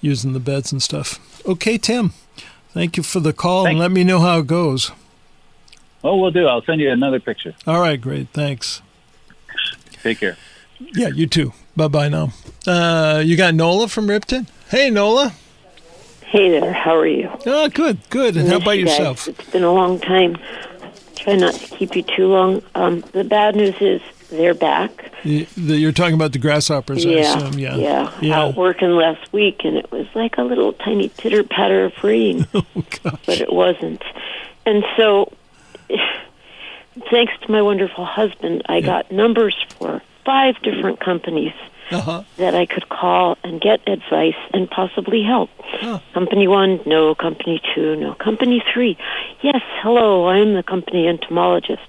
using 0.02 0.34
the 0.34 0.40
beds 0.40 0.72
and 0.72 0.82
stuff. 0.82 1.20
Okay, 1.46 1.78
Tim, 1.78 2.14
thank 2.74 2.98
you 2.98 3.04
for 3.04 3.20
the 3.20 3.34
call, 3.34 3.66
and 3.66 3.80
let 3.80 3.92
me 3.92 4.04
know 4.04 4.20
how 4.20 4.40
it 4.40 4.48
goes. 4.48 4.92
Oh, 6.04 6.18
we'll 6.18 6.32
do. 6.32 6.48
I'll 6.48 6.64
send 6.64 6.82
you 6.82 6.90
another 6.92 7.20
picture. 7.20 7.54
All 7.66 7.80
right, 7.80 8.00
great, 8.00 8.30
thanks. 8.30 8.82
Take 10.02 10.20
care. 10.20 10.38
Yeah, 10.96 11.08
you 11.10 11.28
too. 11.28 11.54
Bye 11.76 11.88
bye 11.88 12.10
now. 12.10 12.34
Uh, 12.68 13.22
you 13.26 13.38
got 13.38 13.54
Nola 13.56 13.88
from 13.88 14.08
Ripton. 14.10 14.48
Hey, 14.70 14.90
Nola. 14.90 15.34
Hey 16.26 16.50
there, 16.50 16.74
how 16.74 16.96
are 16.96 17.08
you? 17.08 17.30
Oh, 17.46 17.70
good, 17.70 18.00
good. 18.10 18.36
And 18.36 18.50
how 18.50 18.58
about 18.58 18.78
you 18.80 18.86
guys. 18.86 18.98
yourself? 18.98 19.28
It's 19.28 19.50
been 19.52 19.64
a 19.64 19.72
long 19.72 20.00
time. 20.00 20.38
Try 21.16 21.36
not 21.36 21.54
to 21.54 21.68
keep 21.68 21.96
you 21.96 22.02
too 22.04 22.28
long. 22.28 22.62
Um, 22.76 23.02
the 23.14 23.24
bad 23.24 23.56
news 23.56 23.76
is 23.80 24.02
they're 24.30 24.56
back. 24.56 25.12
You- 25.24 25.46
the- 25.56 25.78
You're 25.78 25.92
talking 25.92 26.16
about 26.16 26.34
the 26.34 26.40
grasshoppers, 26.40 27.06
I 27.06 27.10
assume. 27.12 27.60
Yeah. 27.60 27.76
yeah, 27.78 28.12
Yeah. 28.20 28.40
Out 28.42 28.56
working 28.56 28.90
last 28.92 29.32
week, 29.32 29.62
and 29.64 29.78
it 29.78 29.90
was 29.92 30.08
like 30.16 30.38
a 30.38 30.44
little 30.44 30.74
tiny 30.74 31.10
titter 31.10 31.44
patter 31.44 31.86
of 31.86 31.94
rain, 32.04 32.46
Oh, 32.54 32.66
but 33.04 33.40
it 33.40 33.54
wasn't. 33.54 34.04
And 34.66 34.84
so, 34.98 35.32
thanks 37.10 37.34
to 37.42 37.52
my 37.52 37.62
wonderful 37.62 38.06
husband, 38.06 38.64
I 38.68 38.82
got 38.82 39.12
numbers 39.12 39.56
for 39.80 40.02
five 40.26 40.56
different 40.62 41.00
companies 41.00 41.54
Uh-huh. 41.92 42.24
that 42.38 42.56
I 42.56 42.66
could 42.66 42.88
call 42.90 43.38
and 43.44 43.60
get 43.60 43.82
advice 43.88 44.38
and 44.54 44.70
possibly 44.70 45.22
help. 45.24 45.50
Company 46.14 46.48
one, 46.48 46.80
no. 46.86 47.14
Company 47.14 47.62
two, 47.76 47.96
no. 47.98 48.14
Company 48.16 48.64
three, 48.74 48.98
yes, 49.42 49.62
hello, 49.82 50.28
I'm 50.28 50.54
the 50.54 50.64
company 50.64 51.08
entomologist. 51.08 51.82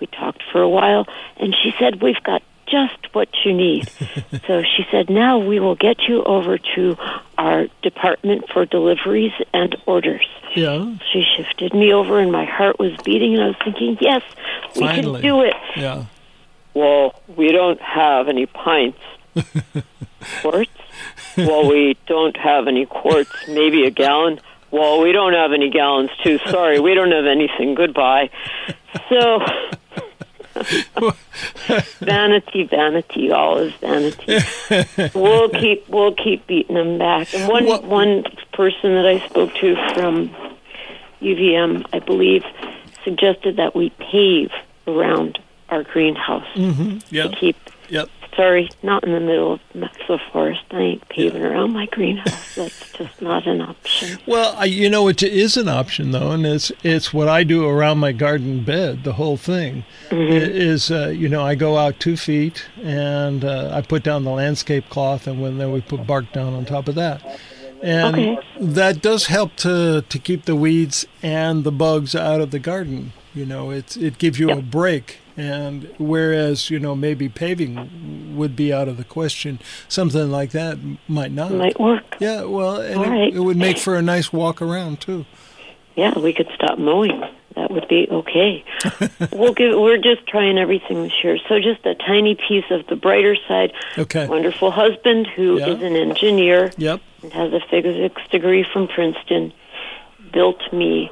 We 0.00 0.06
talked 0.06 0.42
for 0.50 0.60
a 0.62 0.68
while, 0.68 1.06
and 1.38 1.54
she 1.54 1.72
said, 1.78 2.00
We've 2.00 2.22
got 2.22 2.42
just 2.72 3.14
what 3.14 3.28
you 3.44 3.52
need. 3.52 3.88
so 4.46 4.62
she 4.62 4.84
said, 4.90 5.10
Now 5.10 5.38
we 5.38 5.60
will 5.60 5.74
get 5.74 6.08
you 6.08 6.24
over 6.24 6.58
to 6.74 6.96
our 7.36 7.66
department 7.82 8.48
for 8.52 8.64
deliveries 8.64 9.32
and 9.52 9.76
orders. 9.86 10.26
Yeah. 10.56 10.94
She 11.12 11.22
shifted 11.36 11.74
me 11.74 11.92
over, 11.92 12.18
and 12.18 12.32
my 12.32 12.44
heart 12.46 12.78
was 12.78 12.92
beating, 13.04 13.34
and 13.34 13.42
I 13.42 13.46
was 13.48 13.56
thinking, 13.62 13.98
Yes, 14.00 14.22
we 14.74 14.80
Finally. 14.80 15.20
can 15.20 15.30
do 15.30 15.42
it. 15.42 15.54
Yeah. 15.76 16.04
Well, 16.74 17.20
we 17.36 17.52
don't 17.52 17.80
have 17.80 18.28
any 18.28 18.46
pints. 18.46 18.98
quarts? 20.40 20.70
Well, 21.36 21.68
we 21.68 21.96
don't 22.06 22.36
have 22.36 22.66
any 22.66 22.86
quarts. 22.86 23.30
Maybe 23.48 23.84
a 23.84 23.90
gallon. 23.90 24.40
Well, 24.70 25.02
we 25.02 25.12
don't 25.12 25.34
have 25.34 25.52
any 25.52 25.68
gallons, 25.68 26.10
too. 26.24 26.38
Sorry, 26.48 26.80
we 26.80 26.94
don't 26.94 27.12
have 27.12 27.26
anything. 27.26 27.74
Goodbye. 27.74 28.30
So, 29.10 29.40
vanity, 32.00 32.64
vanity, 32.64 33.30
all 33.32 33.58
is 33.58 33.72
vanity. 33.74 34.38
We'll 35.14 35.48
keep, 35.48 35.88
we'll 35.88 36.14
keep 36.14 36.46
beating 36.46 36.74
them 36.76 36.98
back. 36.98 37.32
And 37.34 37.48
one, 37.48 37.66
one 37.88 38.24
person 38.52 38.94
that 38.94 39.06
I 39.06 39.26
spoke 39.28 39.54
to 39.54 39.74
from 39.94 40.30
UVM, 41.20 41.86
I 41.92 41.98
believe, 42.00 42.44
suggested 43.04 43.56
that 43.56 43.74
we 43.74 43.90
pave 43.98 44.50
around 44.86 45.38
our 45.68 45.82
greenhouse 45.82 46.46
Mm-hmm. 46.54 46.98
Yeah. 47.14 47.28
to 47.28 47.36
keep. 47.36 47.56
Yep. 47.88 48.08
Sorry, 48.34 48.70
not 48.82 49.04
in 49.04 49.12
the 49.12 49.20
middle 49.20 49.52
of 49.54 49.60
the 49.72 50.18
forest. 50.32 50.62
I 50.70 50.80
ain't 50.80 51.08
paving 51.10 51.44
around 51.44 51.72
my 51.72 51.84
greenhouse. 51.86 52.54
That's 52.54 52.92
just 52.92 53.20
not 53.20 53.46
an 53.46 53.60
option. 53.60 54.18
Well, 54.26 54.54
I, 54.56 54.64
you 54.64 54.88
know, 54.88 55.06
it 55.08 55.22
is 55.22 55.58
an 55.58 55.68
option 55.68 56.12
though, 56.12 56.30
and 56.30 56.46
it's 56.46 56.72
it's 56.82 57.12
what 57.12 57.28
I 57.28 57.44
do 57.44 57.68
around 57.68 57.98
my 57.98 58.12
garden 58.12 58.64
bed. 58.64 59.04
The 59.04 59.12
whole 59.14 59.36
thing 59.36 59.84
Mm-hmm. 60.08 60.32
Is, 60.32 60.90
uh, 60.90 61.08
you 61.08 61.28
know, 61.28 61.42
I 61.42 61.54
go 61.54 61.76
out 61.76 61.98
two 62.00 62.16
feet 62.16 62.66
and 62.82 63.44
uh, 63.44 63.70
I 63.72 63.80
put 63.82 64.02
down 64.02 64.24
the 64.24 64.30
landscape 64.30 64.88
cloth, 64.88 65.26
and 65.26 65.40
when 65.42 65.58
then 65.58 65.72
we 65.72 65.80
put 65.82 66.06
bark 66.06 66.32
down 66.32 66.54
on 66.54 66.64
top 66.64 66.88
of 66.88 66.94
that, 66.96 67.22
and 67.82 68.14
Okay. 68.16 68.38
that 68.60 69.02
does 69.02 69.26
help 69.26 69.56
to 69.56 70.04
to 70.08 70.18
keep 70.18 70.44
the 70.46 70.56
weeds 70.56 71.04
and 71.22 71.64
the 71.64 71.72
bugs 71.72 72.14
out 72.14 72.40
of 72.40 72.50
the 72.50 72.58
garden. 72.58 73.12
You 73.34 73.44
know, 73.46 73.70
it 73.70 73.96
it 73.96 74.18
gives 74.18 74.38
you 74.38 74.50
a 74.50 74.62
break. 74.62 75.18
And 75.36 75.88
whereas 75.98 76.68
you 76.70 76.78
know 76.78 76.94
maybe 76.94 77.28
paving 77.28 78.36
would 78.36 78.54
be 78.54 78.72
out 78.72 78.88
of 78.88 78.96
the 78.96 79.04
question, 79.04 79.58
something 79.88 80.30
like 80.30 80.50
that 80.50 80.78
might 81.08 81.32
not. 81.32 81.52
Might 81.52 81.80
work. 81.80 82.16
Yeah, 82.20 82.42
well, 82.44 82.80
and 82.80 82.96
All 82.98 83.04
it, 83.04 83.08
right. 83.08 83.34
it 83.34 83.40
would 83.40 83.56
make 83.56 83.78
for 83.78 83.96
a 83.96 84.02
nice 84.02 84.32
walk 84.32 84.60
around 84.60 85.00
too. 85.00 85.24
Yeah, 85.96 86.18
we 86.18 86.32
could 86.32 86.48
stop 86.54 86.78
mowing. 86.78 87.22
That 87.54 87.70
would 87.70 87.86
be 87.86 88.08
okay. 88.10 88.64
we'll 89.32 89.52
give. 89.52 89.78
We're 89.78 89.98
just 89.98 90.26
trying 90.26 90.56
everything 90.58 91.02
this 91.02 91.12
year. 91.22 91.38
So 91.48 91.60
just 91.60 91.84
a 91.84 91.94
tiny 91.94 92.34
piece 92.34 92.64
of 92.70 92.86
the 92.86 92.96
brighter 92.96 93.36
side. 93.46 93.72
Okay. 93.98 94.26
Wonderful 94.26 94.70
husband 94.70 95.26
who 95.26 95.58
is 95.58 95.60
Yeah. 95.80 95.86
an 95.86 95.96
engineer. 95.96 96.72
Yep. 96.78 97.00
and 97.22 97.32
has 97.34 97.52
a 97.52 97.60
physics 97.70 98.22
degree 98.30 98.64
from 98.72 98.88
Princeton, 98.88 99.52
built 100.32 100.60
me 100.72 101.10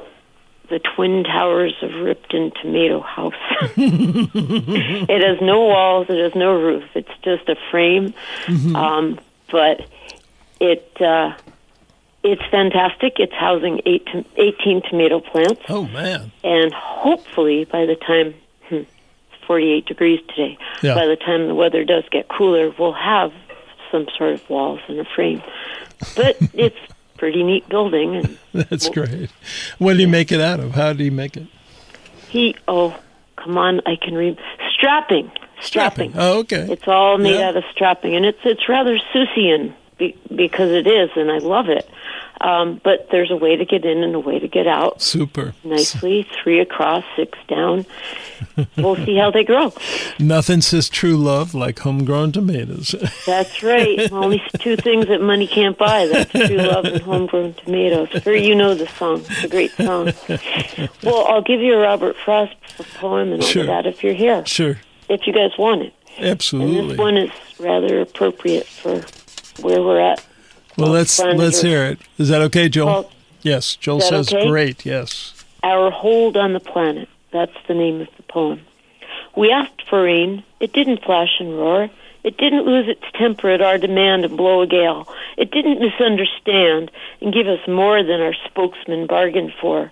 the 0.71 0.79
twin 0.95 1.23
towers 1.23 1.73
of 1.83 1.93
Ripton 1.93 2.51
Tomato 2.61 3.01
House. 3.01 3.33
it 3.77 5.21
has 5.27 5.39
no 5.41 5.59
walls, 5.65 6.07
it 6.09 6.17
has 6.17 6.33
no 6.33 6.53
roof. 6.59 6.83
It's 6.95 7.11
just 7.23 7.47
a 7.49 7.55
frame, 7.69 8.13
Mm-hmm. 8.45 8.75
um, 8.75 9.19
but 9.51 9.81
it 10.59 10.89
uh, 10.99 11.33
it's 12.23 12.41
fantastic. 12.49 13.13
It's 13.19 13.33
housing 13.33 13.81
eight 13.85 14.05
to, 14.07 14.25
18 14.37 14.81
tomato 14.89 15.19
plants, 15.19 15.61
Oh 15.69 15.85
man. 15.87 16.31
and 16.43 16.73
hopefully 16.73 17.65
by 17.65 17.85
the 17.85 17.95
time 17.95 18.33
hmm, 18.69 18.75
it's 18.75 19.45
48 19.47 19.85
degrees 19.85 20.19
today, 20.29 20.57
Yeah. 20.81 20.95
by 20.95 21.05
the 21.05 21.15
time 21.17 21.47
the 21.47 21.55
weather 21.55 21.83
does 21.83 22.03
get 22.11 22.27
cooler, 22.29 22.73
we'll 22.79 22.93
have 22.93 23.33
some 23.91 24.07
sort 24.17 24.33
of 24.33 24.49
walls 24.49 24.79
and 24.87 24.99
a 24.99 25.05
frame. 25.05 25.41
But 26.15 26.37
it's 26.53 26.77
pretty 27.21 27.43
neat 27.43 27.69
building. 27.69 28.15
And 28.15 28.37
That's 28.69 28.89
great. 28.89 29.29
What 29.77 29.93
do 29.93 29.99
you 29.99 30.07
make 30.07 30.31
it 30.31 30.41
out 30.41 30.59
of? 30.59 30.71
How 30.71 30.91
do 30.91 31.03
you 31.03 31.11
make 31.11 31.37
it? 31.37 31.45
he, 32.29 32.55
oh, 32.67 32.97
come 33.35 33.57
on, 33.59 33.79
I 33.85 33.95
can 33.95 34.15
read 34.15 34.39
strapping, 34.73 35.29
strapping. 35.61 36.13
Oh, 36.15 36.39
okay. 36.39 36.65
It's 36.71 36.87
all 36.87 37.19
made 37.19 37.35
Yeah. 37.35 37.49
out 37.49 37.57
of 37.57 37.63
strapping, 37.71 38.15
and 38.15 38.25
it's 38.25 38.39
it's 38.43 38.67
rather 38.67 38.97
Seussian 39.13 39.73
be, 40.01 40.17
because 40.35 40.71
it 40.71 40.87
is, 40.87 41.09
and 41.15 41.31
I 41.31 41.37
love 41.37 41.69
it. 41.69 41.87
Um, 42.41 42.81
but 42.83 43.07
there's 43.11 43.29
a 43.29 43.35
way 43.35 43.55
to 43.55 43.65
get 43.65 43.85
in 43.85 44.01
and 44.03 44.15
a 44.15 44.19
way 44.19 44.39
to 44.39 44.47
get 44.47 44.65
out 44.65 44.99
Super. 44.99 45.53
nicely. 45.63 46.27
Three 46.41 46.59
across, 46.59 47.03
six 47.15 47.37
down. 47.47 47.85
we'll 48.77 48.95
see 48.95 49.15
how 49.15 49.29
they 49.29 49.43
grow. 49.43 49.71
Nothing 50.17 50.61
says 50.61 50.89
true 50.89 51.17
love 51.17 51.53
like 51.53 51.77
homegrown 51.79 52.31
tomatoes. 52.31 52.95
That's 53.27 53.61
right. 53.61 54.11
Only 54.11 54.41
two 54.57 54.75
things 54.75 55.07
that 55.09 55.21
money 55.21 55.45
can't 55.45 55.77
buy. 55.77 56.07
That's 56.07 56.31
true 56.31 56.57
love 56.57 56.85
and 56.85 57.01
homegrown 57.03 57.53
tomatoes. 57.63 58.09
Sure, 58.23 58.35
you 58.35 58.55
know 58.55 58.73
the 58.73 58.87
song. 58.87 59.23
It's 59.29 59.43
a 59.43 59.47
great 59.47 59.71
song. 59.73 60.11
Well, 61.03 61.25
I'll 61.27 61.43
give 61.43 61.61
you 61.61 61.75
a 61.75 61.79
Robert 61.79 62.15
Frost 62.15 62.55
poem 62.95 63.33
and 63.33 63.43
all 63.43 63.47
Sure. 63.47 63.65
that 63.67 63.85
if 63.85 64.03
you're 64.03 64.15
here, 64.15 64.43
sure. 64.47 64.79
if 65.09 65.27
you 65.27 65.33
guys 65.33 65.51
want 65.59 65.83
it. 65.83 65.93
And 66.17 66.25
Absolutely. 66.25 66.87
this 66.89 66.97
one 66.97 67.17
is 67.17 67.31
rather 67.59 68.01
appropriate 68.01 68.65
for 68.65 69.03
where 69.59 69.81
we're 69.81 69.99
at. 69.99 70.25
Well, 70.77 70.91
let's 70.91 71.19
let's 71.19 71.61
hear 71.61 71.85
it. 71.85 71.99
Is 72.17 72.29
that 72.29 72.41
okay, 72.43 72.69
Joel? 72.69 73.03
Called 73.03 73.13
yes, 73.41 73.75
Joel 73.75 74.01
says 74.01 74.33
okay? 74.33 74.47
great. 74.47 74.85
Yes. 74.85 75.43
Our 75.63 75.91
Hold 75.91 76.37
on 76.37 76.53
the 76.53 76.59
Planet. 76.59 77.09
That's 77.31 77.55
the 77.67 77.73
name 77.73 78.01
of 78.01 78.07
the 78.17 78.23
poem. 78.23 78.61
We 79.35 79.51
asked 79.51 79.87
for 79.89 80.03
rain. 80.03 80.43
It 80.59 80.73
didn't 80.73 81.03
flash 81.03 81.39
and 81.39 81.57
roar. 81.57 81.89
It 82.23 82.37
didn't 82.37 82.65
lose 82.65 82.87
its 82.87 83.03
temper 83.15 83.49
at 83.49 83.61
our 83.61 83.77
demand 83.77 84.25
and 84.25 84.37
blow 84.37 84.61
a 84.61 84.67
gale. 84.67 85.07
It 85.37 85.51
didn't 85.51 85.79
misunderstand 85.79 86.91
and 87.19 87.33
give 87.33 87.47
us 87.47 87.67
more 87.67 88.03
than 88.03 88.21
our 88.21 88.35
spokesman 88.45 89.07
bargained 89.07 89.53
for. 89.59 89.91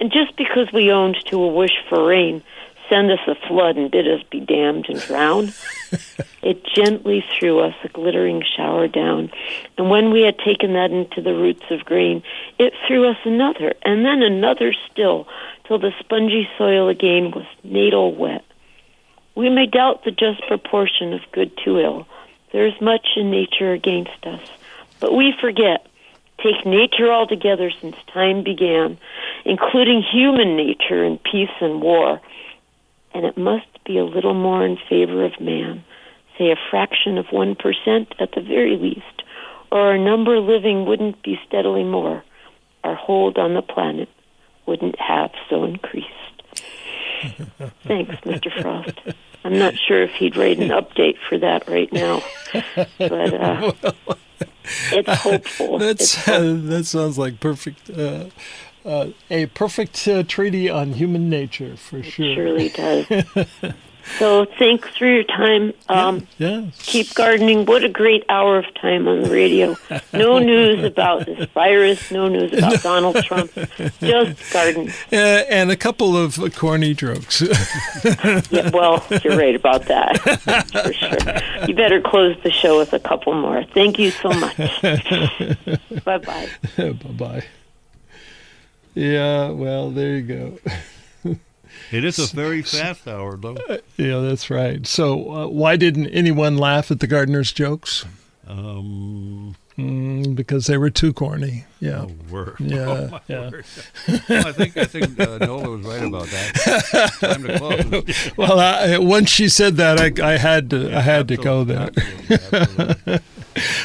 And 0.00 0.10
just 0.10 0.36
because 0.36 0.72
we 0.72 0.90
owned 0.90 1.16
to 1.26 1.40
a 1.40 1.48
wish 1.48 1.76
for 1.88 2.04
rain, 2.06 2.42
send 2.88 3.10
us 3.10 3.20
a 3.26 3.34
flood 3.46 3.76
and 3.76 3.90
bid 3.90 4.08
us 4.08 4.22
be 4.30 4.40
damned 4.40 4.86
and 4.88 5.00
drown. 5.00 5.52
it 6.42 6.64
gently 6.64 7.24
threw 7.38 7.60
us 7.60 7.74
a 7.84 7.88
glittering 7.88 8.42
shower 8.56 8.88
down. 8.88 9.30
And 9.76 9.90
when 9.90 10.10
we 10.10 10.22
had 10.22 10.38
taken 10.38 10.72
that 10.74 10.90
into 10.90 11.20
the 11.20 11.34
roots 11.34 11.64
of 11.70 11.84
green, 11.84 12.22
it 12.58 12.72
threw 12.86 13.08
us 13.08 13.18
another, 13.24 13.74
and 13.82 14.04
then 14.04 14.22
another 14.22 14.74
still, 14.90 15.28
till 15.66 15.78
the 15.78 15.92
spongy 16.00 16.48
soil 16.56 16.88
again 16.88 17.30
was 17.30 17.46
natal 17.62 18.14
wet. 18.14 18.44
We 19.34 19.50
may 19.50 19.66
doubt 19.66 20.04
the 20.04 20.10
just 20.10 20.42
proportion 20.48 21.12
of 21.12 21.20
good 21.32 21.56
to 21.64 21.78
ill. 21.78 22.06
There 22.52 22.66
is 22.66 22.80
much 22.80 23.06
in 23.16 23.30
nature 23.30 23.72
against 23.72 24.26
us. 24.26 24.40
But 25.00 25.14
we 25.14 25.32
forget. 25.40 25.86
Take 26.42 26.64
nature 26.64 27.12
altogether 27.12 27.70
since 27.80 27.96
time 28.12 28.44
began, 28.44 28.96
including 29.44 30.02
human 30.02 30.56
nature 30.56 31.04
in 31.04 31.18
peace 31.18 31.50
and 31.60 31.82
war. 31.82 32.20
And 33.18 33.26
it 33.26 33.36
must 33.36 33.66
be 33.84 33.98
a 33.98 34.04
little 34.04 34.32
more 34.32 34.64
in 34.64 34.76
favor 34.88 35.24
of 35.24 35.40
man, 35.40 35.82
say 36.38 36.52
a 36.52 36.56
fraction 36.70 37.18
of 37.18 37.26
1% 37.26 37.56
at 38.20 38.30
the 38.32 38.40
very 38.40 38.76
least, 38.76 39.22
or 39.72 39.80
our 39.80 39.98
number 39.98 40.38
living 40.38 40.86
wouldn't 40.86 41.20
be 41.24 41.36
steadily 41.44 41.82
more. 41.82 42.22
Our 42.84 42.94
hold 42.94 43.36
on 43.36 43.54
the 43.54 43.62
planet 43.62 44.08
wouldn't 44.66 45.00
have 45.00 45.32
so 45.50 45.64
increased. 45.64 46.06
Thanks, 47.88 48.14
Mr. 48.24 48.62
Frost. 48.62 49.00
I'm 49.42 49.58
not 49.58 49.74
sure 49.76 50.00
if 50.04 50.12
he'd 50.12 50.36
write 50.36 50.60
an 50.60 50.68
update 50.68 51.16
for 51.28 51.38
that 51.38 51.66
right 51.66 51.92
now, 51.92 52.22
but 52.98 53.34
uh, 53.34 53.72
it's 54.92 55.20
hopeful. 55.22 55.80
That's 55.80 56.14
It's 56.14 56.24
hopeful. 56.24 56.34
uh, 56.34 56.70
that 56.70 56.84
sounds 56.86 57.18
like 57.18 57.40
perfect. 57.40 57.90
Uh, 57.90 58.26
uh, 58.84 59.08
a 59.30 59.46
perfect 59.46 60.06
uh, 60.08 60.22
treaty 60.22 60.68
on 60.70 60.94
human 60.94 61.28
nature 61.28 61.76
for 61.76 62.02
sure. 62.02 62.34
surely 62.34 62.68
does. 62.70 63.06
so 64.18 64.46
thanks 64.58 64.96
for 64.96 65.04
your 65.06 65.24
time. 65.24 65.74
Um, 65.90 66.26
Yeah. 66.38 66.66
Keep 66.78 67.14
gardening. 67.14 67.66
What 67.66 67.84
a 67.84 67.88
great 67.90 68.24
hour 68.30 68.56
of 68.58 68.64
time 68.80 69.06
on 69.06 69.22
the 69.22 69.30
radio. 69.30 69.76
No 70.14 70.38
news 70.50 70.82
about 70.84 71.26
this 71.26 71.46
virus, 71.50 72.10
no 72.10 72.28
news 72.28 72.52
about 72.54 72.82
Donald 72.82 73.16
Trump. 73.24 73.52
Just 74.00 74.52
garden. 74.52 74.90
Uh, 75.12 75.16
and 75.50 75.70
a 75.70 75.76
couple 75.76 76.16
of 76.16 76.38
corny 76.54 76.94
jokes. 76.94 77.42
Yeah, 78.50 78.70
well, 78.72 79.04
you're 79.22 79.36
right 79.36 79.54
about 79.54 79.84
that. 79.86 80.18
For 80.72 80.92
sure. 80.94 81.66
You 81.68 81.74
better 81.74 82.00
close 82.00 82.36
the 82.42 82.50
show 82.50 82.78
with 82.78 82.94
a 82.94 83.00
couple 83.00 83.34
more. 83.34 83.64
Thank 83.74 83.98
you 83.98 84.10
so 84.10 84.30
much. 84.30 84.56
bye 86.04 86.18
bye. 86.18 86.48
bye 86.76 86.92
bye. 86.92 87.44
Yeah, 88.98 89.50
well, 89.50 89.90
there 89.90 90.16
you 90.16 90.22
go. 90.22 90.58
It 91.92 92.04
is 92.04 92.18
a 92.18 92.34
very 92.34 92.62
fast 92.76 93.06
hour, 93.06 93.36
though. 93.36 93.56
Yeah, 93.96 94.18
that's 94.20 94.50
right. 94.50 94.86
So, 94.86 95.30
uh, 95.32 95.46
why 95.46 95.76
didn't 95.76 96.08
anyone 96.08 96.58
laugh 96.58 96.90
at 96.90 97.00
the 97.00 97.06
gardener's 97.06 97.52
jokes? 97.52 98.04
Um, 98.46 99.54
Mm, 99.78 100.34
because 100.34 100.66
they 100.66 100.76
were 100.76 100.90
too 100.90 101.12
corny. 101.12 101.64
Yeah. 101.78 102.06
oh, 102.08 102.10
word. 102.32 102.56
Yeah, 102.60 102.78
Oh, 102.88 103.08
my 103.12 103.20
yeah. 103.28 103.50
word. 103.50 103.64
Well, 104.28 104.46
I 104.48 104.52
think 104.52 104.76
I 104.76 104.84
think 104.84 105.20
uh, 105.20 105.38
Nola 105.38 105.70
was 105.70 105.86
right 105.86 106.02
about 106.02 106.26
that. 106.26 107.12
Time 107.20 107.42
to 107.44 107.58
close. 107.58 108.36
Well, 108.36 108.58
I, 108.58 108.98
once 108.98 109.30
she 109.30 109.48
said 109.48 109.76
that, 109.76 110.00
I, 110.00 110.32
I 110.34 110.36
had 110.36 110.68
to. 110.70 110.92
I 110.96 111.00
had 111.00 111.28
to 111.28 111.36
go 111.36 111.62
there. 111.62 111.90
Absolutely, 111.96 112.34
absolutely. 112.34 113.18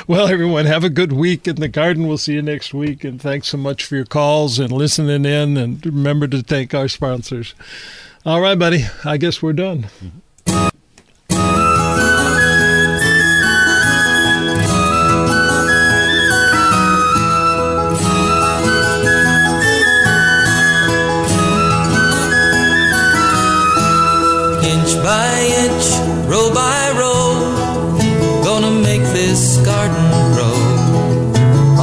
Well, 0.07 0.27
everyone, 0.27 0.65
have 0.65 0.83
a 0.83 0.89
good 0.89 1.13
week 1.13 1.47
in 1.47 1.55
the 1.55 1.67
garden. 1.67 2.07
We'll 2.07 2.19
see 2.19 2.33
you 2.33 2.43
next 2.43 2.75
week. 2.75 3.03
And 3.03 3.19
thanks 3.19 3.47
so 3.47 3.57
much 3.57 3.83
for 3.85 3.95
your 3.95 4.05
calls 4.05 4.59
and 4.59 4.71
listening 4.71 5.25
in. 5.25 5.57
And 5.57 5.83
remember 5.83 6.27
to 6.27 6.43
thank 6.43 6.75
our 6.75 6.87
sponsors. 6.87 7.55
All 8.23 8.39
right, 8.39 8.59
buddy. 8.59 8.85
I 9.03 9.17
guess 9.17 9.41
we're 9.41 9.53
done. 9.53 9.87
inch 10.03 10.13
row 26.33 26.49
by 26.51 26.81
row. 26.97 27.29
Gonna 28.43 28.71
make 28.71 29.05
this 29.19 29.57
garden 29.69 30.07
grow. 30.33 30.57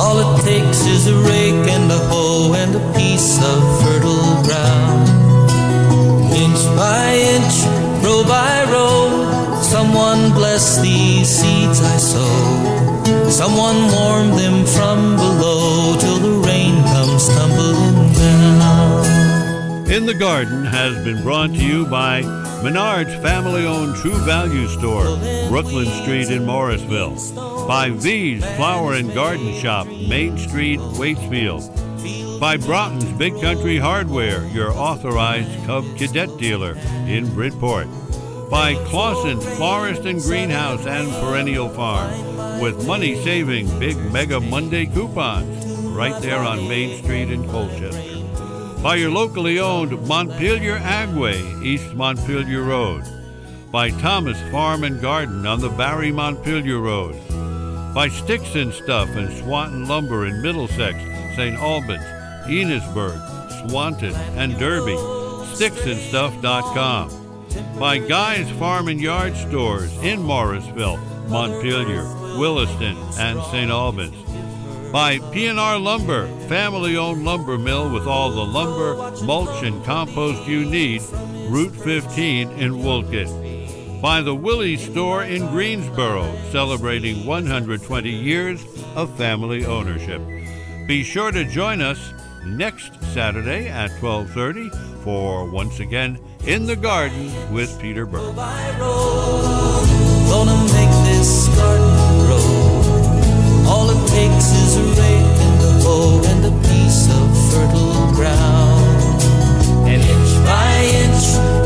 All 0.00 0.16
it 0.24 0.32
takes 0.42 0.80
is 0.94 1.06
a 1.06 1.16
rake 1.32 1.66
and 1.76 1.86
a 1.98 2.00
hoe 2.10 2.52
and 2.62 2.74
a 2.74 2.84
piece 2.98 3.32
of 3.50 3.58
fertile 3.80 4.34
ground. 4.46 5.06
Inch 6.42 6.62
by 6.80 7.08
inch, 7.36 7.56
row 8.04 8.22
by 8.36 8.54
row. 8.74 8.98
Someone 9.74 10.22
bless 10.40 10.80
these 10.80 11.28
seeds 11.38 11.78
I 11.94 11.98
sow. 12.12 12.34
Someone 13.30 13.78
warm 13.96 14.26
In 20.00 20.06
the 20.06 20.14
Garden 20.14 20.64
has 20.64 21.04
been 21.04 21.22
brought 21.22 21.50
to 21.50 21.62
you 21.62 21.84
by 21.84 22.22
Menard's 22.62 23.14
family 23.16 23.66
owned 23.66 23.94
True 23.96 24.16
Value 24.24 24.66
Store, 24.66 25.04
Brooklyn 25.50 25.88
Street 26.00 26.30
in 26.30 26.46
Morrisville. 26.46 27.16
By 27.68 27.90
V's 27.90 28.42
Flower 28.56 28.94
and 28.94 29.12
Garden 29.12 29.52
Shop, 29.60 29.86
Main 29.86 30.38
Street, 30.38 30.80
Waitsfield. 30.80 32.40
By 32.40 32.56
Broughton's 32.56 33.12
Big 33.18 33.38
Country 33.42 33.76
Hardware, 33.76 34.46
your 34.46 34.72
authorized 34.72 35.66
Cub 35.66 35.84
Cadet 35.98 36.34
dealer 36.38 36.78
in 37.06 37.30
Bridport. 37.34 37.86
By 38.50 38.76
Claussen's 38.86 39.44
Forest 39.58 40.06
and 40.06 40.22
Greenhouse 40.22 40.86
and 40.86 41.10
Perennial 41.10 41.68
Farm, 41.68 42.58
with 42.58 42.86
money 42.86 43.22
saving 43.22 43.78
Big 43.78 43.98
Mega 44.10 44.40
Monday 44.40 44.86
coupons 44.86 45.66
right 45.88 46.22
there 46.22 46.40
on 46.40 46.66
Main 46.68 47.02
Street 47.02 47.30
in 47.30 47.46
Colchester 47.50 48.19
by 48.82 48.96
your 48.96 49.10
locally 49.10 49.60
owned 49.60 50.08
Montpelier 50.08 50.78
Agway, 50.78 51.62
East 51.62 51.92
Montpelier 51.94 52.62
Road, 52.62 53.04
by 53.70 53.90
Thomas 53.90 54.40
Farm 54.50 54.84
and 54.84 55.02
Garden 55.02 55.46
on 55.46 55.60
the 55.60 55.68
Barre 55.68 56.10
Montpelier 56.10 56.78
Road, 56.78 57.14
by 57.94 58.08
Sticks 58.08 58.54
and 58.54 58.72
Stuff 58.72 59.10
and 59.10 59.30
Swanton 59.38 59.86
Lumber 59.86 60.24
in 60.26 60.40
Middlesex, 60.40 60.98
St. 61.36 61.56
Albans, 61.56 62.02
Enosburg, 62.46 63.20
Swanton, 63.68 64.14
and 64.38 64.58
Derby, 64.58 64.96
sticksandstuff.com, 65.52 67.10
by 67.78 67.98
Guy's 67.98 68.50
Farm 68.52 68.88
and 68.88 68.98
Yard 69.00 69.36
Stores 69.36 69.94
in 69.98 70.22
Morrisville, 70.22 70.96
Montpelier, 71.28 72.04
Williston, 72.38 72.96
and 73.18 73.42
St. 73.44 73.70
Albans, 73.70 74.16
by 74.92 75.18
PNR 75.18 75.80
Lumber, 75.80 76.26
family 76.48 76.96
owned 76.96 77.24
lumber 77.24 77.56
mill 77.56 77.92
with 77.92 78.06
all 78.08 78.30
the 78.30 78.44
lumber, 78.44 78.94
mulch, 79.24 79.62
and 79.62 79.84
compost 79.84 80.48
you 80.48 80.64
need, 80.64 81.02
Route 81.48 81.74
15 81.76 82.50
in 82.50 82.82
Wolcott. 82.82 83.28
By 84.02 84.20
the 84.20 84.34
Willey's 84.34 84.80
Store 84.80 85.22
in 85.22 85.46
Greensboro, 85.48 86.34
celebrating 86.50 87.24
120 87.24 88.10
years 88.10 88.64
of 88.96 89.16
family 89.16 89.64
ownership. 89.64 90.20
Be 90.88 91.04
sure 91.04 91.30
to 91.30 91.44
join 91.44 91.80
us 91.80 92.12
next 92.44 93.00
Saturday 93.12 93.68
at 93.68 93.90
12:30 94.00 94.70
for 95.04 95.48
once 95.50 95.78
again 95.78 96.18
in 96.46 96.66
the 96.66 96.76
garden 96.76 97.30
with 97.52 97.78
Peter 97.80 98.06
Burke. 98.06 98.34
Takes 104.10 104.50
rake 104.98 105.38
and 105.46 105.60
a 105.62 105.72
hoe 105.84 106.20
and 106.30 106.42
a 106.44 106.54
piece 106.66 107.06
of 107.18 107.26
fertile 107.50 108.10
ground. 108.18 109.20
And 109.86 110.02
inch 110.02 110.32
by 110.46 110.74
inch, 111.02 111.24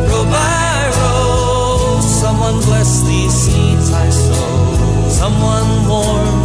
row 0.08 0.24
by 0.28 0.76
row, 1.00 2.00
someone 2.00 2.60
bless 2.68 3.02
these 3.08 3.32
seeds 3.32 3.92
I 3.92 4.10
sow. 4.10 5.08
Someone 5.08 5.88
warm 5.88 6.43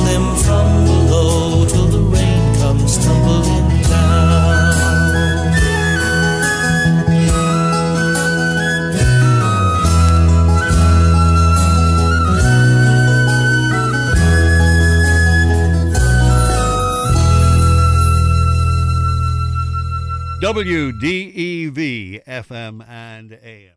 WDEV 20.41 22.23
FM 22.23 22.87
and 22.87 23.33
AM. 23.43 23.73